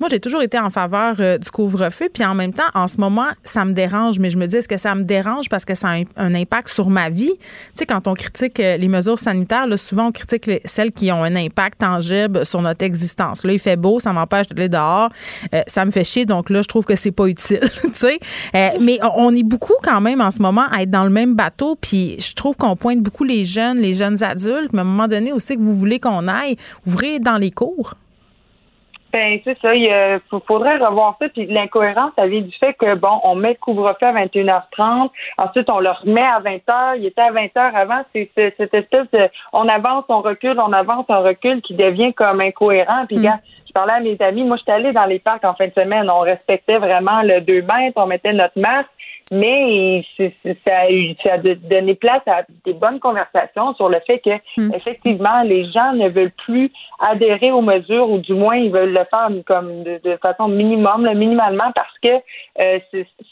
[0.00, 2.08] Moi, j'ai toujours été en faveur euh, du couvre-feu.
[2.12, 4.20] Puis en même temps, en ce moment, ça me dérange.
[4.20, 6.68] Mais je me dis, est-ce que ça me dérange parce que ça a un, impact
[6.68, 7.32] sur ma vie?
[7.38, 7.40] Tu
[7.74, 11.24] sais, quand on critique les mesures sanitaires, là, souvent, on critique les- celles qui ont
[11.24, 13.44] un impact tangible sur notre existence.
[13.44, 15.08] Là, il fait beau, ça m'empêche d'aller dehors.
[15.54, 16.26] Euh, ça me fait chier.
[16.26, 17.60] Donc là, je trouve que c'est pas utile.
[17.82, 18.18] tu sais,
[18.54, 21.34] Euh, mais on est beaucoup quand même en ce moment à être dans le même
[21.34, 21.76] bateau.
[21.80, 24.72] Puis je trouve qu'on pointe beaucoup les jeunes, les jeunes adultes.
[24.72, 26.56] Mais à un moment donné aussi que vous voulez qu'on aille,
[26.86, 27.94] ouvrez dans les cours.
[29.10, 29.74] Ben, c'est ça.
[29.74, 31.30] Il euh, faudrait revoir ça.
[31.30, 35.08] Puis l'incohérence, ça vient du fait que, bon, on met le couvre-feu à 21h30.
[35.38, 36.98] Ensuite, on le remet à 20h.
[36.98, 38.02] Il était à 20h avant.
[38.14, 42.12] C'est c'est- cette espèce de, on avance, on recule, on avance, on recule qui devient
[42.12, 43.06] comme incohérent.
[43.06, 43.22] Puis, Mm.
[43.22, 44.44] gars, je parlais à mes amis.
[44.44, 46.10] Moi, j'étais allée dans les parcs en fin de semaine.
[46.10, 47.96] On respectait vraiment le 2 mètres.
[47.96, 48.88] On mettait notre masque.
[49.30, 50.04] Mais
[50.66, 54.18] ça a, eu, ça a de- donné place à des bonnes conversations sur le fait
[54.20, 54.72] que Mm.
[54.74, 56.70] effectivement les gens ne veulent plus
[57.08, 61.04] adhérer aux mesures ou du moins ils veulent le faire comme de, de façon minimum,
[61.04, 62.08] là, minimalement parce que
[62.64, 62.78] euh,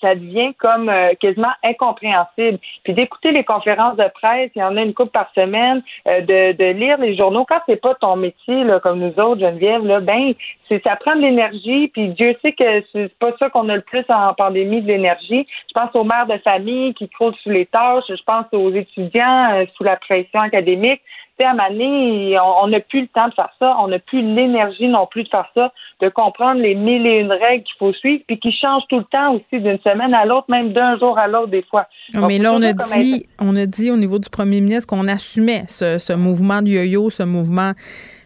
[0.01, 2.59] ça devient comme euh, quasiment incompréhensible.
[2.85, 6.21] Puis d'écouter les conférences de presse, il y en a une coupe par semaine, euh,
[6.21, 9.85] de, de lire les journaux quand c'est pas ton métier là, comme nous autres Geneviève
[9.87, 10.35] là, ben
[10.69, 11.88] c'est ça prend de l'énergie.
[11.88, 15.47] Puis Dieu sait que c'est pas ça qu'on a le plus en pandémie de l'énergie.
[15.68, 18.05] Je pense aux mères de famille qui croulent sous les tâches.
[18.09, 21.01] Je pense aux étudiants euh, sous la pression académique.
[21.38, 23.76] Tu sais, à donné, on n'a plus le temps de faire ça.
[23.79, 25.71] On n'a plus l'énergie non plus de faire ça,
[26.01, 29.05] de comprendre les mille et une règles qu'il faut suivre, puis qui changent tout le
[29.05, 31.88] temps aussi d'une semaine à l'autre, même d'un jour à l'autre des fois.
[32.14, 34.87] Ah, Donc, mais là, on a dit, on a dit au niveau du premier ministre
[34.87, 37.72] qu'on assumait ce, ce mouvement de yo-yo, ce mouvement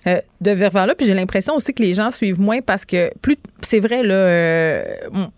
[0.06, 0.94] euh, de virement-là.
[0.94, 4.14] Puis j'ai l'impression aussi que les gens suivent moins parce que plus c'est vrai, là,
[4.14, 4.84] euh,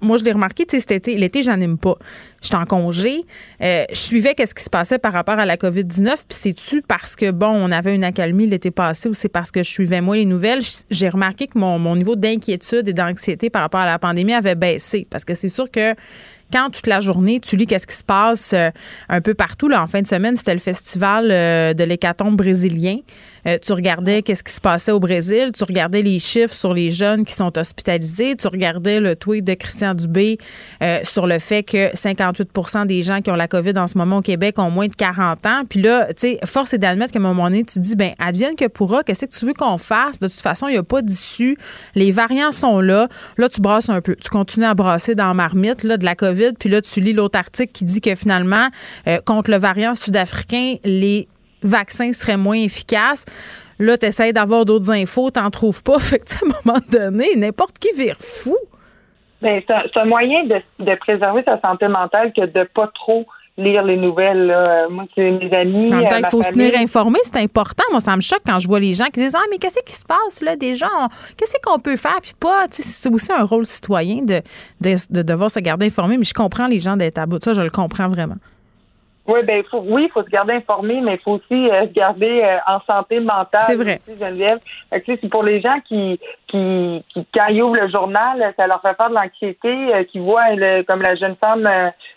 [0.00, 1.96] moi je l'ai remarqué, tu sais, cet été, l'été, j'anime pas.
[2.40, 3.22] J'étais en congé.
[3.60, 6.06] Euh, je suivais qu'est-ce qui se passait par rapport à la COVID-19.
[6.06, 9.62] Puis c'est-tu parce que, bon, on avait une accalmie l'été passé ou c'est parce que
[9.62, 10.60] je suivais moins les nouvelles?
[10.90, 15.06] J'ai remarqué que mon, niveau d'inquiétude et d'anxiété par rapport à la pandémie avait baissé.
[15.10, 15.94] Parce que c'est sûr que
[16.52, 18.70] quand toute la journée, tu lis qu'est-ce qui se passe euh,
[19.08, 19.68] un peu partout.
[19.68, 22.98] Là, en fin de semaine, c'était le festival de l'hécatombe brésilien.
[23.46, 26.90] Euh, tu regardais qu'est-ce qui se passait au Brésil, tu regardais les chiffres sur les
[26.90, 30.38] jeunes qui sont hospitalisés, tu regardais le tweet de Christian Dubé
[31.04, 34.22] sur le fait que 58% des gens qui ont la COVID en ce moment au
[34.22, 35.62] Québec ont moins de 40 ans.
[35.68, 38.54] Puis là, tu sais, force est d'admettre qu'à un moment donné, tu dis, ben advienne
[38.56, 40.18] que pourra, qu'est-ce que tu veux qu'on fasse?
[40.18, 41.56] De toute façon, il n'y a pas d'issue.
[41.94, 43.08] Les variants sont là.
[43.38, 44.16] Là, tu brasses un peu.
[44.16, 46.52] Tu continues à brasser dans marmite là, de la COVID.
[46.58, 48.68] Puis là, tu lis l'autre article qui dit que finalement,
[49.24, 51.28] contre le variant sud-africain, les
[51.62, 53.24] vaccins seraient moins efficaces.
[53.78, 55.98] Là, tu essaies d'avoir d'autres infos, t'en trouves pas.
[56.00, 58.56] Fait que, à un moment donné, n'importe qui vire fou.
[59.42, 63.26] Ben, c'est un, moyen de, préserver sa santé mentale que de pas trop
[63.58, 64.46] lire les nouvelles.
[64.46, 64.88] Là.
[64.88, 65.92] Moi, c'est mes amis.
[65.92, 67.82] En même temps, il faut se tenir informé, c'est important.
[67.90, 69.94] Moi, ça me choque quand je vois les gens qui disent Ah, mais qu'est-ce qui
[69.94, 70.88] se passe là déjà?
[71.36, 72.20] Qu'est-ce qu'on peut faire?
[72.22, 74.42] Puis pas, c'est aussi un rôle citoyen de,
[74.80, 77.42] de, de, devoir se garder informé, mais je comprends les gens d'être à bout de
[77.42, 78.36] ça, je le comprends vraiment.
[79.26, 81.92] Oui, ben faut, oui, il faut se garder informé, mais il faut aussi euh, se
[81.92, 83.62] garder euh, en santé mentale.
[83.62, 84.00] C'est vrai.
[84.08, 84.58] Geneviève.
[84.90, 86.18] c'est pour les gens qui,
[86.52, 90.20] qui, qui, quand ils ouvrent le journal, ça leur fait faire de l'anxiété, euh, qui
[90.20, 90.54] voient
[90.86, 91.68] comme la jeune femme,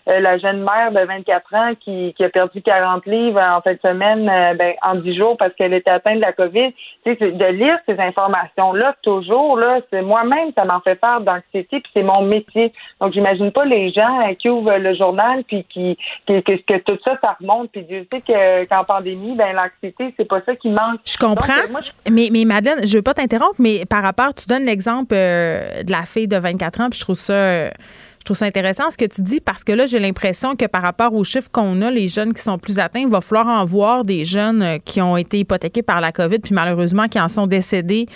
[0.05, 3.79] la jeune mère de 24 ans qui, qui a perdu 40 livres en fin de
[3.81, 4.25] semaine,
[4.57, 6.73] ben, en 10 jours parce qu'elle était atteinte de la COVID.
[7.05, 11.79] Tu sais, de lire ces informations-là toujours, là, c'est moi-même, ça m'en fait faire d'anxiété,
[11.79, 12.73] puis c'est mon métier.
[12.99, 15.97] Donc, j'imagine pas les gens qui ouvrent le journal puis qui,
[16.27, 17.71] qui que, que tout ça, ça remonte.
[17.71, 20.99] Puis Dieu sait que, qu'en pandémie, ben l'anxiété, c'est pas ça qui manque.
[21.05, 21.53] Je comprends.
[21.53, 25.83] Euh, mais, mais Madeleine, je veux pas t'interrompre, mais par rapport, tu donnes l'exemple euh,
[25.83, 27.33] de la fille de 24 ans, puis je trouve ça.
[27.33, 27.69] Euh,
[28.19, 30.81] je trouve ça intéressant ce que tu dis parce que là, j'ai l'impression que par
[30.81, 33.63] rapport aux chiffres qu'on a, les jeunes qui sont plus atteints, il va falloir en
[33.65, 37.27] voir des jeunes euh, qui ont été hypothéqués par la COVID, puis malheureusement qui en
[37.27, 38.07] sont décédés,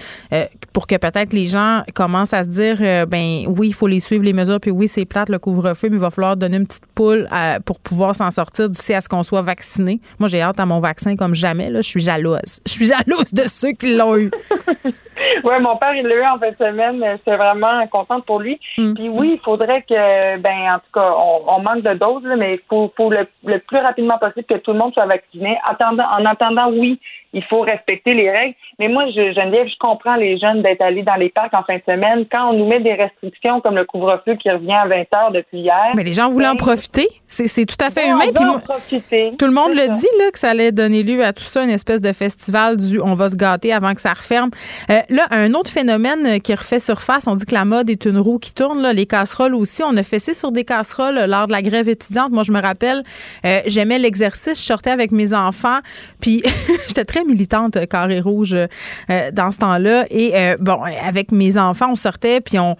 [0.73, 3.99] pour que peut-être les gens commencent à se dire, euh, ben oui, il faut les
[3.99, 6.65] suivre les mesures, puis oui, c'est plate le couvre-feu, mais il va falloir donner une
[6.65, 7.29] petite poule
[7.65, 10.01] pour pouvoir s'en sortir d'ici à ce qu'on soit vacciné.
[10.17, 11.69] Moi, j'ai hâte à mon vaccin comme jamais.
[11.69, 12.61] Là, je suis jalouse.
[12.65, 14.31] Je suis jalouse de ceux qui l'ont eu.
[15.43, 17.19] oui, mon père, il l'a eu en fin de semaine.
[17.25, 18.59] C'est vraiment contente pour lui.
[18.77, 18.93] Mm.
[18.93, 21.13] Puis oui, il faudrait que, ben, en tout cas,
[21.47, 23.27] on, manque de doses, mais il faut, faut le,
[23.59, 25.57] plus rapidement possible que tout le monde soit vacciné.
[25.67, 26.99] Attendant, en attendant, oui,
[27.33, 28.55] il faut respecter les règles.
[28.79, 31.75] Mais moi, je, Geneviève, je comprends les jeunes d'être allés dans les parcs en fin
[31.75, 32.25] de semaine.
[32.31, 35.59] Quand on nous met des restrictions comme le couvre-feu qui revient à 20 heures depuis
[35.59, 35.91] hier.
[35.95, 37.07] Mais les gens voulaient en ben, profiter.
[37.27, 38.25] C'est tout à fait humain.
[38.35, 39.33] en profiter.
[39.37, 41.69] Tout le monde le dit, là, que ça allait donner lieu à tout ça, une
[41.69, 44.49] espèce de festival du on va se gâter avant que ça referme.
[44.89, 48.17] Euh, là, un autre phénomène qui refait surface, on dit que la mode est une
[48.17, 49.83] roue qui tourne, les casseroles aussi.
[49.83, 52.31] On a fessé sur des casseroles lors de la grève étudiante.
[52.31, 53.03] Moi, je me rappelle,
[53.45, 55.79] euh, j'aimais l'exercice, je sortais avec mes enfants,
[56.19, 56.43] puis
[56.87, 60.05] j'étais très militante euh, carré rouge euh, dans ce temps-là.
[60.09, 62.75] Et euh, bon, avec mes enfants, on sortait puis on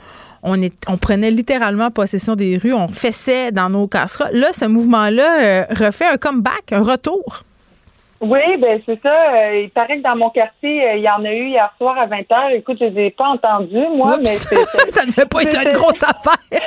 [1.01, 4.31] prenait littéralement possession des rues, on fessait dans nos casseroles.
[4.33, 7.43] Là, ce mouvement-là refait un comeback, un retour.
[8.21, 9.53] Oui, ben c'est ça.
[9.53, 12.17] il paraît que dans mon quartier, il y en a eu hier soir à 20
[12.21, 12.55] h.
[12.55, 14.25] Écoute, je les ai pas entendus, moi, mais
[14.89, 16.35] ça ne fait pas être une grosse affaire.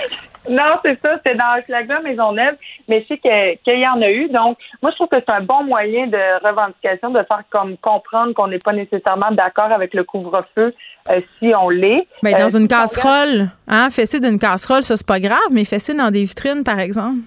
[0.49, 2.57] Non, c'est ça, c'est dans Maison Maisonneuve,
[2.89, 4.29] mais je sais qu'il y en a eu.
[4.29, 8.35] Donc, moi, je trouve que c'est un bon moyen de revendication de faire comme comprendre
[8.35, 10.74] qu'on n'est pas nécessairement d'accord avec le couvre-feu
[11.11, 12.07] euh, si on l'est.
[12.24, 15.95] Mais dans euh, une casserole, hein, fesser d'une casserole, ça, c'est pas grave, mais fesser
[15.95, 17.20] dans des vitrines, par exemple.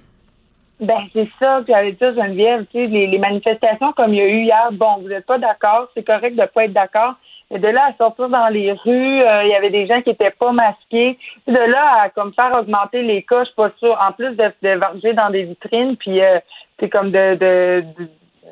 [0.79, 1.61] Ben, c'est ça.
[1.63, 4.69] Puis avec ça, Geneviève, tu sais, les, les manifestations comme il y a eu hier,
[4.73, 7.15] bon, vous n'êtes pas d'accord, c'est correct de ne pas être d'accord,
[7.51, 10.09] et de là à sortir dans les rues, euh, il y avait des gens qui
[10.09, 11.17] étaient pas masqués.
[11.47, 13.97] de là à comme faire augmenter les cas, je suis pas sûre.
[14.01, 16.39] En plus de, de varger dans des vitrines, puis euh,
[16.79, 18.09] c'est comme de, de, de,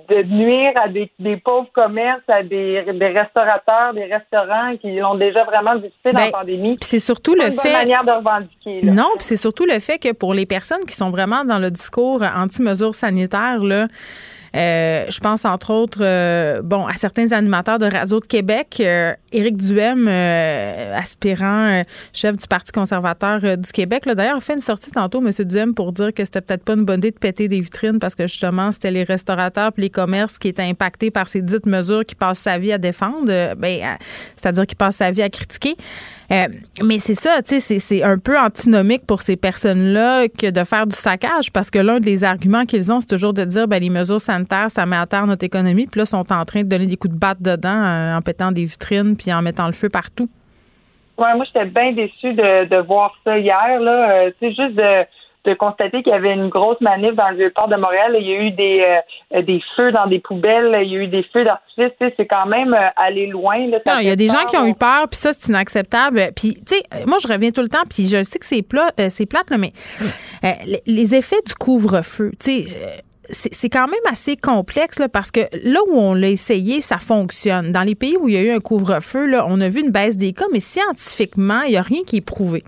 [0.10, 5.44] nuire à des, des, pauvres commerces, à des, des, restaurateurs, des restaurants qui l'ont déjà
[5.44, 6.78] vraiment difficile dans la ben, pandémie.
[6.82, 7.74] C'est surtout le fait.
[7.74, 8.82] manière de revendiquer.
[8.84, 12.22] Non, c'est surtout le fait que pour les personnes qui sont vraiment dans le discours
[12.24, 13.88] anti-mesures sanitaires, là,
[14.56, 18.78] euh, je pense entre autres, euh, bon, à certains animateurs de Radio de Québec.
[18.80, 25.26] Euh, Éric Duhem, aspirant chef du Parti conservateur du Québec, d'ailleurs, fait une sortie tantôt,
[25.26, 25.32] M.
[25.46, 28.14] Duhem, pour dire que c'était peut-être pas une bonne idée de péter des vitrines parce
[28.14, 32.06] que justement, c'était les restaurateurs et les commerces qui étaient impactés par ces dites mesures
[32.06, 33.98] qui passent sa vie à défendre, ben,
[34.36, 35.76] c'est-à-dire qui passent sa vie à critiquer.
[36.32, 36.44] Euh,
[36.84, 40.88] mais c'est ça, tu sais, c'est un peu antinomique pour ces personnes-là que de faire
[40.88, 43.90] du saccage parce que l'un des arguments qu'ils ont, c'est toujours de dire ben les
[43.90, 45.88] mesures sanitaires sanitaire, ça met à terre notre économie.
[45.88, 48.66] Puis là, sont en train de donner des coups de batte dedans en pétant des
[48.66, 50.30] vitrines puis en mettant le feu partout.
[51.18, 53.80] Ouais, moi, j'étais bien déçue de, voir ça hier.
[53.80, 55.06] Là, c'est juste de
[55.46, 58.16] de constater qu'il y avait une grosse manif dans le vieux-port de Montréal.
[58.20, 59.02] Il y a eu des,
[59.36, 61.92] euh, des feux dans des poubelles, il y a eu des feux d'artifice.
[62.18, 63.58] C'est quand même euh, aller loin.
[63.68, 66.32] Là, non, il y a des gens qui ont eu peur, puis ça, c'est inacceptable.
[66.36, 68.92] Puis, tu sais, moi, je reviens tout le temps, puis je sais que c'est plat,
[69.00, 69.74] euh, c'est plate, là, mais
[70.86, 75.80] les effets du couvre-feu, tu sais c'est quand même assez complexe là, parce que là
[75.88, 77.72] où on l'a essayé, ça fonctionne.
[77.72, 79.92] Dans les pays où il y a eu un couvre-feu, là, on a vu une
[79.92, 82.64] baisse des cas, mais scientifiquement, il n'y a rien qui est prouvé.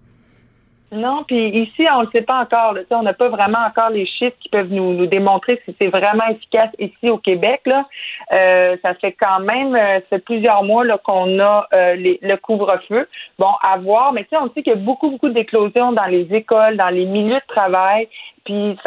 [0.95, 2.73] Non, puis ici, on ne le sait pas encore.
[2.73, 2.81] Là.
[2.91, 6.25] On n'a pas vraiment encore les chiffres qui peuvent nous, nous démontrer si c'est vraiment
[6.29, 7.61] efficace ici au Québec.
[7.65, 7.85] Là.
[8.31, 13.07] Euh, ça fait quand même euh, plusieurs mois qu'on a euh, les, le couvre-feu.
[13.37, 16.77] Bon, à voir, mais on sait qu'il y a beaucoup, beaucoup d'éclosions dans les écoles,
[16.77, 18.07] dans les milieux de travail.
[18.45, 18.77] Puis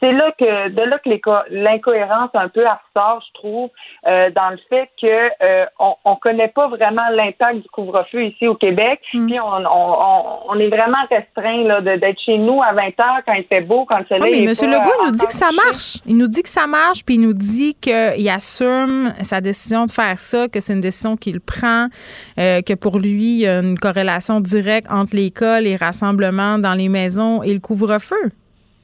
[0.00, 1.10] c'est là que de là que
[1.50, 3.70] l'incohérence un peu ressort, je trouve,
[4.08, 8.48] euh, dans le fait que euh, on, on connaît pas vraiment l'impact du couvre-feu ici
[8.48, 9.00] au Québec.
[9.14, 9.26] Mm.
[9.26, 13.34] Puis on, on, on, est vraiment restreint là d'être chez nous à 20 heures quand
[13.34, 14.32] il fait beau, quand le soleil.
[14.32, 14.70] Oui, mais M.
[14.70, 15.96] Legault il nous dit que ça marche.
[16.06, 19.90] Il nous dit que ça marche, puis il nous dit qu'il assume sa décision de
[19.92, 21.86] faire ça, que c'est une décision qu'il prend,
[22.38, 26.74] euh, que pour lui il y a une corrélation directe entre l'école, les rassemblements dans
[26.74, 28.32] les maisons et le couvre-feu.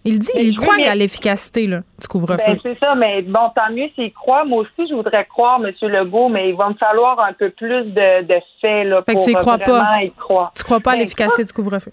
[0.07, 2.37] Il dit, il croit à l'efficacité du couvre-feu.
[2.47, 4.45] Ben, c'est ça, mais bon, tant mieux s'il croit.
[4.45, 5.73] Moi aussi, je voudrais croire, M.
[5.83, 9.25] Legault, mais il va me falloir un peu plus de, de faits là, fait pour
[9.25, 10.03] que tu crois pas.
[10.03, 10.53] y croire.
[10.57, 11.91] Tu crois pas à ben, l'efficacité du couvre-feu?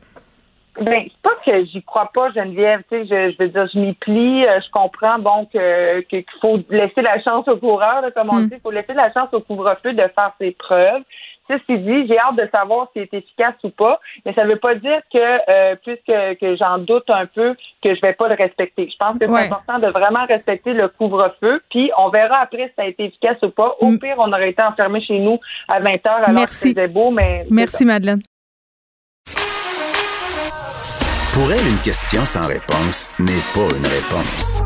[0.79, 2.81] Ben, c'est pas que j'y crois pas, Geneviève.
[2.91, 4.45] Tu sais, je, je veux dire, je m'y plie.
[4.45, 8.47] Euh, je comprends bon que qu'il faut laisser la chance au coureur, comme on hmm.
[8.49, 8.55] dit.
[8.55, 11.01] Il faut laisser la chance au couvre-feu de faire ses preuves.
[11.47, 14.59] Ceci dit, j'ai hâte de savoir si c'est efficace ou pas, mais ça ne veut
[14.59, 18.35] pas dire que, euh, puisque que j'en doute un peu, que je vais pas le
[18.35, 18.89] respecter.
[18.89, 22.73] Je pense que c'est important de vraiment respecter le couvre-feu, puis on verra après si
[22.77, 23.75] ça a été efficace ou pas.
[23.79, 23.99] Au mm.
[23.99, 26.45] pire, on aurait été enfermé chez nous à 20 heures alors Merci.
[26.45, 27.45] que c'était beau, mais...
[27.49, 28.21] Merci, Madeleine.
[31.33, 34.63] Pour elle, une question sans réponse n'est pas une réponse.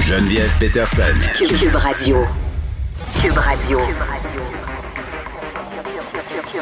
[0.00, 1.02] Geneviève Peterson.
[1.36, 2.24] Cube Radio.
[3.20, 3.78] Cube Radio.
[3.78, 4.47] Cube Radio.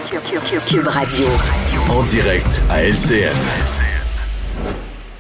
[0.06, 1.26] Cube Radio.
[1.90, 3.34] En direct à LCN.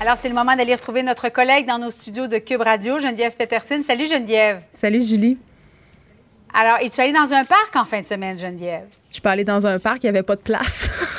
[0.00, 3.32] Alors, c'est le moment d'aller retrouver notre collègue dans nos studios de Cube Radio, Geneviève
[3.32, 3.82] Peterson.
[3.84, 4.60] Salut, Geneviève.
[4.72, 5.38] Salut, Julie.
[6.54, 8.86] Alors, es-tu allée dans un parc en fin de semaine, Geneviève?
[9.10, 10.88] Je suis pas allée dans un parc, il n'y avait pas de place.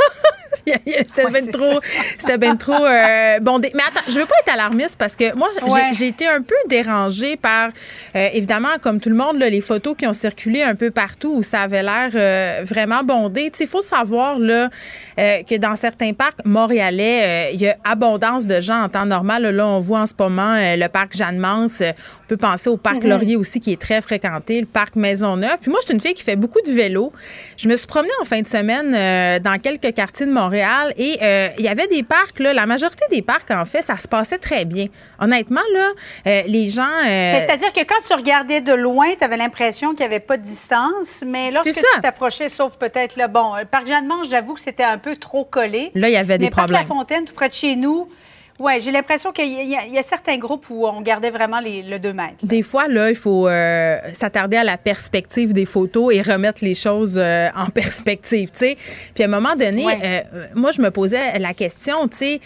[1.08, 1.80] c'était bien trop,
[2.18, 3.72] c'était bien trop euh, bondé.
[3.76, 5.50] Mais attends, je veux pas être alarmiste parce que moi,
[5.98, 7.70] j'ai été un peu dérangée par,
[8.16, 11.44] euh, évidemment, comme tout le monde, les photos qui ont circulé un peu partout où
[11.44, 13.52] ça avait l'air euh, vraiment bondé.
[13.60, 14.70] Il faut savoir là,
[15.18, 19.44] que dans certains parcs montréalais, il y a abondance de gens en temps normal.
[19.44, 21.84] Là, on voit en ce moment le parc Jeanne-Mance.
[22.28, 23.10] On peut penser au parc mhm.
[23.10, 25.58] Laurier aussi qui est très fréquenté, le parc Maisonneuve.
[25.62, 27.14] Puis moi, je suis une fille qui fait beaucoup de vélo.
[27.56, 31.50] Je me suis promenée en fin de semaine dans quelques quartiers de Montréal et euh,
[31.58, 34.38] il y avait des parcs, là, la majorité des parcs, en fait, ça se passait
[34.38, 34.86] très bien.
[35.20, 35.92] Honnêtement, là,
[36.28, 36.84] euh, les gens.
[36.84, 40.38] Euh, c'est-à-dire que quand tu regardais de loin, tu avais l'impression qu'il n'y avait pas
[40.38, 44.62] de distance, mais lorsque tu t'approchais, sauf peut-être le bon, le parc Jeanne-Mange, j'avoue que
[44.62, 45.92] c'était un peu trop collé.
[45.96, 46.80] Là, il y avait des mais problèmes.
[46.80, 48.10] Parc La Fontaine, tout près de chez nous,
[48.60, 52.12] oui, j'ai l'impression qu'il y, a certains groupes où on gardait vraiment les, le 2
[52.12, 52.38] mètres.
[52.42, 56.74] Des fois, là, il faut euh, s'attarder à la perspective des photos et remettre les
[56.74, 58.78] choses euh, en perspective, tu sais.
[59.14, 60.22] Puis à un moment donné, euh,
[60.56, 62.40] moi, je me posais la question, tu sais,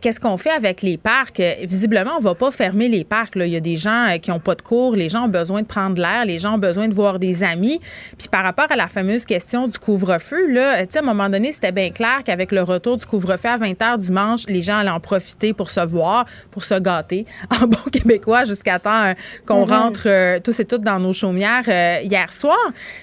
[0.00, 1.42] qu'est-ce qu'on fait avec les parcs?
[1.62, 3.34] Visiblement, on va pas fermer les parcs.
[3.34, 3.46] Là.
[3.46, 5.66] Il y a des gens qui ont pas de cours, les gens ont besoin de
[5.66, 7.80] prendre l'air, les gens ont besoin de voir des amis.
[8.18, 11.28] Puis par rapport à la fameuse question du couvre-feu, là, tu sais, à un moment
[11.28, 14.76] donné, c'était bien clair qu'avec le retour du couvre-feu à 20 h dimanche, les gens
[14.76, 17.26] allaient en profiter pour se voir, pour se gâter
[17.62, 19.12] en bon québécois jusqu'à temps euh,
[19.46, 19.70] qu'on mm-hmm.
[19.70, 22.58] rentre euh, tous et toutes dans nos chaumières euh, hier soir.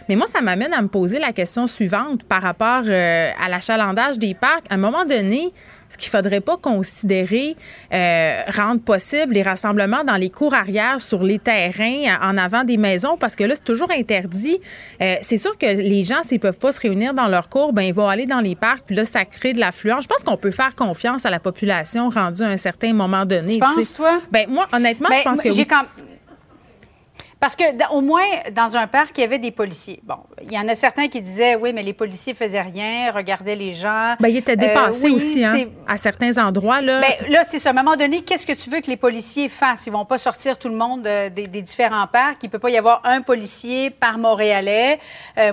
[0.08, 4.34] Mais moi, ça m'amène à me poser la question suivante par rapport à l'achalandage des
[4.34, 4.66] parcs.
[4.70, 5.54] À un moment donné,
[5.90, 7.56] est-ce qu'il ne faudrait pas considérer
[7.94, 12.78] euh, rendre possible les rassemblements dans les cours arrière sur les terrains en avant des
[12.78, 13.18] maisons?
[13.18, 14.60] Parce que là, c'est toujours interdit.
[15.02, 17.74] Euh, c'est sûr que les gens, s'ils ne peuvent pas se réunir dans leur cours,
[17.74, 20.04] ben, ils vont aller dans les parcs, puis là, ça crée de l'affluence.
[20.04, 23.54] Je pense qu'on peut faire confiance à la population rendue à un certain moment donné.
[23.54, 24.22] Tu penses, toi?
[24.32, 25.68] Ben, moi, honnêtement, je ben, pense que oui.
[27.44, 30.00] Parce que au moins, dans un parc, il y avait des policiers.
[30.04, 33.58] Bon, il y en a certains qui disaient, oui, mais les policiers faisaient rien, regardaient
[33.58, 34.16] les gens.
[34.18, 36.80] Bien, ils étaient dépassés aussi, hein, à certains endroits.
[36.80, 37.72] Là, Bien, là c'est ça.
[37.72, 39.86] À un moment donné, qu'est-ce que tu veux que les policiers fassent?
[39.88, 42.38] Ils vont pas sortir tout le monde des, différents parcs.
[42.44, 45.02] Il peut pas y avoir un policier par Montréalais.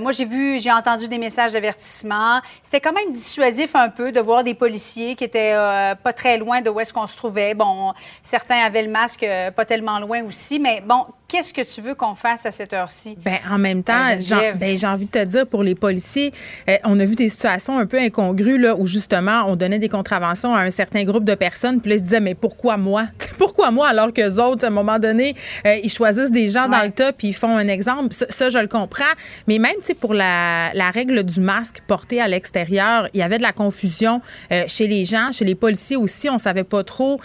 [0.01, 2.41] moi, j'ai vu, j'ai entendu des messages d'avertissement.
[2.63, 5.57] C'était quand même dissuasif un peu de voir des policiers qui étaient
[6.05, 7.55] pas très loin de où est-ce qu'on se trouvait.
[7.55, 9.27] Bon, certains avaient le masque
[9.57, 13.17] pas tellement loin aussi, mais bon, qu'est-ce que tu veux qu'on fasse à cette heure-ci?
[13.25, 14.17] Ben, en même temps,
[14.59, 16.33] ben, j'ai envie de te dire, pour les policiers,
[16.69, 19.89] euh, on a vu des situations un peu incongrues là, où justement, on donnait des
[19.89, 23.05] contraventions à un certain groupe de personnes, puis là, ils se disaient, mais pourquoi moi?
[23.39, 23.89] pourquoi moi?
[23.89, 25.37] Alors qu'eux autres, à un moment donné,
[25.67, 28.09] euh, ils choisissent des gens dans le tas, puis ils font un exemple.
[28.29, 29.05] Ça, je le comprends.
[29.47, 33.43] Mais même, pour la, la, règle du masque porté à l'extérieur, il y avait de
[33.43, 34.21] la confusion
[34.51, 36.29] euh, chez les gens, chez les policiers aussi.
[36.29, 37.21] On savait pas trop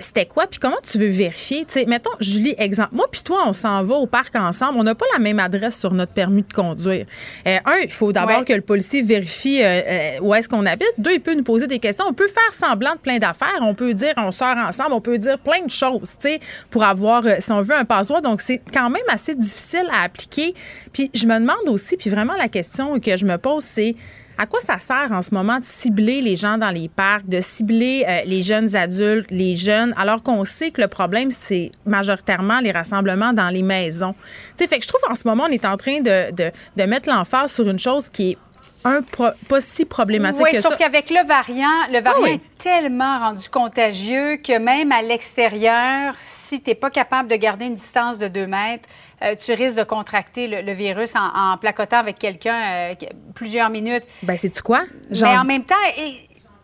[0.00, 1.64] c'était quoi, puis comment tu veux vérifier?
[1.64, 2.94] Tu sais, mettons, Julie, exemple.
[2.94, 5.78] Moi, puis toi, on s'en va au parc ensemble, on n'a pas la même adresse
[5.78, 7.06] sur notre permis de conduire.
[7.46, 10.92] Euh, un, il faut d'abord que le policier vérifie euh, euh, où est-ce qu'on habite.
[10.98, 12.06] Deux, il peut nous poser des questions.
[12.08, 13.58] On peut faire semblant de plein d'affaires.
[13.60, 14.92] On peut dire on sort ensemble.
[14.92, 16.40] On peut dire plein de choses, tu sais,
[16.70, 18.22] pour avoir, si on veut, un passeport.
[18.22, 20.54] Donc, c'est quand même assez difficile à appliquer.
[20.92, 23.96] Puis, je me demande aussi, puis vraiment la question que je me pose, c'est
[24.38, 27.40] à quoi ça sert en ce moment de cibler les gens dans les parcs, de
[27.40, 32.60] cibler euh, les jeunes adultes, les jeunes, alors qu'on sait que le problème, c'est majoritairement
[32.60, 34.14] les rassemblements dans les maisons?
[34.56, 36.50] Tu sais, fait que je trouve en ce moment, on est en train de, de,
[36.76, 38.38] de mettre l'emphase sur une chose qui est
[38.86, 43.18] un pas si problématique oui, que sauf qu'avec le variant, le variant ah est tellement
[43.18, 48.18] rendu contagieux que même à l'extérieur, si tu n'es pas capable de garder une distance
[48.18, 48.88] de deux mètres,
[49.22, 52.94] euh, tu risques de contracter le, virus en, placotant avec quelqu'un euh,
[53.34, 54.04] plusieurs minutes.
[54.22, 54.84] Ben, c'est-tu quoi?
[55.10, 55.74] Mais en même temps,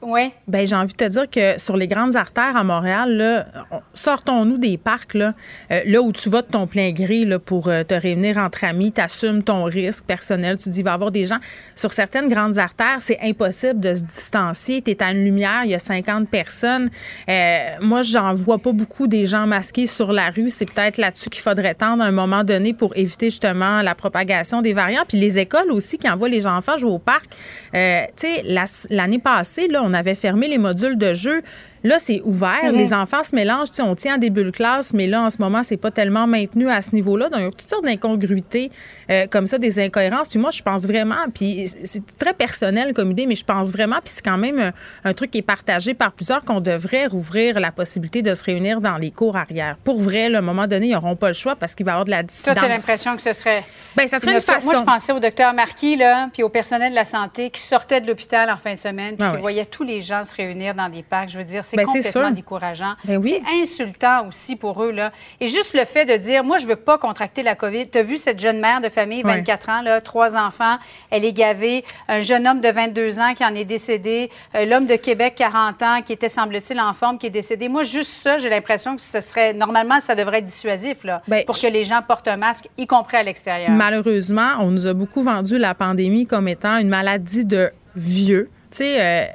[0.03, 0.33] oui.
[0.49, 3.47] Ben j'ai envie de te dire que sur les grandes artères à Montréal, là,
[3.95, 5.33] sortons-nous des parcs là,
[5.71, 8.65] euh, là où tu vas de ton plein gré là, pour euh, te réunir entre
[8.65, 11.39] amis, tu assumes ton risque personnel, tu dis il va y avoir des gens
[11.77, 15.71] sur certaines grandes artères, c'est impossible de se distancier, tu es à une lumière, il
[15.71, 16.91] y a 50 personnes.
[17.29, 21.31] Euh, moi, j'en vois pas beaucoup des gens masqués sur la rue, c'est peut-être là-dessus
[21.31, 25.19] qu'il faudrait tendre à un moment donné pour éviter justement la propagation des variants, puis
[25.19, 27.31] les écoles aussi qui envoient les enfants jouer au parc.
[27.73, 27.79] tu
[28.17, 28.43] sais
[28.91, 31.43] l'année passée là, on on avait fermé les modules de jeu.
[31.85, 32.71] Là, c'est ouvert.
[32.73, 33.69] Les enfants se mélangent.
[33.81, 36.71] on tient en début de classe, mais là, en ce moment, c'est pas tellement maintenu
[36.71, 37.29] à ce niveau-là.
[37.29, 38.71] Donc, il y a toutes sortes d'incongruités
[39.11, 40.29] euh, comme ça, des incohérences.
[40.29, 43.97] Puis moi, je pense vraiment, puis c'est très personnel comme idée, mais je pense vraiment,
[43.97, 44.73] puis c'est quand même
[45.05, 48.81] un, truc qui est partagé par plusieurs, qu'on devrait rouvrir la possibilité de se réunir
[48.81, 49.77] dans les cours arrière.
[49.85, 51.95] Pour vrai, à un moment donné, ils n'auront pas le choix parce qu'il va y
[51.95, 52.55] avoir de la dissidence.
[52.55, 53.65] Toi, tu as l'impression que ce serait...
[53.97, 54.65] Bien, ça serait une, façon.
[54.67, 58.01] Moi, je pensais au docteur Marquis, là, puis au personnel de la santé qui sortait
[58.01, 60.75] de l'hôpital en fin de semaine, puis ah qui voyait tous les gens se réunir
[60.75, 61.29] dans des parcs.
[61.29, 62.95] Je veux dire, c'est ben, complètement décourageant.
[63.05, 64.91] Ben c'est insultant aussi pour eux.
[64.91, 65.11] Là.
[65.41, 67.89] Et juste le fait de dire, moi, je veux pas contracter la COVID.
[67.89, 70.77] Tu as vu cette jeune mère de famille, 24 ans, là, trois enfants,
[71.11, 71.85] elle est gavée.
[72.09, 74.31] Un jeune homme de 22 ans qui en est décédé.
[74.55, 77.69] Euh, l'homme de Québec, 40 ans, qui était, semble-t-il, en forme, qui est décédé.
[77.69, 81.45] Moi, juste ça, j'ai l'impression que ce serait, normalement, ça devrait être dissuasif, là, ben,
[81.47, 83.71] pour que les gens portent un masque, y compris à l'extérieur.
[83.71, 88.51] Malheureusement, on nous a beaucoup vendu la pandémie comme étant une maladie de vieux.
[88.73, 89.27] Tu sais, euh,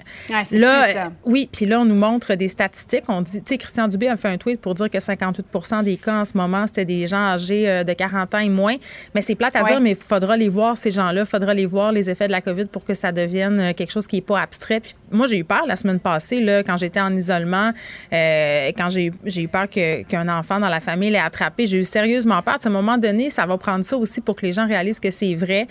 [0.53, 3.03] là, oui, puis là, on nous montre des statistiques.
[3.07, 5.97] On dit, tu sais, Christian Dubé a fait un tweet pour dire que 58% des
[5.97, 8.75] cas en ce moment, c'était des gens âgés euh, de 40 ans et moins.
[9.13, 11.21] Mais c'est plate à dire, mais il faudra les voir, ces gens-là.
[11.21, 13.91] Il faudra les voir, les effets de la COVID, pour que ça devienne euh, quelque
[13.91, 14.79] chose qui n'est pas abstrait.
[14.79, 17.71] Puis moi, j'ai eu peur la semaine passée, là, quand j'étais en isolement,
[18.11, 21.67] quand j'ai eu peur qu'un enfant dans la famille l'ait attrapé.
[21.67, 22.57] J'ai eu sérieusement peur.
[22.63, 25.11] À un moment donné, ça va prendre ça aussi pour que les gens réalisent que
[25.11, 25.67] c'est vrai.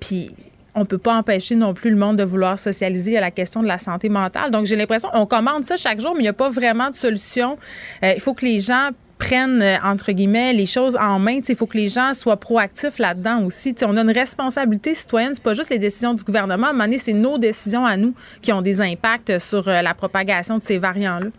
[0.00, 0.32] puis
[0.74, 3.66] on peut pas empêcher non plus le monde de vouloir socialiser à la question de
[3.66, 4.50] la santé mentale.
[4.50, 6.94] Donc, j'ai l'impression, on commande ça chaque jour, mais il n'y a pas vraiment de
[6.94, 7.58] solution.
[8.04, 11.40] Euh, il faut que les gens prennent, euh, entre guillemets, les choses en main.
[11.46, 13.74] Il faut que les gens soient proactifs là-dedans aussi.
[13.82, 15.34] on a une responsabilité citoyenne.
[15.34, 16.68] C'est pas juste les décisions du gouvernement.
[16.68, 19.82] À un moment donné, c'est nos décisions à nous qui ont des impacts sur euh,
[19.82, 21.30] la propagation de ces variants-là.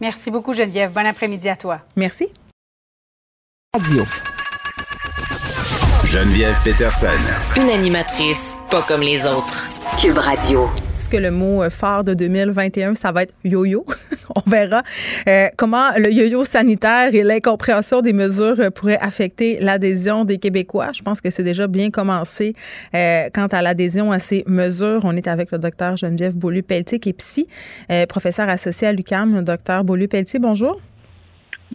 [0.00, 0.92] Merci beaucoup, Geneviève.
[0.92, 1.80] Bon après-midi à toi.
[1.96, 2.28] Merci.
[3.72, 4.04] Radio.
[6.14, 7.08] Geneviève Peterson.
[7.56, 9.66] Une animatrice pas comme les autres.
[10.00, 10.68] Cube Radio.
[10.96, 13.84] Est-ce que le mot phare de 2021, ça va être yo-yo?
[14.36, 14.84] On verra
[15.26, 20.92] euh, comment le yo-yo sanitaire et l'incompréhension des mesures pourraient affecter l'adhésion des Québécois?
[20.94, 22.54] Je pense que c'est déjà bien commencé
[22.94, 25.00] euh, quant à l'adhésion à ces mesures.
[25.02, 27.48] On est avec le docteur Geneviève Beaulieu-Pelletier, qui est psy,
[27.90, 29.42] euh, professeur associé à l'UCAM.
[29.42, 30.80] Docteur Beaulieu-Pelletier, bonjour.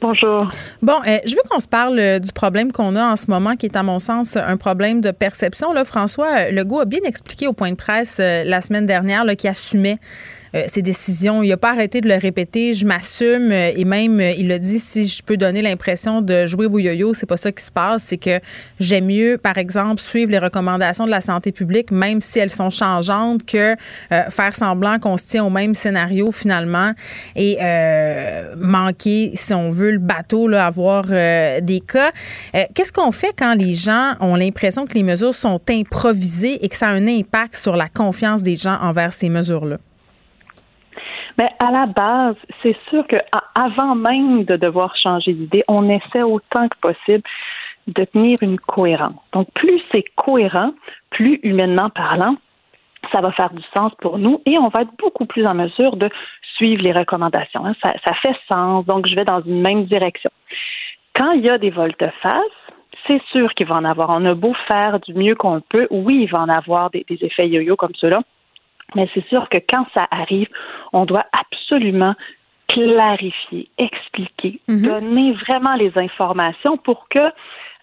[0.02, 0.48] Bonjour.
[0.82, 3.56] Bon, euh, je veux qu'on se parle euh, du problème qu'on a en ce moment,
[3.56, 5.74] qui est à mon sens un problème de perception.
[5.74, 9.49] Là, François euh, Legault a bien expliqué au point de presse la semaine dernière qu'il
[9.49, 9.99] assumait
[10.68, 11.44] ses décisions.
[11.44, 12.74] Il n'a pas arrêté de le répéter.
[12.74, 17.14] Je m'assume et même il a dit si je peux donner l'impression de jouer yo-yo,
[17.14, 18.04] c'est pas ça qui se passe.
[18.04, 18.40] C'est que
[18.80, 22.70] j'aime mieux, par exemple, suivre les recommandations de la santé publique, même si elles sont
[22.70, 23.76] changeantes, que
[24.30, 26.94] faire semblant qu'on se tient au même scénario finalement
[27.36, 27.58] et
[28.58, 32.12] manquer, si on veut, le bateau, là, avoir des cas.
[32.74, 36.76] Qu'est-ce qu'on fait quand les gens ont l'impression que les mesures sont improvisées et que
[36.76, 39.78] ça a un impact sur la confiance des gens envers ces mesures-là?
[41.40, 43.16] Mais à la base, c'est sûr que
[43.57, 47.24] avant même de devoir changer d'idée, on essaie autant que possible
[47.88, 49.16] de tenir une cohérence.
[49.32, 50.74] Donc, plus c'est cohérent,
[51.11, 52.36] plus humainement parlant,
[53.14, 55.95] ça va faire du sens pour nous et on va être beaucoup plus en mesure
[55.95, 56.10] de
[56.57, 57.66] suivre les recommandations.
[57.66, 57.74] Hein.
[57.82, 60.32] Ça, fait sens, donc je vais dans une même direction.
[61.16, 62.60] Quand il y a des volte-face,
[63.07, 64.10] c'est sûr qu'il va en avoir.
[64.10, 65.88] On a beau faire du mieux qu'on peut.
[65.90, 68.20] Oui, il va en avoir des, effets yo-yo comme cela.
[68.95, 70.48] Mais c'est sûr que quand ça arrive,
[70.94, 72.16] on doit absolument
[72.68, 74.82] clarifier, expliquer, mhm.
[74.84, 77.32] donner vraiment les informations pour que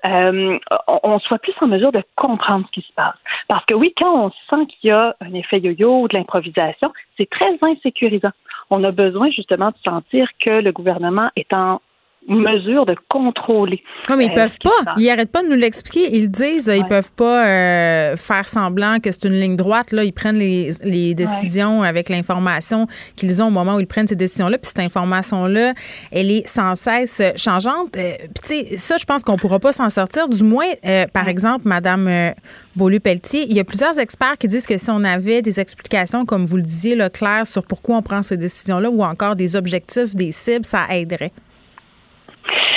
[0.05, 0.59] euh,
[1.03, 3.16] on soit plus en mesure de comprendre ce qui se passe.
[3.49, 6.93] Parce que oui, quand on sent qu'il y a un effet yo-yo ou de l'improvisation,
[7.16, 8.31] c'est très insécurisant.
[8.70, 11.81] On a besoin justement de sentir que le gouvernement est en
[12.28, 13.82] mesure de contrôler.
[14.09, 14.94] Non, mais ils euh, peuvent pas.
[14.97, 16.16] Ils n'arrêtent pas de nous l'expliquer.
[16.16, 16.70] Ils disent.
[16.74, 19.93] Ils peuvent pas euh, faire semblant que c'est une ligne droite.
[19.93, 22.86] Là, ils prennent les, les décisions avec l'information
[23.16, 24.59] qu'ils ont au moment où ils prennent ces décisions-là.
[24.59, 25.73] Puis cette information-là,
[26.11, 27.97] elle est sans cesse changeante.
[27.97, 28.12] Euh,
[28.43, 30.28] tu sais, ça, je pense qu'on pourra pas s'en sortir.
[30.28, 30.66] Du moins,
[31.12, 32.35] par exemple, Madame
[32.77, 36.44] Beaulieu-Pelletier, il y a plusieurs experts qui disent que si on avait des explications, comme
[36.44, 40.15] vous le disiez, là, claires sur pourquoi on prend ces décisions-là ou encore des objectifs,
[40.15, 41.32] des cibles, ça aiderait.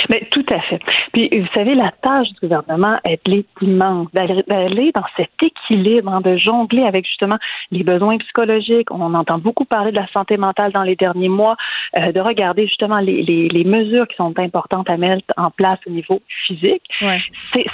[0.08, 0.80] Mais tout à fait.
[1.12, 3.20] Puis, vous savez, la tâche du gouvernement, est
[3.60, 7.36] immense, d'aller dans cet équilibre, hein, de jongler avec justement
[7.70, 8.90] les besoins psychologiques.
[8.90, 11.56] On entend beaucoup parler de la santé mentale dans les derniers mois,
[11.96, 15.78] euh, de regarder justement les, les, les, mesures qui sont importantes à mettre en place
[15.86, 16.82] au niveau physique.
[17.02, 17.18] Ouais.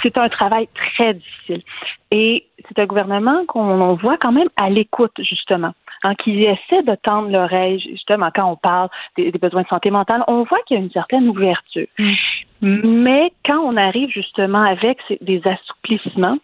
[0.01, 1.63] C'est un travail très difficile.
[2.11, 6.95] Et c'est un gouvernement qu'on voit quand même à l'écoute, justement hein, qui essaie de
[7.03, 10.79] tendre l'oreille, justement, quand on parle des, besoins de santé mentale, on voit qu'il y
[10.79, 11.87] a une certaine ouverture.
[11.99, 12.13] Mm.
[12.83, 16.37] Mais quand on arrive justement avec des assouplissements,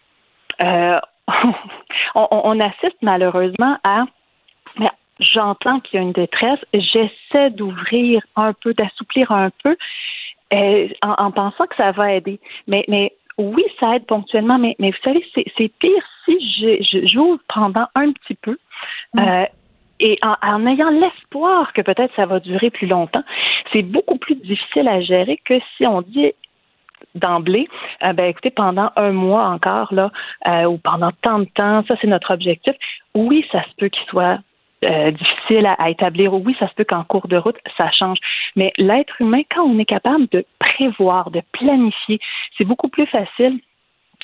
[0.62, 0.98] euh,
[2.14, 4.04] on, assiste malheureusement à
[5.20, 9.76] j'entends qu'il y a une détresse, j'essaie d'ouvrir un peu, d'assouplir un peu,
[10.52, 12.40] euh, en, pensant que ça va aider.
[12.66, 17.86] Mais, mais oui, ça aide ponctuellement, mais, mais vous savez, c'est pire si j'ouvre pendant
[17.94, 18.56] un petit peu.
[19.14, 19.20] Mm.
[19.20, 19.44] Euh,
[20.00, 23.22] et en, ayant l'espoir que peut-être ça va durer plus longtemps,
[23.72, 26.32] c'est beaucoup plus difficile à gérer que si on dit
[27.14, 27.68] d'emblée,
[28.04, 30.10] euh, ben écoutez, pendant un mois encore là,
[30.48, 32.74] euh, ou pendant tant de temps, ça c'est notre objectif.
[33.14, 34.38] Oui, ça se peut qu'il soit
[35.10, 36.34] difficile à, établir.
[36.34, 38.18] Oui, ça se peut qu'en cours de route, ça change.
[38.56, 42.18] Mais l'être humain, quand on est capable de prévoir, de planifier,
[42.56, 43.60] c'est beaucoup plus facile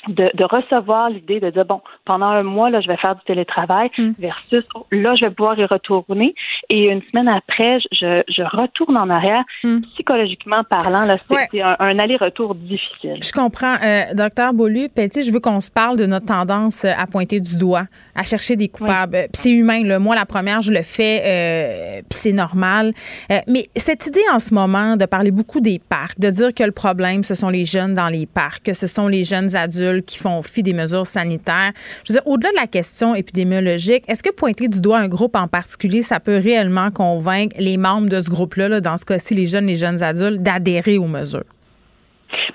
[0.07, 3.21] de, de, recevoir l'idée de dire bon pendant un mois là je vais faire du
[3.25, 4.11] télétravail mm.
[4.19, 6.33] versus là je vais pouvoir y retourner.
[6.69, 9.43] Et une semaine après je, je retourne en arrière.
[9.63, 9.81] Mm.
[9.93, 13.19] psychologiquement parlant là c'est un, aller-retour difficile.
[13.23, 13.75] Je comprends.
[13.83, 17.57] Euh, docteur Beaulieu Petit je veux qu'on se parle de notre tendance à pointer du
[17.57, 19.27] doigt à chercher des coupables.
[19.33, 19.99] Puis c'est humain là.
[19.99, 22.93] Moi la première je le fais euh, puis c'est normal.
[23.31, 26.63] Euh, mais cette idée en ce moment de parler beaucoup des parcs de dire que
[26.63, 29.90] le problème ce sont les jeunes dans les parcs que ce sont les jeunes adultes
[29.99, 31.71] qui font fi des mesures sanitaires.
[32.05, 35.35] Je veux dire, au-delà de la question épidémiologique, est-ce que pointer du doigt un groupe
[35.35, 39.45] en particulier, ça peut réellement convaincre les membres de ce groupe-là, dans ce cas-ci les
[39.45, 41.43] jeunes, les jeunes adultes, d'adhérer aux mesures?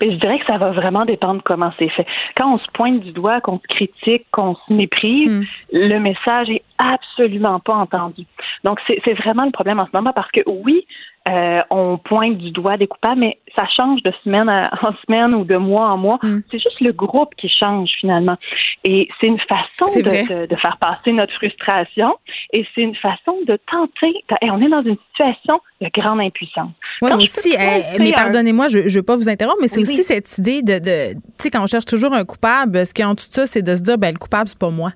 [0.01, 2.07] Mais je dirais que ça va vraiment dépendre comment c'est fait.
[2.37, 5.45] Quand on se pointe du doigt, qu'on se critique, qu'on se méprise, hmm.
[5.73, 8.25] le message est absolument pas entendu.
[8.65, 10.87] Donc c'est vraiment le problème en ce moment parce que oui,
[11.29, 14.49] euh, on pointe du doigt des coupables, mais ça change de semaine
[14.83, 16.19] en semaine ou de mois en mois.
[16.23, 16.41] Mm.
[16.51, 18.37] C'est juste le groupe qui change finalement.
[18.85, 22.15] Et c'est une façon de, de, faire passer notre frustration
[22.53, 24.15] et c'est une façon de tenter.
[24.43, 26.71] Et on est dans une situation de grande impuissance.
[27.03, 27.57] Oui, mais aussi,
[27.99, 31.15] mais pardonnez-moi, je ne veux pas vous interrompre, mais c'est aussi cette idée de, de
[31.15, 33.63] tu sais, quand on cherche toujours un coupable, ce qui est en tout ça, c'est
[33.63, 34.93] de se dire, ben le coupable, c'est pas moi.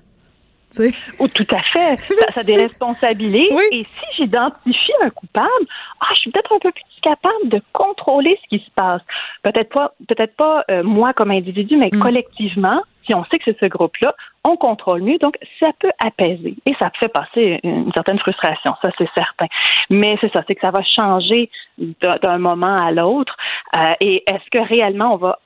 [1.19, 1.97] Oh, tout à fait.
[2.21, 3.51] Ça, ça déresponsabilise.
[3.71, 5.65] Et si j'identifie un coupable,
[5.99, 9.01] ah, je suis peut-être un peu plus capable de contrôler ce qui se passe.
[9.43, 11.99] Peut-être pas, peut-être pas euh, moi comme individu, mais mm.
[11.99, 12.81] collectivement.
[13.05, 16.73] Si on sait que c'est ce groupe-là, on contrôle mieux, donc ça peut apaiser et
[16.79, 19.47] ça fait passer une certaine frustration, ça c'est certain.
[19.89, 21.49] Mais c'est ça, c'est que ça va changer
[21.79, 23.35] d'un moment à l'autre.
[23.75, 25.39] Euh, et est-ce que réellement on va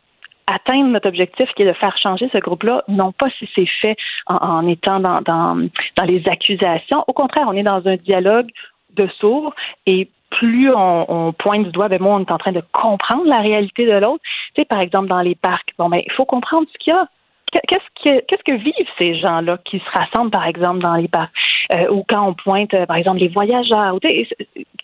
[0.48, 3.96] atteindre notre objectif qui est de faire changer ce groupe-là, non pas si c'est fait
[4.28, 5.56] en, étant dans, dans,
[5.98, 7.04] dans les accusations.
[7.08, 8.50] Au contraire, on est dans un dialogue
[8.96, 9.54] de sourds
[9.86, 13.40] et plus on, pointe du doigt, ben moi, on est en train de comprendre la
[13.40, 14.22] réalité de l'autre.
[14.54, 16.96] Tu sais, par exemple, dans les parcs, bon, ben, il faut comprendre ce qu'il y
[16.96, 17.08] a.
[17.68, 21.32] Qu'est-ce que, qu'est-ce que vivent ces gens-là qui se rassemblent, par exemple, dans les parcs?
[21.74, 23.98] Euh, ou quand on pointe, euh, par exemple, les voyageurs.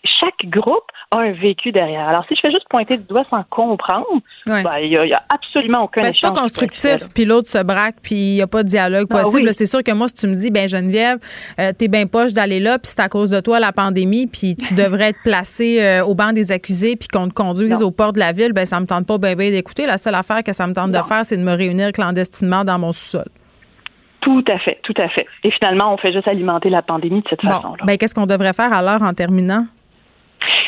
[0.04, 2.08] Chaque groupe a un vécu derrière.
[2.08, 4.06] Alors, si je fais juste pointer du doigt sans comprendre,
[4.46, 8.14] ben, il n'y a, absolument aucun ben, C'est pas constructif, puis l'autre se braque, puis
[8.14, 9.52] il n'y a pas de dialogue ah possible.
[9.54, 11.18] C'est sûr que moi, si tu me dis, ben Geneviève,
[11.60, 14.56] euh, t'es bien poche d'aller là, puis c'est à cause de toi la pandémie, puis
[14.56, 18.18] tu devrais être placé au banc des accusés, puis qu'on te conduise au port de
[18.18, 19.86] la ville, ben ça me tente pas bien d'écouter.
[19.86, 22.78] La seule affaire que ça me tente de faire, c'est de me réunir clandestinement dans
[22.78, 23.28] mon sous-sol.
[24.20, 25.26] Tout à fait, tout à fait.
[25.42, 27.84] Et finalement, on fait juste alimenter la pandémie de cette façon-là.
[27.84, 29.64] Ben, qu'est-ce qu'on devrait faire alors en terminant?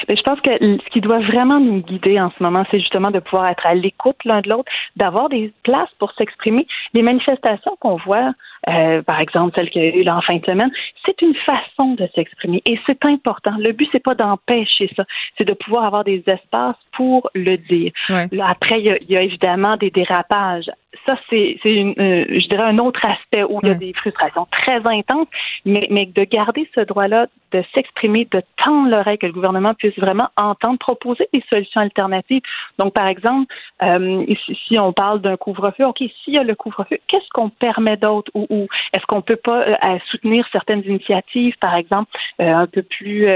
[0.08, 3.10] Ben, je pense que ce qui doit vraiment nous guider en ce moment, c'est justement
[3.10, 6.66] de pouvoir être à l'écoute l'un de l'autre, d'avoir des places pour s'exprimer.
[6.92, 8.32] Les manifestations qu'on voit,
[8.68, 10.70] euh, par exemple celle qu'il y a eu là en fin de semaine,
[11.04, 13.52] c'est une façon de s'exprimer et c'est important.
[13.58, 15.04] Le but c'est pas d'empêcher ça,
[15.38, 17.92] c'est de pouvoir avoir des espaces pour le dire.
[18.08, 20.70] après, il y, a, évidemment des dérapages
[21.06, 24.80] ça, c'est, euh, je dirais, un autre aspect où il y a des frustrations très
[24.86, 25.28] intenses,
[25.64, 29.96] mais, mais de garder ce droit-là, de s'exprimer, de tendre l'oreille, que le gouvernement puisse
[29.98, 32.42] vraiment entendre, proposer des solutions alternatives.
[32.78, 33.52] Donc, par exemple,
[33.82, 34.24] euh,
[34.66, 38.30] si, on parle d'un couvre-feu, OK, s'il y a le couvre-feu, qu'est-ce qu'on permet d'autre
[38.34, 43.26] ou, ou est-ce qu'on peut pas euh, soutenir certaines initiatives, par exemple, un peu plus,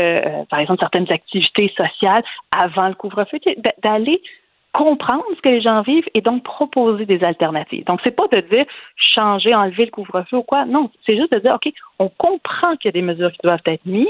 [0.51, 2.22] par exemple, certaines activités sociales
[2.52, 3.39] avant le couvre-feu,
[3.82, 4.20] d'aller
[4.73, 7.85] comprendre ce que les gens vivent et donc proposer des alternatives.
[7.86, 8.66] Donc, c'est pas de dire
[8.97, 10.66] changer, enlever le couvre-feu ou quoi.
[10.66, 13.61] Non, c'est juste de dire, OK, on comprend qu'il y a des mesures qui doivent
[13.66, 14.07] être mises,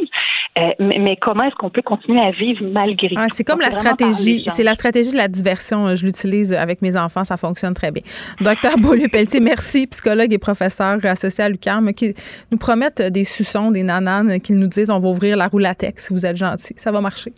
[0.61, 4.45] euh, mais, comment est-ce qu'on peut continuer à vivre malgré ah, C'est comme la stratégie,
[4.49, 5.95] c'est la stratégie de la diversion.
[5.95, 8.03] Je l'utilise avec mes enfants, ça fonctionne très bien.
[8.41, 12.15] Docteur Beaulieu-Pelletier, merci, psychologue et professeur associé à l'UQAM, qui
[12.51, 16.09] nous promettent des suçons, des nananes, qui nous disent on va ouvrir la roue latex
[16.09, 16.75] si vous êtes gentil.
[16.77, 17.33] Ça va marcher.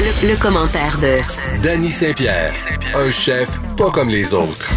[0.00, 1.16] Le, commentaire de
[1.62, 2.54] Danny Saint-Pierre,
[2.94, 4.72] un chef pas comme les autres.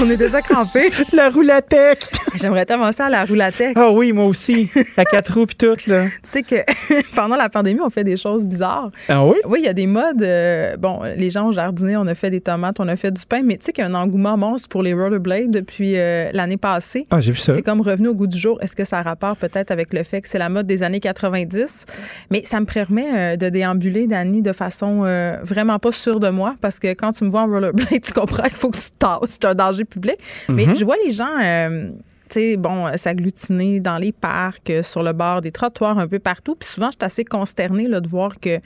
[0.00, 0.90] On est déjà crampé.
[1.12, 2.10] la roulatec.
[2.38, 3.72] J'aimerais t'avancer à la roulatec.
[3.76, 4.70] Ah oh oui, moi aussi.
[4.96, 6.04] La quatre roues puis tout, là.
[6.04, 6.56] Tu sais que
[7.14, 8.90] pendant la pandémie, on fait des choses bizarres.
[9.08, 9.36] Ah oui?
[9.46, 10.22] Oui, il y a des modes.
[10.22, 13.24] Euh, bon, les gens ont jardiné, on a fait des tomates, on a fait du
[13.26, 16.30] pain, mais tu sais qu'il y a un engouement monstre pour les rollerblades depuis euh,
[16.32, 17.04] l'année passée.
[17.10, 17.54] Ah, j'ai vu ça.
[17.54, 18.58] C'est comme revenu au goût du jour.
[18.62, 21.00] Est-ce que ça a rapport peut-être avec le fait que c'est la mode des années
[21.00, 21.86] 90?
[22.30, 26.30] Mais ça me permet euh, de déambuler, Dani, de façon euh, vraiment pas sûre de
[26.30, 28.90] moi parce que quand tu me vois en rollerblade, tu comprends qu'il faut que tu
[28.98, 29.20] tasses.
[29.26, 30.16] C'est un danger public.
[30.48, 30.76] Mais mhm.
[30.76, 31.38] je vois les gens.
[31.42, 31.90] Euh,
[32.34, 36.54] sais, bon, s'agglutiner dans les parcs, euh, sur le bord des trottoirs, un peu partout.
[36.54, 38.58] Puis souvent, je suis assez consternée là, de voir que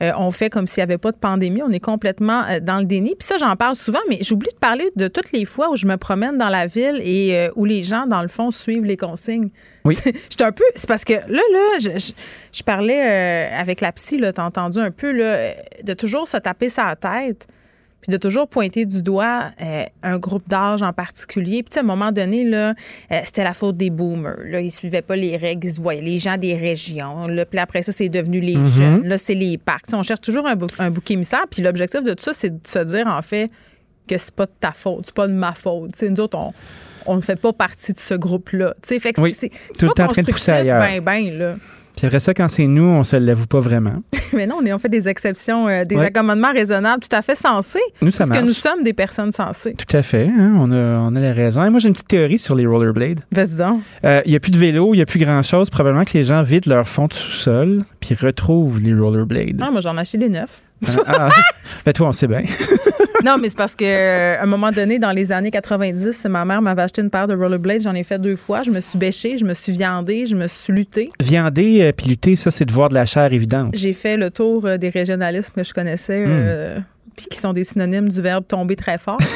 [0.00, 1.62] on fait comme s'il n'y avait pas de pandémie.
[1.62, 3.14] On est complètement dans le déni.
[3.16, 5.86] Puis ça, j'en parle souvent, mais j'oublie de parler de toutes les fois où je
[5.86, 9.50] me promène dans la ville et où les gens, dans le fond, suivent les consignes.
[9.84, 9.96] Oui.
[10.30, 10.64] J'étais un peu.
[10.74, 11.22] C'est parce que là,
[11.52, 12.12] là, je,
[12.52, 16.36] je, parlais euh, avec la psy, là, t'as entendu un peu, là, de toujours se
[16.36, 17.46] taper sa tête
[18.02, 21.62] puis de toujours pointer du doigt euh, un groupe d'âge en particulier.
[21.62, 22.74] Puis à un moment donné, là,
[23.10, 24.36] euh, c'était la faute des boomers.
[24.44, 27.28] Là, ils suivaient pas les règles, ils se voyaient les gens des régions.
[27.28, 28.76] Là, puis après ça, c'est devenu les mm-hmm.
[28.76, 29.08] jeunes.
[29.08, 29.86] Là, c'est les parcs.
[29.92, 31.46] on cherche toujours un, un bouc émissaire.
[31.50, 33.48] Puis l'objectif de tout ça, c'est de se dire en fait
[34.08, 35.92] que c'est pas de ta faute, c'est pas de ma faute.
[35.92, 36.50] T'sais, nous autres, on
[37.06, 38.74] on ne fait pas partie de ce groupe-là.
[38.82, 39.50] Fait que oui, c'est,
[40.22, 40.80] pousser ailleurs.
[40.80, 41.54] Ben, ben, là.
[41.96, 44.02] Puis après ça, quand c'est nous, on se l'avoue pas vraiment.
[44.32, 47.34] Mais non, on, est, on fait des exceptions, euh, des accommodements raisonnables tout à fait
[47.34, 47.78] sensés.
[48.00, 49.74] Nous, ça parce que nous sommes des personnes sensées.
[49.74, 50.26] Tout à fait.
[50.26, 51.64] Hein, on, a, on a les raisons.
[51.64, 53.20] Et moi, j'ai une petite théorie sur les rollerblades.
[53.32, 53.80] Vas-y donc.
[54.04, 55.70] Euh, il n'y a plus de vélo, il n'y a plus grand-chose.
[55.70, 59.60] Probablement que les gens vident leur fond de sous-sol puis retrouvent les rollerblades.
[59.60, 60.62] Ah, moi, j'en ai acheté des neufs.
[60.86, 61.30] Ah, ah.
[61.84, 62.42] ben toi, on sait bien.
[63.24, 66.62] non, mais c'est parce qu'à euh, un moment donné, dans les années 90, ma mère
[66.62, 67.82] m'avait acheté une paire de rollerblades.
[67.82, 68.62] J'en ai fait deux fois.
[68.62, 71.10] Je me suis bêchée, je me suis viandée, je me suis luttée.
[71.20, 73.74] Viandée euh, puis lutter, ça, c'est de voir de la chair évidente.
[73.74, 76.26] J'ai fait le tour euh, des régionalismes que je connaissais.
[76.26, 76.82] Hmm
[77.16, 79.18] puis qui sont des synonymes du verbe tomber très fort.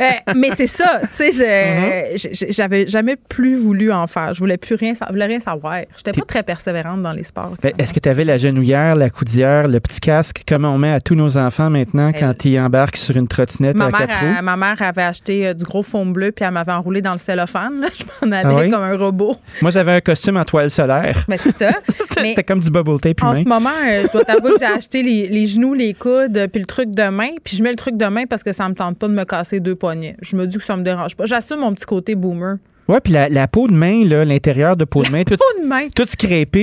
[0.00, 2.52] Euh, mais c'est ça, tu sais, mm-hmm.
[2.54, 4.32] j'avais jamais plus voulu en faire.
[4.32, 5.80] Je voulais plus rien, je voulais rien savoir.
[5.96, 7.52] J'étais pas très persévérante dans les sports.
[7.62, 11.00] Est-ce que tu avais la genouillère, la coudière, le petit casque, comme on met à
[11.00, 14.42] tous nos enfants maintenant quand ils embarquent sur une trottinette à mère, quatre roues?
[14.42, 17.18] ma mère avait acheté euh, du gros foam bleu puis elle m'avait enroulé dans le
[17.18, 17.84] cellophane.
[17.98, 19.36] Je m'en allais ah comme un robot.
[19.62, 21.24] Moi, j'avais un costume en toile solaire.
[21.28, 21.70] Mais c'est ça.
[22.28, 23.30] C'était comme du bubble tape humain.
[23.30, 26.48] En ce moment, euh, je dois t'avouer que j'ai acheté les, les genoux, les coudes,
[26.52, 27.30] puis le truc de main.
[27.44, 29.24] Puis je mets le truc de main parce que ça me tente pas de me
[29.24, 30.16] casser deux poignets.
[30.22, 31.26] Je me dis que ça me dérange pas.
[31.26, 32.58] J'assume mon petit côté boomer.
[32.88, 35.62] Ouais, puis la, la peau de main, là, l'intérieur de peau de main, tout, peau
[35.62, 35.88] de main.
[35.94, 36.04] tout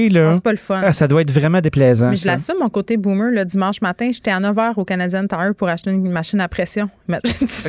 [0.10, 0.26] là.
[0.28, 0.82] Non, c'est pas le fun.
[0.84, 2.10] Ah, ça doit être vraiment déplaisant.
[2.10, 5.28] Mais je l'assume, mon côté boomer, le dimanche matin, j'étais à 9 h au Canadian
[5.28, 6.90] Tire pour acheter une machine à pression.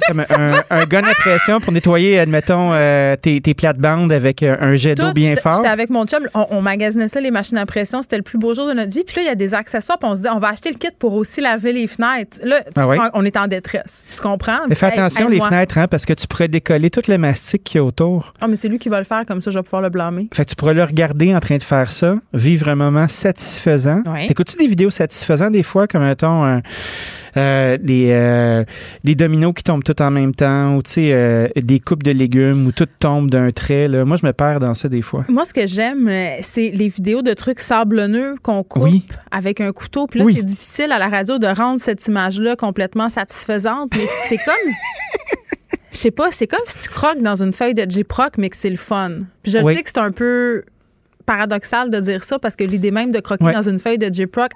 [0.08, 4.56] Comme un, un gun à pression pour nettoyer, admettons, euh, tes, tes plates-bandes avec euh,
[4.60, 5.56] un jet d'eau bien fort.
[5.56, 8.00] J'étais avec mon chum, on, on magasinait ça, les machines à pression.
[8.02, 9.04] C'était le plus beau jour de notre vie.
[9.06, 9.98] Puis là, il y a des accessoires.
[9.98, 12.38] Puis on se dit, on va acheter le kit pour aussi laver les fenêtres.
[12.42, 12.98] Là, tu Ah ouais?
[13.12, 14.08] on est en détresse.
[14.14, 14.60] Tu comprends?
[14.68, 15.48] Mais fais Hey, attention, les aide-moi.
[15.48, 18.32] fenêtres, hein, parce que tu pourrais décoller tout le mastic qu'il y a autour.
[18.46, 20.28] Ah, mais c'est lui qui va le faire, comme ça, je vais pouvoir le blâmer.
[20.32, 24.02] Fait que tu pourrais le regarder en train de faire ça, vivre un moment satisfaisant.
[24.06, 24.28] Ouais.
[24.28, 26.62] T'écoutes-tu des vidéos satisfaisantes des fois, comme mettons un-
[27.36, 28.62] euh, des, euh,
[29.02, 32.12] des dominos qui tombent tout en même temps, ou tu sais, euh, des coupes de
[32.12, 33.88] légumes où tout tombe d'un trait.
[33.88, 34.04] Là?
[34.04, 35.24] Moi, je me perds dans ça des fois.
[35.28, 36.08] Moi, ce que j'aime,
[36.40, 39.06] c'est les vidéos de trucs sablonneux qu'on coupe Oui.
[39.32, 40.06] avec un couteau.
[40.06, 40.34] Puis là, Oui.
[40.36, 43.88] c'est difficile à la radio de rendre cette image-là complètement satisfaisante.
[43.96, 44.54] Mais c'est comme.
[45.96, 48.56] Je sais pas, c'est comme si tu croques dans une feuille de J-Proc, mais que
[48.56, 49.10] c'est le fun.
[49.42, 49.74] Puis je Oui.
[49.74, 50.62] sais que c'est un peu
[51.24, 54.50] paradoxal de dire ça parce que l'idée même de croquer dans une feuille de J-Proc,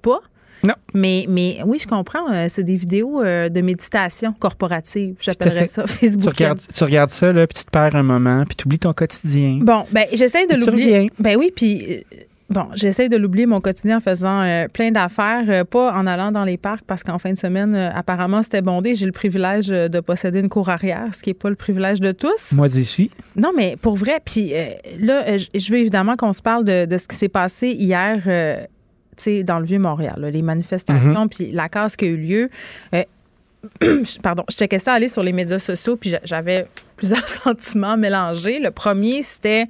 [0.00, 0.18] pas.
[0.64, 0.74] Non.
[0.94, 2.30] Mais, mais oui, je comprends.
[2.32, 5.16] euh, c'est des vidéos euh, de méditation corporative.
[5.20, 6.34] J'appellerais ça Tu Facebook.
[6.34, 8.92] regardes, tu regardes ça, là, puis tu te perds un moment, puis tu oublies ton
[8.92, 9.58] quotidien.
[9.60, 11.10] Bon, ben j'essaie de l'oublier.
[11.18, 12.16] Ben oui, puis euh,
[12.52, 16.30] bon, j'essaie de l'oublier mon quotidien en faisant euh, plein d'affaires, euh, pas en allant
[16.30, 18.94] dans les parcs parce qu'en fin de semaine, euh, apparemment c'était bondé.
[18.94, 22.12] J'ai le privilège de posséder une cour arrière, ce qui est pas le privilège de
[22.12, 22.52] tous.
[22.52, 23.10] Moi, j'y suis.
[23.36, 24.52] Non, mais pour vrai, puis
[25.00, 28.20] là, je veux évidemment qu'on se parle de, de ce qui s'est passé hier.
[28.22, 32.50] tu sais, dans le Vieux-Montréal, là, les manifestations, puis la casse qui a eu lieu.
[34.22, 36.66] Pardon, je checkais ça aller sur les médias sociaux, puis j'a- j'avais
[36.96, 38.58] plusieurs sentiments mélangés.
[38.58, 39.66] Le premier, c'était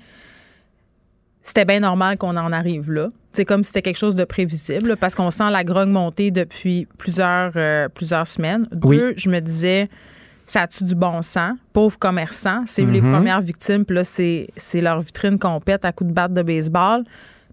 [1.42, 3.08] c'était bien normal qu'on en arrive là.
[3.32, 6.86] C'est comme si c'était quelque chose de prévisible, parce qu'on sent la grogne monter depuis
[6.98, 8.66] plusieurs, euh, plusieurs semaines.
[8.84, 8.98] Oui.
[8.98, 9.88] Deux, je me disais,
[10.44, 11.54] ça a-tu du bon sens?
[11.72, 13.10] Pauvres commerçants, c'est les Mhm.
[13.10, 16.42] premières victimes, puis là, c'est c'est leur vitrine qu'on pète à coups de batte de
[16.42, 17.04] baseball.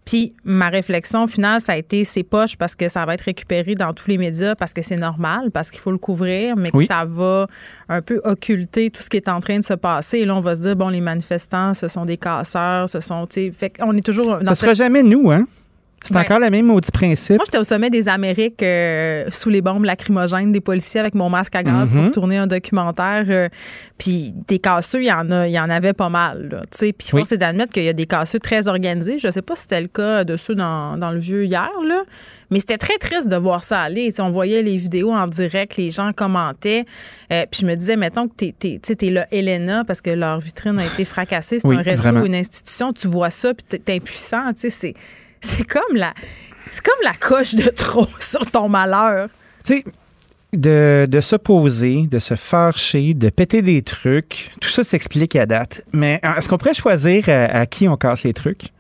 [0.09, 3.75] Puis ma réflexion finale, ça a été c'est poche parce que ça va être récupéré
[3.75, 6.77] dans tous les médias parce que c'est normal, parce qu'il faut le couvrir, mais que
[6.87, 7.45] ça va
[7.89, 10.17] un peu occulter tout ce qui est en train de se passer.
[10.19, 13.27] Et là, on va se dire, bon, les manifestants, ce sont des casseurs, ce sont,
[13.27, 15.45] tu sais, qu'on est toujours dans Ça cette- sera jamais nous, hein?
[16.03, 16.21] C'est Ouais.
[16.21, 17.35] encore le même maudit principe.
[17.37, 21.29] moi, j'étais au sommet des Amériques euh, sous les bombes lacrymogènes des policiers avec mon
[21.29, 22.03] masque à gaz Mhm.
[22.03, 23.25] pour tourner un documentaire.
[23.29, 23.49] euh,
[23.97, 26.61] puis des casseux, il y en a, il y en avait pas mal.
[26.71, 26.93] tu.
[26.93, 27.19] Puis Oui.
[27.19, 29.17] force est d'admettre qu'il y a des casseux très organisés.
[29.17, 32.03] Je sais pas si c'était le cas de ceux dans, dans le vieux hier, là.
[32.51, 34.07] Mais c'était très triste de voir ça aller.
[34.07, 36.85] Tu sais, on voyait les vidéos en direct, les gens commentaient.
[37.31, 40.79] Euh, puis je me disais, mettons que tu t'es là, Elena, parce que leur vitrine
[40.79, 41.59] a été fracassée.
[41.59, 42.21] C'est Oui, un réseau vraiment.
[42.21, 42.91] ou une institution.
[42.93, 44.51] Tu vois ça, puis t'es- t'es impuissant.
[44.53, 44.93] Tu sais, c'est,
[45.41, 46.13] c'est comme la...
[46.71, 49.29] C'est comme la coche de trop sur ton malheur.
[49.65, 49.85] Tu sais,
[50.53, 55.83] de, de s'opposer, de se fâcher, de péter des trucs, tout ça s'explique à date.
[55.93, 58.71] Mais euh, est-ce qu'on pourrait choisir à, à qui on casse les trucs?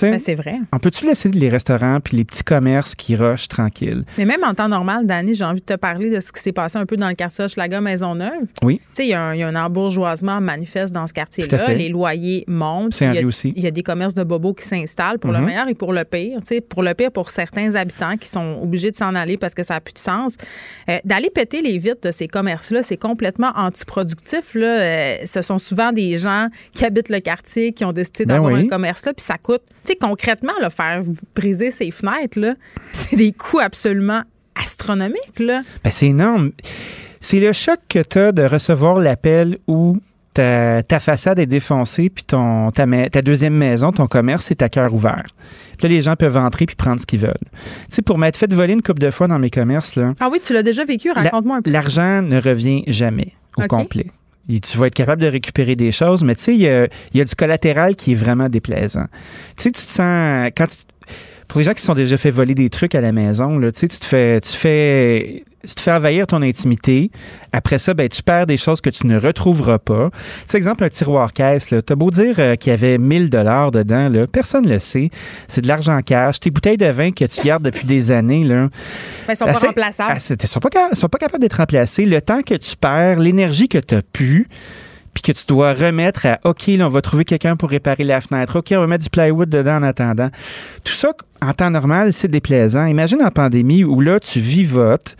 [0.00, 0.54] Ben, c'est vrai.
[0.72, 4.02] on peut-tu laisser les restaurants puis les petits commerces qui rushent tranquilles?
[4.18, 6.52] Mais même en temps normal, Dani, j'ai envie de te parler de ce qui s'est
[6.52, 8.46] passé un peu dans le quartier Hochelaga Maisonneuve.
[8.62, 8.78] Oui.
[8.78, 11.74] Tu sais, il y, a un- il y a un embourgeoisement manifeste dans ce quartier-là.
[11.74, 12.98] Les loyers montent.
[13.00, 13.52] Y a, aussi.
[13.56, 15.44] Il y a des commerces de bobos qui s'installent pour le Mhm.
[15.46, 16.38] meilleur et pour le pire.
[16.40, 19.54] Tu sais, pour le pire, pour certains habitants qui sont obligés de s'en aller parce
[19.54, 20.34] que ça n'a plus de sens.
[20.88, 24.54] Euh, D'aller péter les vitres de ces commerces-là, c'est complètement antiproductif.
[24.54, 24.66] Là.
[24.80, 28.52] Euh, ce sont souvent des gens qui habitent le quartier, qui ont décidé Ben d'avoir
[28.52, 28.60] oui.
[28.64, 29.62] un commerce-là, puis ça coûte.
[29.84, 31.02] Sais, concrètement, là, faire
[31.34, 32.54] briser ces fenêtres, là,
[32.92, 34.22] c'est des coûts absolument
[34.54, 35.38] astronomiques.
[35.40, 35.62] Là.
[35.82, 36.52] Ben, c'est énorme.
[37.20, 39.98] C'est le choc que tu as de recevoir l'appel où
[40.34, 44.68] ta, ta façade est défoncée, puis ton, ta, ta deuxième maison, ton commerce, est à
[44.68, 45.24] cœur ouvert.
[45.78, 47.34] Puis là, les gens peuvent entrer puis prendre ce qu'ils veulent.
[47.52, 50.28] Tu sais, pour m'être fait voler une coupe de fois dans mes commerces, là, Ah
[50.30, 51.70] oui, tu l'as déjà vécu, raconte-moi un peu.
[51.70, 54.06] l'argent ne revient jamais au complet.
[54.48, 57.18] Tu vas être capable de récupérer des choses, mais tu sais, il y a, il
[57.18, 59.06] y a du collatéral qui est vraiment déplaisant.
[59.56, 60.50] Tu sais, tu te sens.
[60.56, 60.84] Quand tu-
[61.48, 63.70] pour les gens qui se sont déjà fait voler des trucs à la maison, là,
[63.72, 67.10] tu sais, tu te fais, tu fais, tu te fais envahir ton intimité.
[67.52, 70.10] Après ça, ben, tu perds des choses que tu ne retrouveras pas.
[70.46, 71.82] Sais, exemple, un tiroir caisse, là.
[71.82, 74.26] T'as beau dire euh, qu'il y avait 1000 dollars dedans, là.
[74.26, 75.10] Personne ne le sait.
[75.48, 76.40] C'est de l'argent cash.
[76.40, 78.68] Tes bouteilles de vin que tu gardes depuis des années, là.
[79.28, 80.14] Mais ils sont pas remplaçables.
[80.18, 82.04] c'est- Ils sont pas, sont pas capables d'être remplacés.
[82.06, 84.48] Le temps que tu perds, l'énergie que tu as pu,
[85.14, 88.20] puis que tu dois remettre à OK, là, on va trouver quelqu'un pour réparer la
[88.20, 88.58] fenêtre.
[88.58, 90.28] OK, on va mettre du plywood dedans en attendant.
[90.82, 91.12] Tout ça
[91.42, 92.86] en temps normal, c'est déplaisant.
[92.86, 95.16] Imagine en pandémie où là, tu vivotes,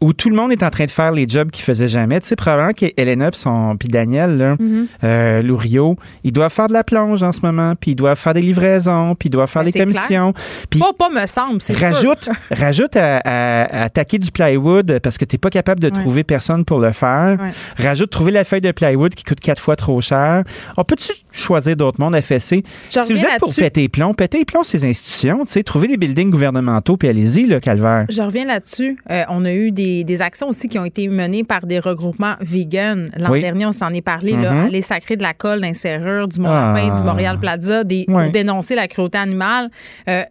[0.00, 2.20] où tout le monde est en train de faire les jobs qu'ils faisaient jamais.
[2.20, 3.30] Tu sais, probablement qu'Elena
[3.78, 4.86] puis Daniel, là, Mhm.
[5.04, 8.34] euh, Lourio, ils doivent faire de la plonge en ce moment, puis ils doivent faire
[8.34, 10.32] des livraisons, puis ils doivent faire Ben, des commissions.
[10.70, 12.32] Puis Pas, pas me semble, c'est rajoute, sûr.
[12.50, 15.92] rajoute à, à- à attaquer du plywood parce que tu n'es pas capable de Ouais.
[15.92, 17.38] trouver personne pour le faire.
[17.40, 17.84] Ouais.
[17.84, 20.42] Rajoute trouver la feuille de plywood qui coûte quatre fois trop cher.
[20.76, 22.62] On peut-tu choisir d'autres mondes FSC?
[22.90, 25.62] Je Si vous êtes pour péter les plombs, pétez les plombs ces institutions, tu sais,
[25.64, 28.06] trouvez des buildings gouvernementaux puis allez-y, le calvaire.
[28.08, 28.98] Je reviens là-dessus.
[29.10, 32.34] Euh, on a eu des, des actions aussi qui ont été menées par des regroupements
[32.40, 33.10] vegan.
[33.16, 33.40] L'an Oui.
[33.42, 34.32] dernier, on s'en est parlé.
[34.32, 34.68] là, Mhm.
[34.70, 36.72] les sacrés de la colle, d'un serrure, du Ah.
[36.74, 38.24] Mont-Lapin, du Montréal Plaza, des, Ouais.
[38.24, 39.70] pour dénoncer la cruauté animale.
[40.08, 40.22] Euh,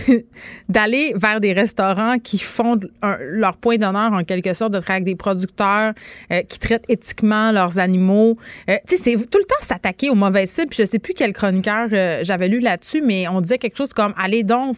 [0.68, 5.04] d'aller vers des restaurants qui font leur point d'honneur en quelque sorte de travailler avec
[5.04, 5.92] des producteurs
[6.30, 8.36] euh, qui traitent éthiquement leurs animaux.
[8.68, 10.72] Euh, tu sais, c'est tout le temps s'attaquer aux mauvaises cibles.
[10.74, 14.14] Je sais plus quel chroniqueur euh, j'avais lu là-dessus, mais on disait quelque chose comme
[14.16, 14.76] allez donc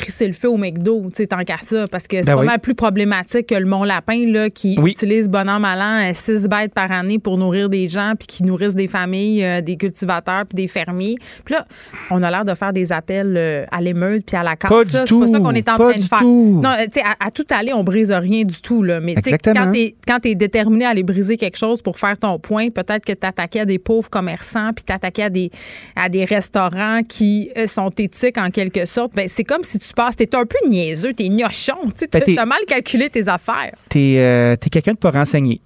[0.00, 2.46] crisser le feu au McDo, tu sais, tant qu'à ça, parce que c'est Ben oui.
[2.46, 4.92] mal plus problématique que le Mont Lapin, là, qui Oui.
[4.92, 8.26] utilise bon an, mal an, euh, six bêtes par année pour nourrir des gens, puis
[8.26, 11.16] qui nourrissent des familles, euh, des cultivateurs, puis des fermiers.
[11.44, 11.66] Puis là,
[12.10, 14.70] on a l'air de faire des appels euh, à l'émeute, puis à la casse.
[14.70, 15.04] Pas du ça.
[15.06, 16.18] C'est pas ça qu'on est en Pas train de faire.
[16.20, 16.60] tout.
[16.62, 19.00] Non, tu sais, à, à tout aller, on brise rien du tout, là.
[19.00, 22.70] Mais quand t'es quand t'es déterminé à aller briser quelque chose pour faire ton point,
[22.70, 25.50] peut-être que t'attaquais à des pauvres commerçants, puis t'attaquais à des
[25.96, 29.14] à des restaurants qui sont éthiques en quelque sorte.
[29.14, 32.34] Ben c'est comme si tu passes, t'es un peu niaiseux, t'es gnochon, tu sais, Ben,
[32.34, 33.74] t'as mal calculé tes affaires.
[33.88, 35.60] T'es euh, quelqu'un de pas renseigné.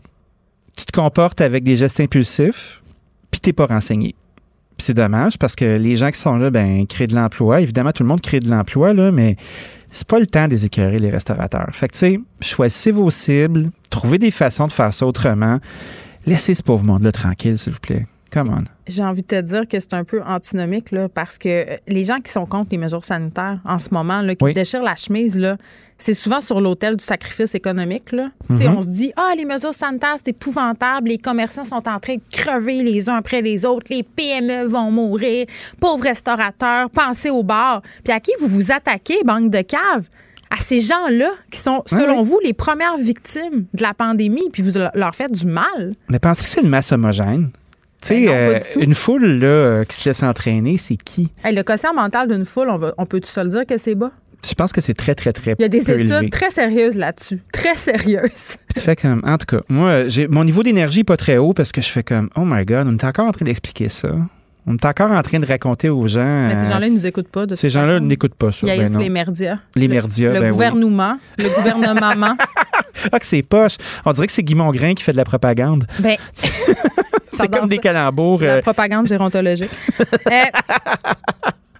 [0.77, 2.83] Tu te comportes avec des gestes impulsifs,
[3.31, 4.15] puis t'es pas renseigné.
[4.77, 7.61] Puis c'est dommage parce que les gens qui sont là, ben, créent de l'emploi.
[7.61, 9.37] Évidemment, tout le monde crée de l'emploi, là, mais
[9.91, 11.69] c'est pas le temps des écœurer les restaurateurs.
[11.73, 15.61] Fait que, tu sais, choisissez vos cibles, trouvez des façons de faire ça autrement.
[16.27, 18.07] Laissez ce pauvre monde-là tranquille, s'il vous plaît.
[18.35, 18.65] Come.
[18.87, 22.05] J'ai envie de te dire que c'est un peu antinomique là, parce que euh, les
[22.05, 24.53] gens qui sont contre les mesures sanitaires en ce moment, là, qui Oui.
[24.53, 25.57] déchirent la chemise, là,
[25.97, 28.11] c'est souvent sur l'autel du sacrifice économique.
[28.13, 28.31] Là.
[28.49, 28.75] Mhm.
[28.77, 32.23] On se dit Ah, les mesures sanitaires, c'est épouvantable, les commerçants sont en train de
[32.33, 35.47] crever les uns après les autres, les PME vont mourir,
[35.81, 37.81] pauvres restaurateurs, pensez au bar.
[38.03, 40.09] Puis à qui vous vous attaquez, banque de cave?
[40.51, 44.79] À ces gens-là qui sont, selon vous, les premières victimes de la pandémie, puis vous
[44.95, 45.95] leur faites du mal.
[46.09, 47.51] Mais pensez que c'est une masse homogène?
[48.05, 48.81] Tu sais, Ben euh, tout.
[48.81, 51.33] une foule là, euh, qui se laisse entraîner, c'est qui?
[51.43, 53.95] Hey, le quotient mental d'une foule, on, va- on peut-tu se le dire que c'est
[53.95, 54.11] bas?
[54.47, 56.29] Je pense que c'est très, très, très Il y a des études élevé.
[56.29, 57.41] très sérieuses là-dessus.
[57.51, 58.59] Très sérieuses.
[58.69, 61.39] Puis tu fais comme, en tout cas, moi, j'ai, mon niveau d'énergie n'est pas très
[61.39, 63.89] haut parce que je fais comme, oh my God, on est encore en train d'expliquer
[63.89, 64.11] ça.
[64.67, 66.49] On est encore en train de raconter aux gens.
[66.49, 67.45] Mais ces euh, gens-là, ils nous écoutent pas.
[67.47, 68.61] De ces gens-là n'écoutent pas ça.
[68.63, 69.01] Ils ben haïssent non.
[69.01, 69.59] les merdias.
[69.77, 70.53] Les Le- merdias, Le ben oui.
[70.53, 71.19] gouvernement.
[71.39, 72.37] Le gouvernement.
[73.13, 73.77] Ah, que c'est poche.
[74.05, 75.87] On dirait que c'est Guy Mongrain qui fait de la propagande.
[75.99, 76.17] ben,
[77.37, 78.43] C'est comme des calembours.
[78.43, 79.71] la euh, propagande gérontologique.
[80.31, 81.13] Euh,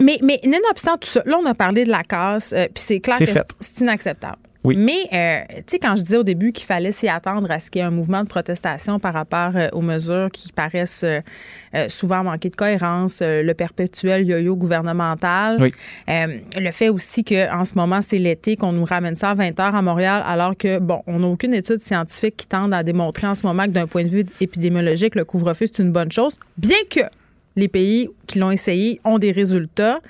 [0.01, 3.01] mais, mais nonobstant tout ça, là, on a parlé de la casse, euh, puis c'est
[3.01, 3.25] clair que
[3.61, 4.37] c'est inacceptable.
[4.65, 4.77] Oui.
[4.77, 7.71] Mais, euh, tu sais, quand je disais au début qu'il fallait s'y attendre à ce
[7.71, 11.21] qu'il y ait un mouvement de protestation par rapport euh, aux mesures qui paraissent euh,
[11.89, 15.73] souvent manquer de cohérence, le perpétuel yo-yo gouvernemental, Oui.
[16.09, 19.75] le fait aussi qu'en ce moment, c'est l'été, qu'on nous ramène ça à 20 heures
[19.75, 23.35] à Montréal, alors que, bon, on n'a aucune étude scientifique qui tende à démontrer en
[23.35, 26.77] ce moment que d'un point de vue épidémiologique, le couvre-feu, c'est une bonne chose, bien
[26.91, 27.01] que
[27.57, 30.01] les pays qui l'ont essayé ont des résultats.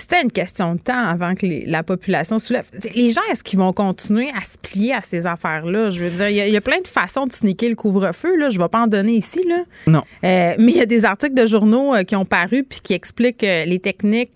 [0.00, 2.64] C'était une question de temps avant que les- la population soulève.
[2.94, 5.90] Les gens, est-ce qu'ils vont continuer à se plier à ces affaires-là?
[5.90, 7.76] Je veux dire, il y, a- il y a plein de façons de sneaker le
[7.76, 8.36] couvre-feu.
[8.36, 8.48] Là.
[8.48, 9.40] Je ne vais pas en donner ici.
[9.46, 9.58] Là.
[9.86, 10.02] Non.
[10.24, 12.94] Euh, mais il y a des articles de journaux euh, qui ont paru puis qui
[12.94, 14.32] expliquent euh, les techniques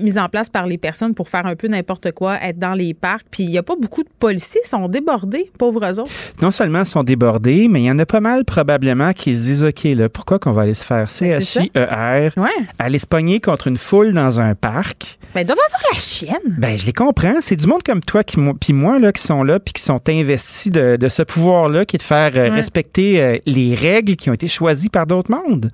[0.00, 2.94] mises en place par les personnes pour faire un peu n'importe quoi, être dans les
[2.94, 3.26] parcs.
[3.32, 6.10] Puis il n'y a pas beaucoup de policiers, ils sont débordés, pauvres autres.
[6.40, 9.40] non seulement ils sont débordés, mais il y en a pas mal probablement qui se
[9.40, 11.40] disent OK, là, pourquoi qu'on va aller se faire Ben.
[11.40, 12.48] C-H-I-E-R, Ouais.
[12.78, 15.01] aller se pogner contre une foule dans un parc?
[15.34, 16.56] Ben, ils doivent avoir la chienne.
[16.58, 17.36] Ben, je les comprends.
[17.40, 20.00] C'est du monde comme toi qui, puis moi là, qui sont là puis qui sont
[20.08, 22.56] investis de, de ce pouvoir-là qui est de faire euh, Ouais.
[22.56, 25.70] respecter euh, les règles qui ont été choisies par d'autres mondes.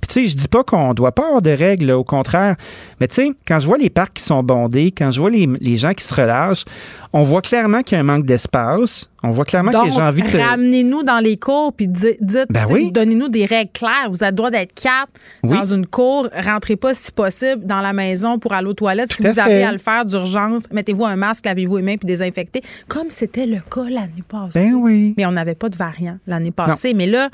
[0.00, 2.56] Puis tu sais, je dis pas qu'on doit pas avoir de règles, là, au contraire.
[3.00, 5.48] Mais tu sais, quand je vois les parcs qui sont bondés, quand je vois les,
[5.60, 6.64] les gens qui se relâchent,
[7.12, 9.08] on voit clairement qu'il y a un manque d'espace.
[9.22, 10.38] On voit clairement que Donc, les gens envie de...
[10.38, 12.92] ramenez-nous dans les cours puis di- dites, Ben dites, oui.
[12.92, 14.08] donnez-nous des règles claires.
[14.10, 15.10] Vous avez le droit d'être quatre
[15.42, 15.56] Oui.
[15.58, 16.28] dans une cour.
[16.44, 19.12] Rentrez pas si possible dans la maison pour aller aux toilettes.
[19.12, 22.06] si Tout vous avez à le faire d'urgence, mettez-vous un masque, lavez-vous les mains puis
[22.06, 24.68] désinfectez, comme c'était le cas l'année passée.
[24.70, 25.14] Ben oui.
[25.16, 26.94] Mais on n'avait pas de variant l'année passée.
[26.94, 27.28] Mais là,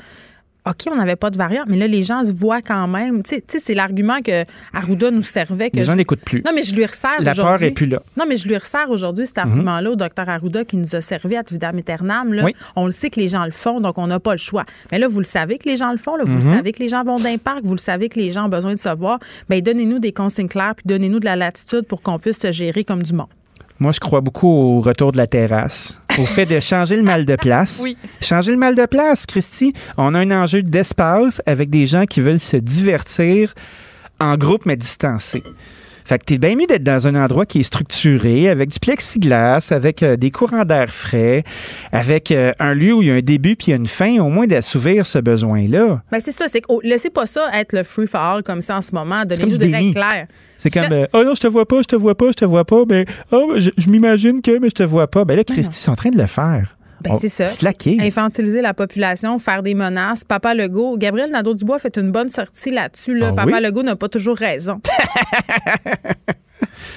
[0.67, 3.21] OK, on n'avait pas de variante, mais là, les gens se voient quand même.
[3.21, 5.69] Tu sais, c'est l'argument que Arruda nous servait.
[5.69, 5.97] Que les gens je...
[5.97, 6.41] n'écoutent plus.
[6.43, 7.67] Non, mais je lui resserre La peur aujourd'hui.
[7.67, 8.01] est plus là.
[8.17, 11.35] Non, mais je lui resserre aujourd'hui cet argument-là au docteur Arruda qui nous a servi
[11.35, 11.43] à.
[11.43, 12.43] Là.
[12.43, 12.55] Oui.
[12.75, 14.63] On le sait que les gens le font, donc on n'a pas le choix.
[14.91, 16.49] Mais là, vous le savez que les gens le font, là, vous Mhm.
[16.49, 18.49] le savez que les gens vont d'un parc, vous le savez que les gens ont
[18.49, 19.19] besoin de se voir.
[19.49, 22.83] Bien, donnez-nous des consignes claires, puis donnez-nous de la latitude pour qu'on puisse se gérer
[22.83, 23.27] comme du monde.
[23.79, 27.25] Moi, je crois beaucoup au retour de la terrasse, au fait de changer le mal
[27.25, 27.81] de place.
[27.83, 27.97] Oui.
[28.21, 29.73] Changer le mal de place, Christy.
[29.97, 33.53] On a un enjeu d'espace avec des gens qui veulent se divertir
[34.19, 35.43] en groupe mais distancés.
[36.05, 39.69] Fait que t'es bien mieux d'être dans un endroit qui est structuré, avec du plexiglas,
[39.71, 41.43] avec euh, des courants d'air frais,
[41.91, 43.87] avec euh, un lieu où il y a un début puis il y a une
[43.87, 46.03] fin, au moins d'assouvir ce besoin-là.
[46.11, 48.61] Ben, c'est ça, c'est que oh, laissez pas ça être le free for all comme
[48.61, 49.25] ça en ce moment.
[49.25, 50.27] Donnez-nous des règles claires.
[50.59, 52.45] C'est comme, euh, oh non, je te vois pas, je te vois pas, je te
[52.45, 55.25] vois pas, mais oh, je, je m'imagine que, mais je te vois pas.
[55.25, 56.77] Ben là, Christy, ils sont en train de le faire.
[57.01, 57.47] Ben, c'est ça.
[57.47, 57.97] Slacker.
[58.01, 60.23] Infantiliser la population, faire des menaces.
[60.23, 63.15] Papa Legault, Gabriel Nadeau-Dubois fait une bonne sortie là-dessus.
[63.15, 63.29] Là.
[63.31, 63.63] Ah Papa oui?
[63.63, 64.81] Legault n'a pas toujours raison.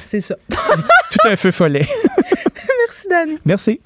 [0.04, 0.34] c'est ça.
[0.48, 1.86] Tout un feu follet.
[2.86, 3.38] Merci, Dani.
[3.44, 3.80] Merci.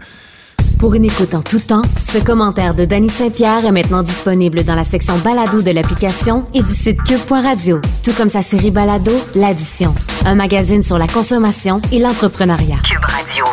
[0.79, 4.75] Pour une écoute en tout temps, ce commentaire de Danny Saint-Pierre est maintenant disponible dans
[4.75, 9.95] la section balado de l'application et du site cube.radio, tout comme sa série balado L'Addition,
[10.25, 12.79] un magazine sur la consommation et l'entrepreneuriat.
[12.83, 13.45] Cube Radio.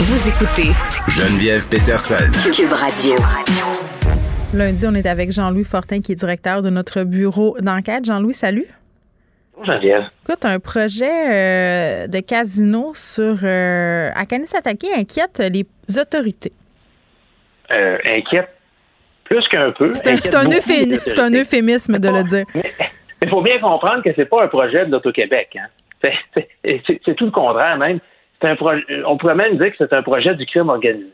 [0.00, 0.70] Vous écoutez
[1.08, 2.30] Geneviève Peterson.
[2.54, 3.16] Cube Radio.
[4.54, 8.04] Lundi, on est avec Jean-Louis Fortin, qui est directeur de notre bureau d'enquête.
[8.04, 8.66] Jean-Louis, salut.
[9.60, 10.04] Geneviève.
[10.22, 15.66] Écoute, un projet euh, de casino sur euh, à Kanisatake inquiète les
[15.98, 16.52] autorités.
[17.74, 18.50] Euh, inquiète
[19.24, 19.92] plus qu'un peu.
[19.94, 22.46] C'est un, euphémisme de le dire.
[23.20, 25.58] Il faut bien comprendre que c'est pas un projet de l'Auto-Québec.
[25.58, 26.10] Hein.
[26.62, 27.98] C'est tout le contraire même.
[28.42, 31.08] Un projet, on pourrait même dire que c'est un projet du crime organisé.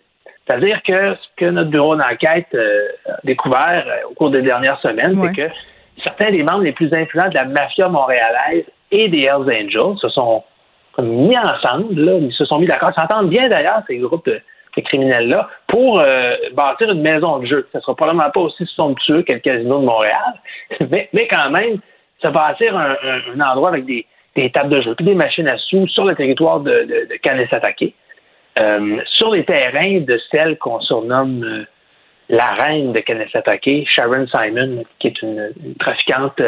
[0.46, 4.78] C'est-à-dire que ce que notre bureau d'enquête euh, a découvert euh, au cours des dernières
[4.80, 5.28] semaines, Ouais.
[5.34, 5.54] c'est que
[6.02, 10.08] certains des membres les plus influents de la mafia montréalaise et des Hells Angels se
[10.10, 10.44] sont
[10.92, 14.26] comme mis ensemble, là, ils se sont mis d'accord, Ils s'entendent bien d'ailleurs, ces groupes
[14.26, 14.40] de,
[14.76, 17.66] de criminels-là, pour euh, bâtir une maison de jeu.
[17.72, 20.34] Ça sera probablement pas aussi somptueux que le casino de Montréal,
[20.90, 21.78] mais, mais quand même,
[22.22, 25.48] se bâtir un, un- un endroit avec des, des tables de jeu, puis des machines
[25.48, 27.92] à sous sur le territoire de, de, de
[28.60, 31.64] euh, sur les terrains de celle qu'on surnomme euh,
[32.28, 36.40] la reine de Kanesatake, Sharon Simon, qui est une, une trafiquante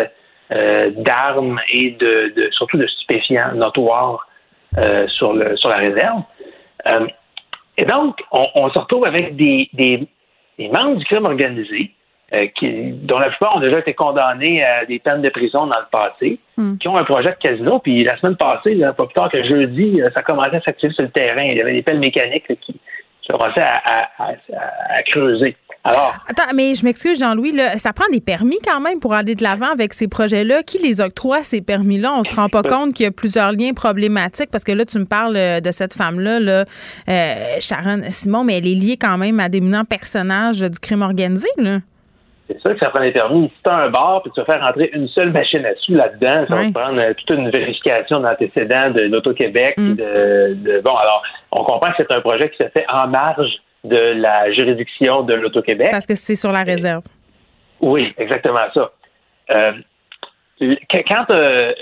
[0.52, 4.26] euh, d'armes et de, de- surtout de stupéfiants notoires
[4.78, 6.22] euh, sur, le, sur la réserve.
[6.92, 7.06] Euh,
[7.78, 10.06] et donc, on, on se retrouve avec des, des,
[10.58, 11.90] des membres du crime organisé,
[12.58, 15.86] qui, dont la plupart ont déjà été condamnés à des peines de prison dans le
[15.90, 16.78] passé, Hmm.
[16.78, 17.78] qui ont un projet de casino.
[17.80, 20.92] Puis la semaine passée, là, pas plus tard que jeudi, euh, ça commençait à s'activer
[20.94, 21.42] sur le terrain.
[21.42, 22.80] Il y avait des pelles mécaniques là, qui,
[23.28, 25.54] commençaient à, à- à- à creuser.
[25.84, 29.42] Alors, Attends, mais je m'excuse, Jean-Louis, ça prend des permis quand même pour aller de
[29.42, 30.62] l'avant avec ces projets-là?
[30.62, 32.12] Qui les octroie, ces permis-là?
[32.16, 34.98] On se rend pas compte qu'il y a plusieurs liens problématiques parce que là, tu
[34.98, 36.64] me parles euh, de cette femme-là, là,
[37.08, 41.48] euh, Sharon Simon, mais elle est liée quand même à d'éminents personnages du crime organisé,
[41.58, 41.78] là.
[42.48, 43.48] C'est sûr que ça prend des permis.
[43.48, 45.94] Si tu as un bar puis tu vas faire rentrer une seule machine à sous
[45.94, 46.68] là-dedans, ça va Ouais.
[46.68, 49.74] te prendre euh, toute une vérification d'antécédents de l'Auto-Québec.
[49.76, 49.94] Mm.
[49.94, 53.50] De, de- bon, alors, on comprend que c'est un projet qui se fait en marge
[53.84, 55.88] de la juridiction de l'Auto-Québec.
[55.90, 57.02] Parce que c'est sur la réserve.
[57.80, 58.90] Oui, exactement ça.
[59.50, 59.72] Euh,
[60.60, 61.72] quand euh, euh,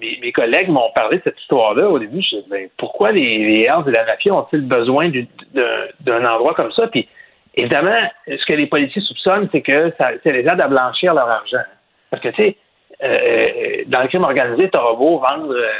[0.00, 2.68] mes, mes collègues m'ont parlé de cette histoire-là, au début, je me suis dit, ben,
[2.78, 5.62] pourquoi les, les Hells et la mafia ont-ils besoin du- d'un
[6.00, 6.86] d'un endroit comme ça?
[6.88, 7.06] Puis,
[7.54, 11.28] évidemment, ce que les policiers soupçonnent, c'est que ça, ça les aide à blanchir leur
[11.28, 11.64] argent.
[12.10, 12.56] Parce que, tu sais,
[13.02, 13.44] euh,
[13.86, 15.70] dans le crime organisé, tu beau vendre euh,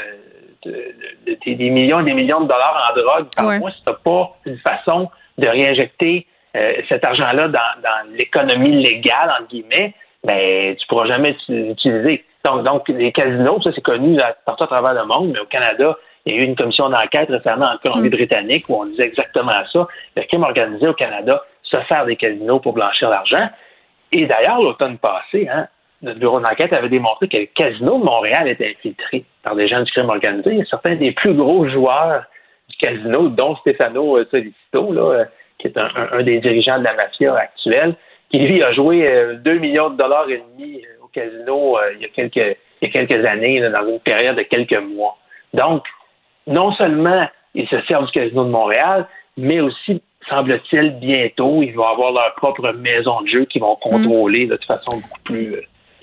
[0.65, 3.59] de- de- de- des millions et des millions de dollars en drogue par Ouais.
[3.59, 6.25] mois si tu pas une façon de réinjecter
[6.55, 9.93] euh, cet argent-là dans, dans l'économie légale, entre guillemets,
[10.25, 12.23] mais tu pourras jamais l'utiliser.
[12.45, 15.97] Donc, donc, les casinos, ça c'est connu partout à travers le monde, mais au Canada,
[16.25, 19.87] il y a eu une commission d'enquête récemment en Colombie-Britannique où on disait exactement ça.
[20.15, 21.41] Le crime organisé au Canada
[21.77, 23.49] se sert des casinos pour blanchir l'argent.
[24.11, 25.67] Et d'ailleurs, l'automne passé, hein,
[26.01, 29.81] notre bureau d'enquête avait démontré que le casino de Montréal était infiltré par des gens
[29.81, 30.63] du crime organisé.
[30.69, 32.25] Certains des plus gros joueurs
[32.69, 35.25] du casino, dont Stefano euh, Solicito, là, euh,
[35.59, 37.95] qui est un, des dirigeants de la mafia actuelle,
[38.29, 41.93] qui lui a joué euh, 2 millions de dollars et demi euh, au casino euh,
[41.95, 45.17] il, y a quelques, il y a quelques années, dans une période de quelques mois.
[45.53, 45.85] Donc,
[46.47, 51.87] non seulement ils se servent du casino de Montréal, mais aussi, semble-t-il, bientôt, ils vont
[51.87, 55.61] avoir leur propre maison de jeu qu'ils vont contrôler là, de façon beaucoup plus euh,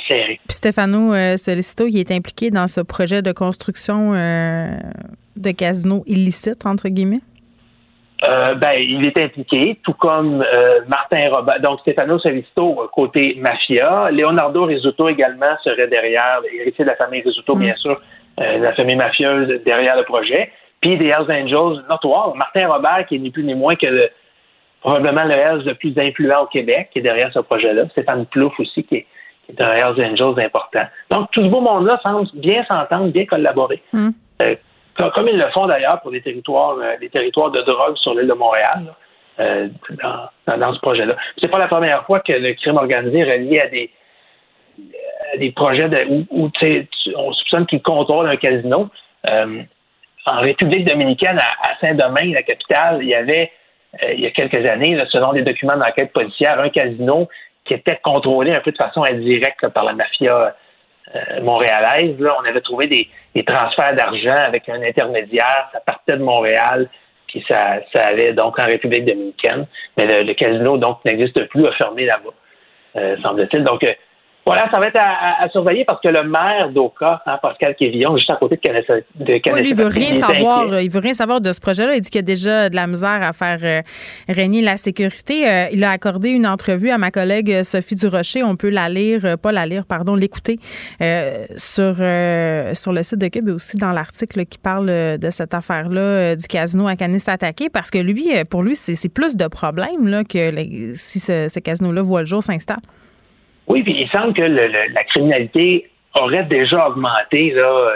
[0.09, 0.41] serrée.
[0.49, 4.69] Puis Stefano euh, Solicito, il est impliqué dans ce projet de construction euh,
[5.37, 7.21] de casino illicite, entre guillemets?
[8.29, 14.11] Euh, ben, il est impliqué, tout comme euh, Martin Robert, donc Stefano Savisto côté mafia.
[14.11, 17.99] Leonardo Rizzuto également serait derrière, héritier de la famille Rizzuto, bien sûr,
[18.41, 20.51] euh, la famille mafieuse derrière le projet.
[20.81, 22.35] Puis des Hells Angels notoires.
[22.37, 24.09] Martin Robert, qui est ni plus ni moins que le,
[24.81, 27.89] probablement le Hells le plus influent au Québec, qui est derrière ce projet-là.
[27.91, 29.07] Stéphane Plouffe aussi, qui est,
[29.47, 30.85] qui est un Hells Angels important.
[31.11, 33.83] Donc, tout ce beau monde-là semble bien s'entendre, bien collaborer.
[33.93, 34.09] Mm.
[34.43, 34.55] Euh,
[34.99, 38.15] comme, comme ils le font d'ailleurs pour les territoires, euh, les territoires de drogue sur
[38.15, 38.97] l'île de Montréal, là,
[39.41, 39.69] euh,
[40.03, 41.15] dans, dans, dans ce projet-là.
[41.43, 43.91] C'est pas la première fois que le crime organisé est relié à des,
[45.35, 48.89] à des projets de, où, où, tu sais, tu- on soupçonne qu'ils contrôlent un casino.
[49.31, 49.63] Euh,
[50.27, 53.51] en République dominicaine, à, Saint-Domingue, la capitale, il y avait,
[54.03, 57.29] euh, il y a quelques années, selon des documents d'enquête policière, un casino
[57.65, 60.55] qui était contrôlé un peu de façon indirecte par la mafia
[61.15, 62.19] euh, montréalaise.
[62.19, 62.37] Là.
[62.41, 65.69] On avait trouvé des, transferts d'argent avec un intermédiaire.
[65.73, 66.89] Ça partait de Montréal,
[67.29, 69.67] puis ça, allait donc en République dominicaine.
[69.97, 72.31] Mais le, casino, donc, n'existe plus, a fermé là-bas,
[72.97, 73.65] euh, semble-t-il.
[73.65, 73.81] Donc,
[74.47, 75.03] voilà, ça va être à,
[75.43, 78.61] à- à surveiller parce que le maire d'Oka, hein, Pascal Kévillon, juste à côté de
[78.61, 80.63] Canessa, de Canessa- il veut rien il savoir.
[80.67, 80.85] inquiet.
[80.85, 81.95] Il veut rien savoir de ce projet-là.
[81.95, 83.83] Il dit qu'il y a déjà de la misère à faire euh,
[84.29, 85.49] régner la sécurité.
[85.49, 88.43] Euh, il a accordé une entrevue à ma collègue euh, Sophie Durocher.
[88.43, 90.59] On peut la lire, euh, pas la lire, pardon, l'écouter
[91.57, 91.95] sur
[92.75, 96.47] sur le site de Cube et aussi dans l'article qui parle de cette affaire-là du
[96.47, 97.69] casino à Canis attaqué.
[97.69, 101.49] Parce que lui, pour lui, c'est c'est plus de problèmes là, que les- si ce,
[101.49, 102.79] ce casino-là voit le jour s'installe.
[103.71, 105.91] Oui, puis il semble que le- le- la criminalité
[106.21, 107.95] aurait déjà augmenté là, euh,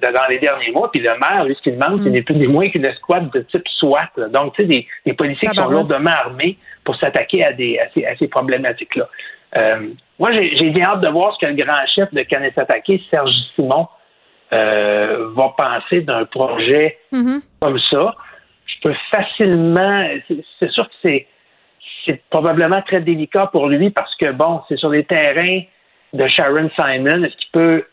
[0.00, 0.90] dans les derniers mois.
[0.90, 2.04] Puis le maire, lui, ce qu'il demande, Mm.
[2.04, 4.08] c'est n'est plus ni moins qu'une escouade de type SWAT.
[4.16, 4.28] là.
[4.28, 5.88] Donc, tu sais, des, des policiers qui sont Tabarouette.
[5.90, 9.08] lourdement armés pour s'attaquer à, des, à ces, à ces problématiques-là.
[9.56, 9.88] Euh,
[10.18, 13.30] moi, j'ai bien hâte de voir ce que le grand chef de Canet Attaqué, Serge
[13.54, 13.88] Simon,
[14.52, 16.98] euh, va penser d'un projet
[17.60, 18.14] comme ça.
[18.66, 20.08] Je peux facilement.
[20.58, 21.26] C'est sûr que c'est
[22.04, 25.62] c'est probablement très délicat pour lui parce que, bon, c'est sur les terrains
[26.12, 27.24] de Sharon Simon.
[27.24, 27.84] Est-ce qu'il peut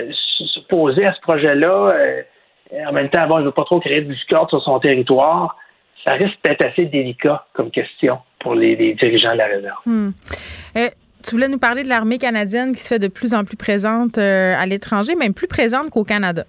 [0.00, 0.10] euh,
[0.54, 1.94] s'opposer à ce projet-là?
[1.94, 2.22] Euh,
[2.86, 5.56] en même temps, bon, il ne veut pas trop créer de discorde sur son territoire.
[6.04, 9.78] Ça risque d'être assez délicat comme question pour les, dirigeants de la réserve.
[9.86, 10.10] Hmm.
[10.76, 10.88] Euh,
[11.22, 14.18] tu voulais nous parler de l'armée canadienne qui se fait de plus en plus présente
[14.18, 16.44] à l'étranger, même plus présente qu'au Canada.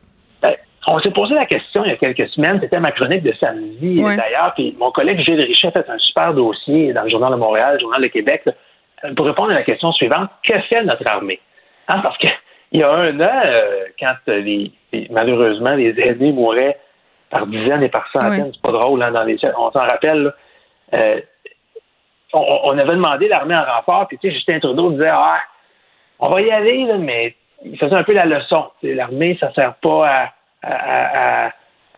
[0.88, 4.02] On s'est posé la question il y a quelques semaines, c'était ma chronique de samedi
[4.18, 7.38] d'ailleurs, puis mon collègue Gilles Richet a fait un super dossier dans le Journal de
[7.38, 8.54] Montréal, le Journal de Québec, là,
[9.16, 11.40] pour répondre à la question suivante, que fait notre armée?
[11.88, 12.28] Hein, parce que
[12.72, 16.78] il y a un an, euh, quand les, les- malheureusement les aînés mouraient
[17.30, 20.32] par dizaines et par centaines, c'est pas drôle hein, dans les on s'en rappelle, là,
[20.96, 21.22] euh,
[22.34, 25.40] on, on avait demandé l'armée en renfort, puis tu sais, Justin Trudeau disait Ah,
[26.20, 28.66] on va y aller, là, mais il faisait un peu la leçon.
[28.82, 30.30] L'armée, ça sert pas à,
[30.64, 31.52] à, à-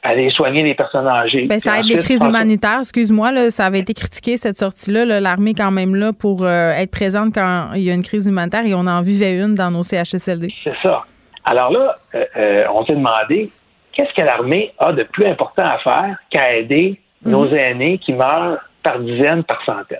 [0.07, 1.47] à aller soigner les personnes âgées.
[1.47, 2.77] Ben, ça aide les crises humanitaires.
[2.81, 5.03] Excuse-moi, là, ça avait été critiqué, cette sortie-là.
[5.03, 5.19] là.
[5.19, 8.27] L'armée est quand même là pour euh, être présente quand il y a une crise
[8.27, 10.53] humanitaire et on en vivait une dans nos CHSLD.
[10.63, 11.05] C'est ça.
[11.43, 13.49] Alors là, euh, euh, on s'est demandé
[13.93, 18.59] qu'est-ce que l'armée a de plus important à faire qu'à aider nos aînés qui meurent
[18.83, 19.97] par dizaines, par centaines?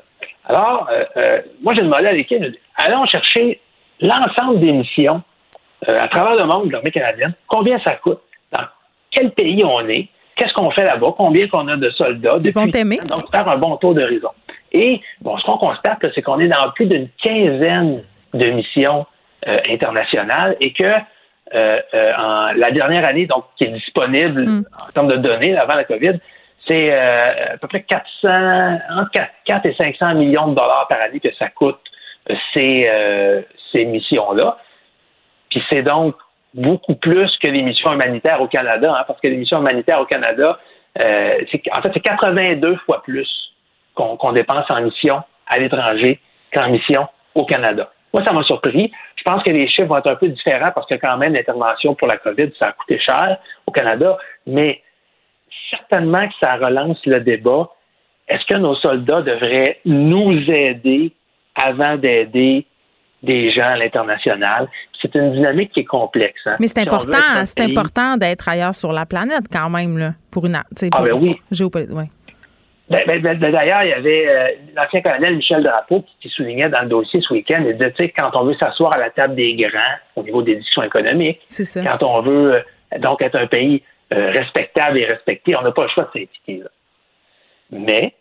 [0.48, 0.88] Alors,
[1.64, 2.40] moi, j'ai demandé à l'équipe,
[2.76, 3.60] allons chercher
[4.02, 5.24] l'ensemble des missions
[5.88, 8.20] à travers le monde de l'armée canadienne, combien ça coûte,
[9.16, 12.38] quel pays on est, qu'est-ce qu'on fait là-bas, combien qu'on a de soldats.
[12.44, 13.00] Ils vont t'aimer.
[13.06, 14.30] Donc, faire un bon tour d'horizon.
[14.72, 19.06] Et bon, ce qu'on constate, c'est qu'on est dans plus d'une quinzaine de missions
[19.48, 24.92] euh, internationales et que euh, euh, en, la dernière année, donc qui est disponible en
[24.92, 26.20] termes de données avant la COVID,
[26.68, 28.28] c'est à peu près 400,
[29.00, 31.80] entre 4, 4 et 500 millions de dollars par année que ça coûte
[32.56, 32.90] ces,
[33.72, 34.58] ces missions-là.
[35.52, 36.16] Puis c'est donc
[36.56, 40.06] beaucoup plus que les missions humanitaires au Canada, hein, parce que les missions humanitaires au
[40.06, 40.58] Canada,
[41.04, 41.42] euh,
[41.78, 43.30] en fait, c'est 82 fois plus
[43.94, 46.20] qu'on dépense en mission à l'étranger
[46.54, 47.92] qu'en mission au Canada.
[48.14, 48.92] Moi, ça m'a surpris.
[49.18, 51.96] Je pense que les chiffres vont être un peu différents parce que quand même, l'intervention
[51.96, 53.38] pour la COVID, ça a coûté cher
[53.68, 54.18] au Canada,
[54.48, 54.82] mais
[55.70, 57.70] certainement que ça relance le débat.
[58.28, 61.12] Est-ce que nos soldats devraient nous aider
[61.68, 62.66] avant d'aider
[63.24, 64.68] des gens à l'international?
[65.02, 66.40] C'est une dynamique qui est complexe.
[66.46, 66.56] hein.
[66.60, 70.14] Mais c'est Si important, c'est pays- important d'être ailleurs sur la planète quand même, là,
[70.32, 70.56] pour une.
[70.56, 71.36] Ah, pour- ben oui.
[71.52, 72.10] géopolitique, ouais.
[72.88, 76.70] Ben, ben, ben, D'ailleurs, il y avait euh, l'ancien colonel Michel Drapeau qui, qui soulignait
[76.70, 79.56] dans le dossier ce week-end, il disait, quand on veut s'asseoir à la table des
[79.56, 81.82] grands au niveau des discussions économiques, ça.
[81.84, 82.54] quand on veut
[82.94, 83.82] euh, donc être un pays
[84.14, 86.62] euh, respectable et respecté, on n'a pas le choix de s'impliquer.
[87.72, 88.14] Mais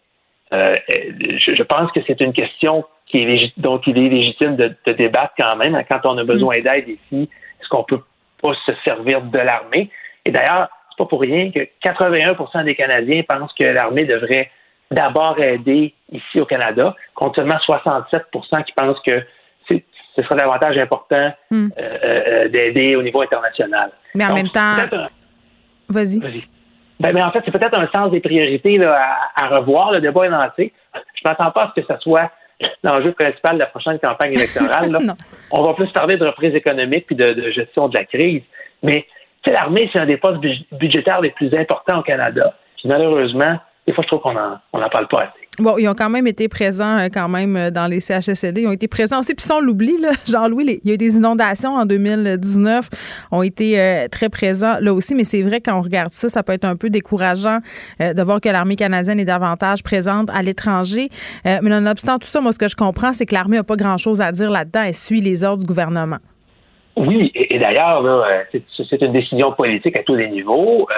[0.50, 4.93] je, je pense que c'est une question qui est dont il est légitime de, de
[4.93, 5.74] débattre quand même.
[5.74, 7.28] hein, Quand on a besoin d'aide ici,
[7.60, 8.01] est-ce qu'on peut
[8.43, 9.90] pas se servir de l'armée?
[10.24, 14.51] Et d'ailleurs, c'est pas pour rien que 81% des Canadiens pensent que l'armée devrait
[14.90, 19.22] d'abord aider ici au Canada, contre seulement 67% qui pensent que
[20.16, 21.68] ce serait davantage important hmm.
[21.76, 23.90] euh, euh, d'aider au niveau international.
[24.14, 24.76] Mais en même temps,
[25.89, 26.20] vas-y.
[27.01, 29.90] Ben, mais en fait, c'est peut-être un sens des priorités à, revoir.
[29.90, 30.72] Le débat est lancé.
[30.94, 32.31] Je ne m'attends pas à ce que ce soit
[32.82, 34.96] l'enjeu principal de la prochaine campagne électorale.
[35.50, 38.42] On va plus parler de reprise économique puis de, gestion de la crise.
[38.82, 39.06] Mais
[39.46, 40.40] l'armée, c'est un des postes
[40.72, 42.54] budgétaires les plus importants au Canada.
[42.76, 45.43] Puis malheureusement, des fois, je trouve qu'on n'en parle pas assez.
[45.59, 48.62] Bon, ils ont quand même été présents euh, quand même euh, dans les CHSLD.
[48.62, 49.35] Ils ont été présents aussi.
[49.35, 52.89] Puis si on l'oublie, Jean-Louis, il y a eu des inondations en 2019,
[53.31, 55.14] ont été euh, très présents là aussi.
[55.14, 57.59] Mais c'est vrai quand on regarde ça, ça peut être un peu décourageant
[58.01, 61.09] de voir que l'armée canadienne est davantage présente à l'étranger.
[61.44, 64.20] mais nonobstant tout ça, moi, ce que je comprends, c'est que l'armée n'a pas grand-chose
[64.20, 64.82] à dire là-dedans.
[64.86, 66.18] Elle suit les ordres du gouvernement.
[66.97, 70.89] Oui, et, d'ailleurs, c'est une décision politique à tous les niveaux.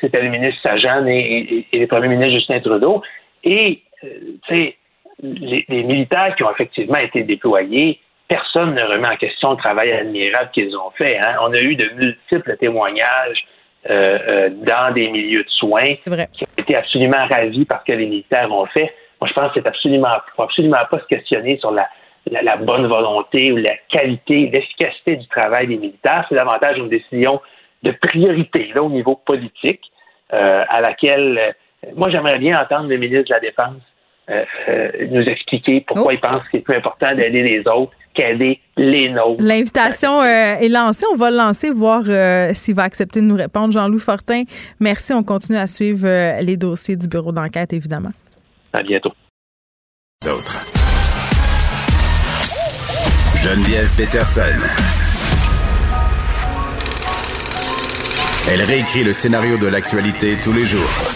[0.00, 3.02] C'était le ministre Sajan et, et, le premier ministre Justin Trudeau.
[3.44, 4.08] Et, euh,
[4.46, 4.76] tu sais,
[5.22, 10.50] les, militaires qui ont effectivement été déployés, personne ne remet en question le travail admirable
[10.52, 11.18] qu'ils ont fait.
[11.18, 11.32] Hein.
[11.42, 13.46] On a eu de multiples témoignages
[13.88, 15.94] euh, euh, dans des milieux de soins
[16.32, 18.92] qui ont été absolument ravis par ce que les militaires ont fait.
[19.20, 21.88] Moi, je pense que c'est absolument, faut absolument pas se questionner sur la,
[22.30, 26.26] la, bonne volonté ou la qualité, l'efficacité du travail des militaires.
[26.28, 27.40] C'est davantage une décision
[27.82, 29.80] de priorité là, au niveau politique
[30.30, 31.54] à laquelle
[31.94, 33.82] moi, j'aimerais bien entendre le ministre de la Défense
[34.28, 36.10] euh, euh, nous expliquer pourquoi oh.
[36.10, 39.40] il pense qu'il est plus important d'aider les autres qu'aider les nôtres.
[39.40, 41.06] L'invitation euh, est lancée.
[41.12, 42.02] On va le lancer, voir
[42.54, 43.72] s'il va accepter de nous répondre.
[43.72, 44.42] Jean-Louis Fortin,
[44.80, 45.12] merci.
[45.12, 46.08] On continue à suivre
[46.40, 48.10] les dossiers du bureau d'enquête, évidemment.
[48.72, 49.12] À bientôt.
[53.36, 54.42] Geneviève Peterson.
[58.52, 61.15] Elle réécrit le scénario de l'actualité tous les jours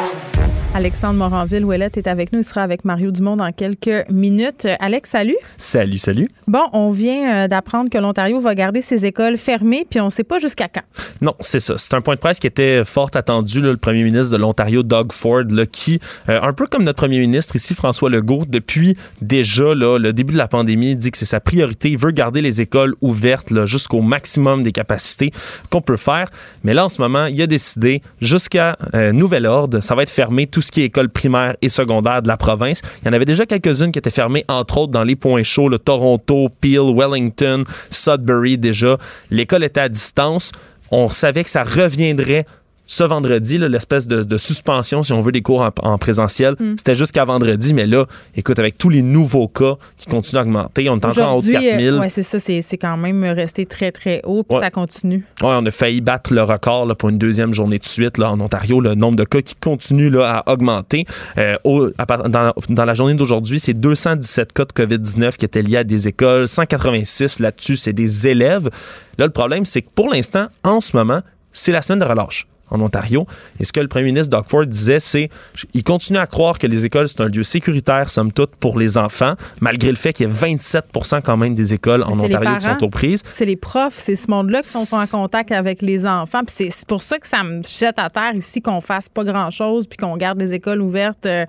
[0.73, 2.39] Alexandre Moranville-Ouellette est avec nous.
[2.39, 4.69] Il sera avec Mario Dumont dans quelques minutes.
[4.79, 5.35] Alex, salut.
[5.57, 6.29] Salut, salut.
[6.47, 10.09] Bon, on vient euh, d'apprendre que l'Ontario va garder ses écoles fermées, puis on ne
[10.09, 10.83] sait pas jusqu'à quand.
[11.19, 11.73] Non, c'est ça.
[11.77, 13.59] C'est un point de presse qui était fort attendu.
[13.59, 15.99] le premier ministre de l'Ontario, Doug Ford, là, qui,
[16.29, 20.31] euh, un peu comme notre premier ministre ici, François Legault, depuis déjà là, le début
[20.31, 21.89] de la pandémie, dit que c'est sa priorité.
[21.89, 25.31] Il veut garder les écoles ouvertes jusqu'au maximum des capacités
[25.69, 26.29] qu'on peut faire.
[26.63, 30.09] Mais là, en ce moment, il a décidé, jusqu'à euh, nouvel ordre, ça va être
[30.09, 32.81] fermé tout ce qui est école primaire et secondaire de la province.
[33.01, 35.69] Il y en avait déjà quelques-unes qui étaient fermées, entre autres dans les points chauds,
[35.69, 38.97] le Toronto, Peel, Wellington, Sudbury déjà.
[39.29, 40.51] L'école était à distance.
[40.91, 42.45] On savait que ça reviendrait
[42.91, 46.55] ce vendredi, l'espèce de, suspension, si on veut, des cours en, présentiel.
[46.59, 46.73] Mm.
[46.75, 48.05] C'était jusqu'à vendredi, mais là,
[48.35, 51.41] écoute, avec tous les nouveaux cas qui continuent à augmenter, on est encore en haut
[51.41, 51.87] de 4000.
[51.87, 55.23] Euh, oui, c'est ça, c'est quand même resté très, très haut, puis ça continue.
[55.41, 58.29] Oui, on a failli battre le record là, pour une deuxième journée de suite là,
[58.29, 61.05] en Ontario, le nombre de cas qui continue là, à augmenter.
[61.37, 65.83] Euh, dans, dans, la journée d'aujourd'hui, c'est 217 cas de COVID-19 qui étaient liés à
[65.85, 68.69] des écoles, 186 là-dessus, c'est des élèves.
[69.17, 71.21] Là, le problème, c'est que pour l'instant, en ce moment,
[71.53, 73.27] c'est la semaine de relâche en Ontario.
[73.59, 75.29] Et ce que le premier ministre Doug Ford disait, c'est
[75.73, 78.97] il continue à croire que les écoles, c'est un lieu sécuritaire, somme toute, pour les
[78.97, 82.65] enfants, malgré le fait qu'il y ait 27% quand même des écoles en Ontario qui
[82.65, 83.23] sont aux prises.
[83.29, 86.41] C'est les profs, c'est ce monde-là qui sont en contact avec les enfants.
[86.45, 89.87] Puis c'est pour ça que ça me jette à terre ici qu'on fasse pas grand-chose
[89.87, 91.25] puis qu'on garde les écoles ouvertes.
[91.25, 91.45] Euh,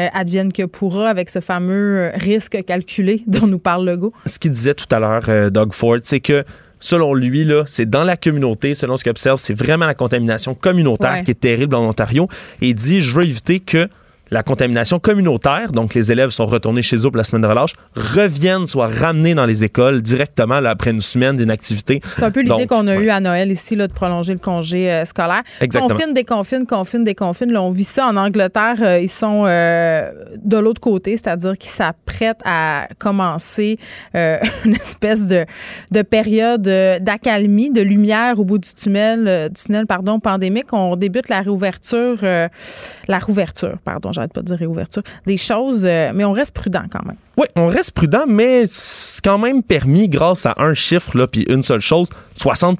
[0.00, 4.14] euh, advienne que pourra avec ce fameux euh, risque calculé dont nous parle Legault.
[4.24, 6.44] Ce qu'il disait tout à l'heure, Doug Ford, c'est que
[6.82, 10.54] selon lui, là, c'est dans la communauté, selon ce qu'il observe, c'est vraiment la contamination
[10.54, 12.28] communautaire qui est terrible en Ontario.
[12.60, 13.88] Et il dit, je veux éviter que
[14.32, 17.74] la contamination communautaire, donc les élèves sont retournés chez eux pour la semaine de relâche,
[17.94, 22.00] reviennent, soient ramenés dans les écoles directement après une semaine d'inactivité.
[22.14, 24.90] C'est un peu l'idée qu'on a eue à Noël ici, là, de prolonger le congé
[24.90, 25.42] euh, scolaire.
[25.60, 25.94] Exactement.
[25.94, 27.52] Confine, déconfine, confine, déconfine.
[27.52, 28.76] Là, on vit ça en Angleterre.
[28.80, 30.10] Euh, ils sont euh,
[30.42, 33.78] de l'autre côté, c'est-à-dire qu'ils s'apprêtent à commencer
[34.14, 35.44] une espèce de,
[35.90, 40.72] de période d'accalmie, de lumière au bout du tunnel, du tunnel pardon, pandémique.
[40.72, 46.24] On débute la réouverture, la réouverture, pardon, pas de dire réouverture, des choses, euh, mais
[46.24, 47.16] on reste prudent quand même.
[47.36, 51.44] Oui, on reste prudent, mais c'est quand même permis grâce à un chiffre, là, puis
[51.48, 52.78] une seule chose, 60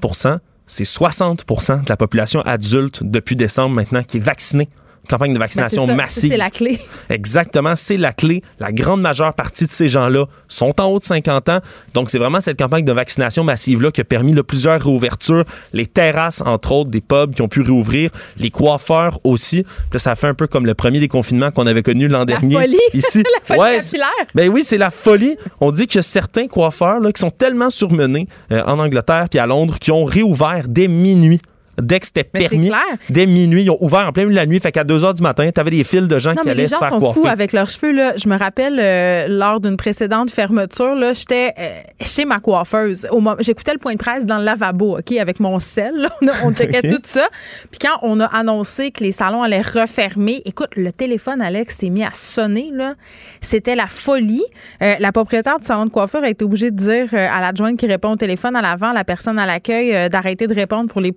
[0.67, 4.69] c'est 60 de la population adulte depuis décembre maintenant qui est vaccinée
[5.09, 5.95] campagne de vaccination Ben, ça.
[5.95, 6.31] massive.
[6.31, 6.79] C'est la clé.
[7.11, 8.43] Exactement, c'est la clé.
[8.61, 11.59] La grande majeure partie de ces gens-là sont en haut de 50 ans.
[11.95, 15.45] Donc, c'est vraiment cette campagne de vaccination massive-là qui a permis là, plusieurs réouvertures.
[15.73, 18.11] Les terrasses, entre autres, des pubs qui ont pu réouvrir.
[18.39, 19.65] Les coiffeurs aussi.
[19.93, 22.55] Là, ça fait un peu comme le premier déconfinement qu'on avait connu l'an dernier.
[22.55, 22.79] folie.
[22.95, 23.23] Ici.
[23.49, 24.09] La folie capillaire.
[24.35, 25.37] Ben oui, c'est la folie.
[25.61, 29.27] On dit qu'il y a certains coiffeurs là, qui sont tellement surmenés euh, en Angleterre
[29.31, 31.41] puis à Londres qui ont réouvert dès minuit.
[31.83, 32.71] Dès que c'était permis,
[33.11, 34.61] dès minuit, ils ont ouvert en plein milieu de la nuit.
[34.61, 36.63] Fait qu'à 2 h du matin, t'avais des files de gens Non, qui mais allaient
[36.63, 37.21] les gens se faire sont coiffer.
[37.21, 37.93] fous avec leurs cheveux.
[37.93, 38.13] Là.
[38.17, 43.07] Je me rappelle, euh, lors d'une précédente fermeture, là, j'étais euh, chez ma coiffeuse.
[43.11, 45.93] Au moment- J'écoutais le point de presse dans le lavabo, OK, avec mon sel.
[45.97, 46.09] là.
[46.45, 47.27] On, checkait tout ça.
[47.71, 51.91] Puis quand on a annoncé que les salons allaient refermer, écoute, le téléphone, Alex, s'est
[51.91, 52.71] mis à sonner.
[52.73, 52.95] là.
[53.41, 54.45] C'était la folie.
[54.83, 57.87] Euh, la propriétaire du salon de coiffure a été obligée de dire à l'adjointe qui
[57.87, 61.13] répond au téléphone à l'avant, la personne à l'accueil, d'arrêter de répondre pour les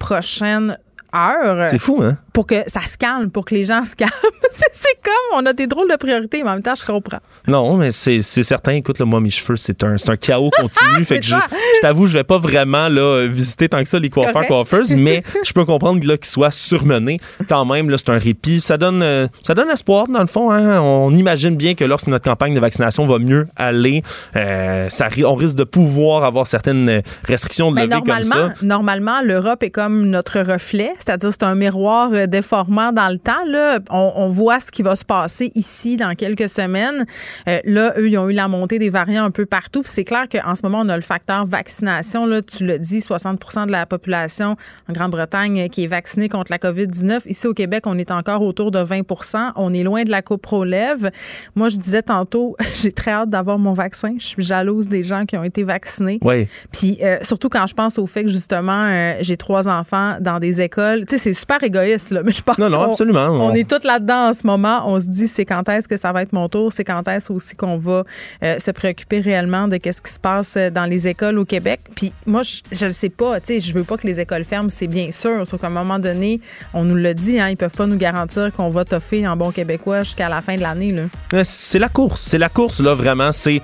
[1.69, 2.17] C'est fou, hein?
[2.35, 4.11] Pour que ça se calme, pour que les gens se calment.
[4.51, 7.19] c'est comme, on a des drôles de priorités, mais en même temps, je comprends.
[7.47, 8.73] Non, mais c'est certain.
[8.73, 11.05] Écoute, là, moi, mes cheveux, c'est un, c'est un chaos continu.
[11.05, 11.35] fait que je,
[11.81, 15.53] t'avoue, je vais pas vraiment là, visiter tant que ça les coiffeurs, coiffeuses, mais je
[15.53, 17.19] peux comprendre là, qu'ils soient surmenés.
[17.47, 18.59] Quand même, là, c'est un répit.
[18.59, 20.51] Ça donne, euh, ça donne espoir, dans le fond.
[20.51, 20.81] hein.
[20.81, 24.03] On imagine bien que lorsque notre campagne de vaccination va mieux aller,
[24.35, 28.35] euh, ça, on risque de pouvoir avoir certaines restrictions de Mais levée comme ça.
[28.35, 33.17] normalement, normalement, l'Europe est comme notre reflet, c'est-à-dire c'est un miroir euh, déformant dans le
[33.17, 33.45] temps.
[33.45, 33.79] Là.
[33.89, 37.05] On, on voit ce qui va se passer ici dans quelques semaines.
[37.47, 39.81] Euh, là, eux, ils ont eu la montée des variants un peu partout.
[39.81, 42.25] Puis c'est clair qu'en ce moment, on a le facteur vaccination.
[42.25, 44.55] Là, tu le dis, 60% de la population
[44.89, 47.21] en Grande-Bretagne euh, qui est vaccinée contre la COVID-19.
[47.27, 50.45] Ici au Québec, on est encore autour de 20% On est loin de la coupe
[50.45, 51.11] relève.
[51.55, 54.15] Moi, je disais tantôt, j'ai très hâte d'avoir mon vaccin.
[54.17, 56.19] Je suis jalouse des gens qui ont été vaccinés.
[56.23, 56.47] Oui.
[56.71, 60.39] Puis euh, surtout quand je pense au fait que justement euh, j'ai trois enfants dans
[60.39, 63.27] des écoles, tu sais c'est super égoïste là, mais je pense Non, non, qu'on- absolument.
[63.27, 64.83] On, On- est toutes là-dedans en ce moment.
[64.87, 67.31] On se dit c'est quand est-ce que ça va être mon tour, c'est quand est-ce
[67.31, 68.03] aussi qu'on va
[68.43, 71.79] euh, se préoccuper réellement de qu'est-ce qui se passe euh, dans les écoles au Québec?
[71.95, 74.69] Puis moi je le sais pas, tu sais je veux pas que les écoles ferment,
[74.69, 76.41] c'est bien sûr, sauf qu'à un moment donné,
[76.73, 79.51] on nous l'a dit hein, ils peuvent pas nous garantir qu'on va toffer en bon
[79.51, 81.03] québécois jusqu'à la fin de l'année là.
[81.33, 82.21] Euh, C'est la course.
[82.21, 83.31] C'est la course, là, vraiment.
[83.31, 83.61] C'est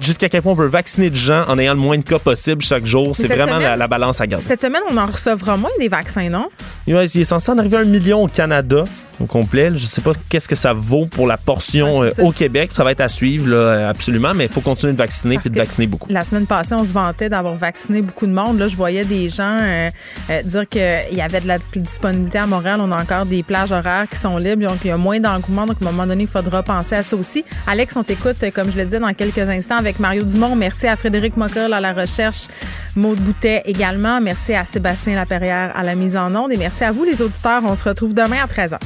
[0.00, 2.62] jusqu'à quel point on peut vacciner des gens en ayant le moins de cas possible
[2.62, 3.14] chaque jour.
[3.16, 4.44] C'est vraiment la, semaine- la balance à garder.
[4.46, 6.48] Cette semaine, on en recevra moins des vaccins, non?
[6.86, 8.84] Il est il est censé en arriver à un million au Canada
[9.20, 9.70] au complet.
[9.70, 12.70] Je sais pas qu'est-ce que ça vaut pour la portion Ouais, euh, au Québec.
[12.72, 15.56] Ça va être à suivre, là, absolument, mais il faut continuer de vacciner et de
[15.56, 16.08] vacciner beaucoup.
[16.10, 18.58] La semaine passée, on se vantait d'avoir vacciné beaucoup de monde.
[18.58, 19.90] Là, je voyais des gens euh,
[20.30, 22.80] euh, dire qu'il y avait de la disponibilité à Montréal.
[22.80, 24.66] On a encore des plages horaires qui sont libres.
[24.66, 25.66] Donc, il y a moins d'engouement.
[25.66, 27.44] Donc, à un moment donné, il faudra penser à ça aussi.
[27.66, 30.56] Alex, on t'écoute, comme je le disais, dans quelques instants avec Mario Dumont.
[30.56, 32.48] Merci à Frédéric Mockel à la recherche,
[32.96, 34.20] Maude Boutet également.
[34.20, 36.52] Merci à Sébastien Laperrière à la mise en onde.
[36.52, 37.62] Et merci à vous, les auditeurs.
[37.64, 38.78] On se retrouve demain à 13h.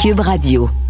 [0.00, 0.83] Cube Radio.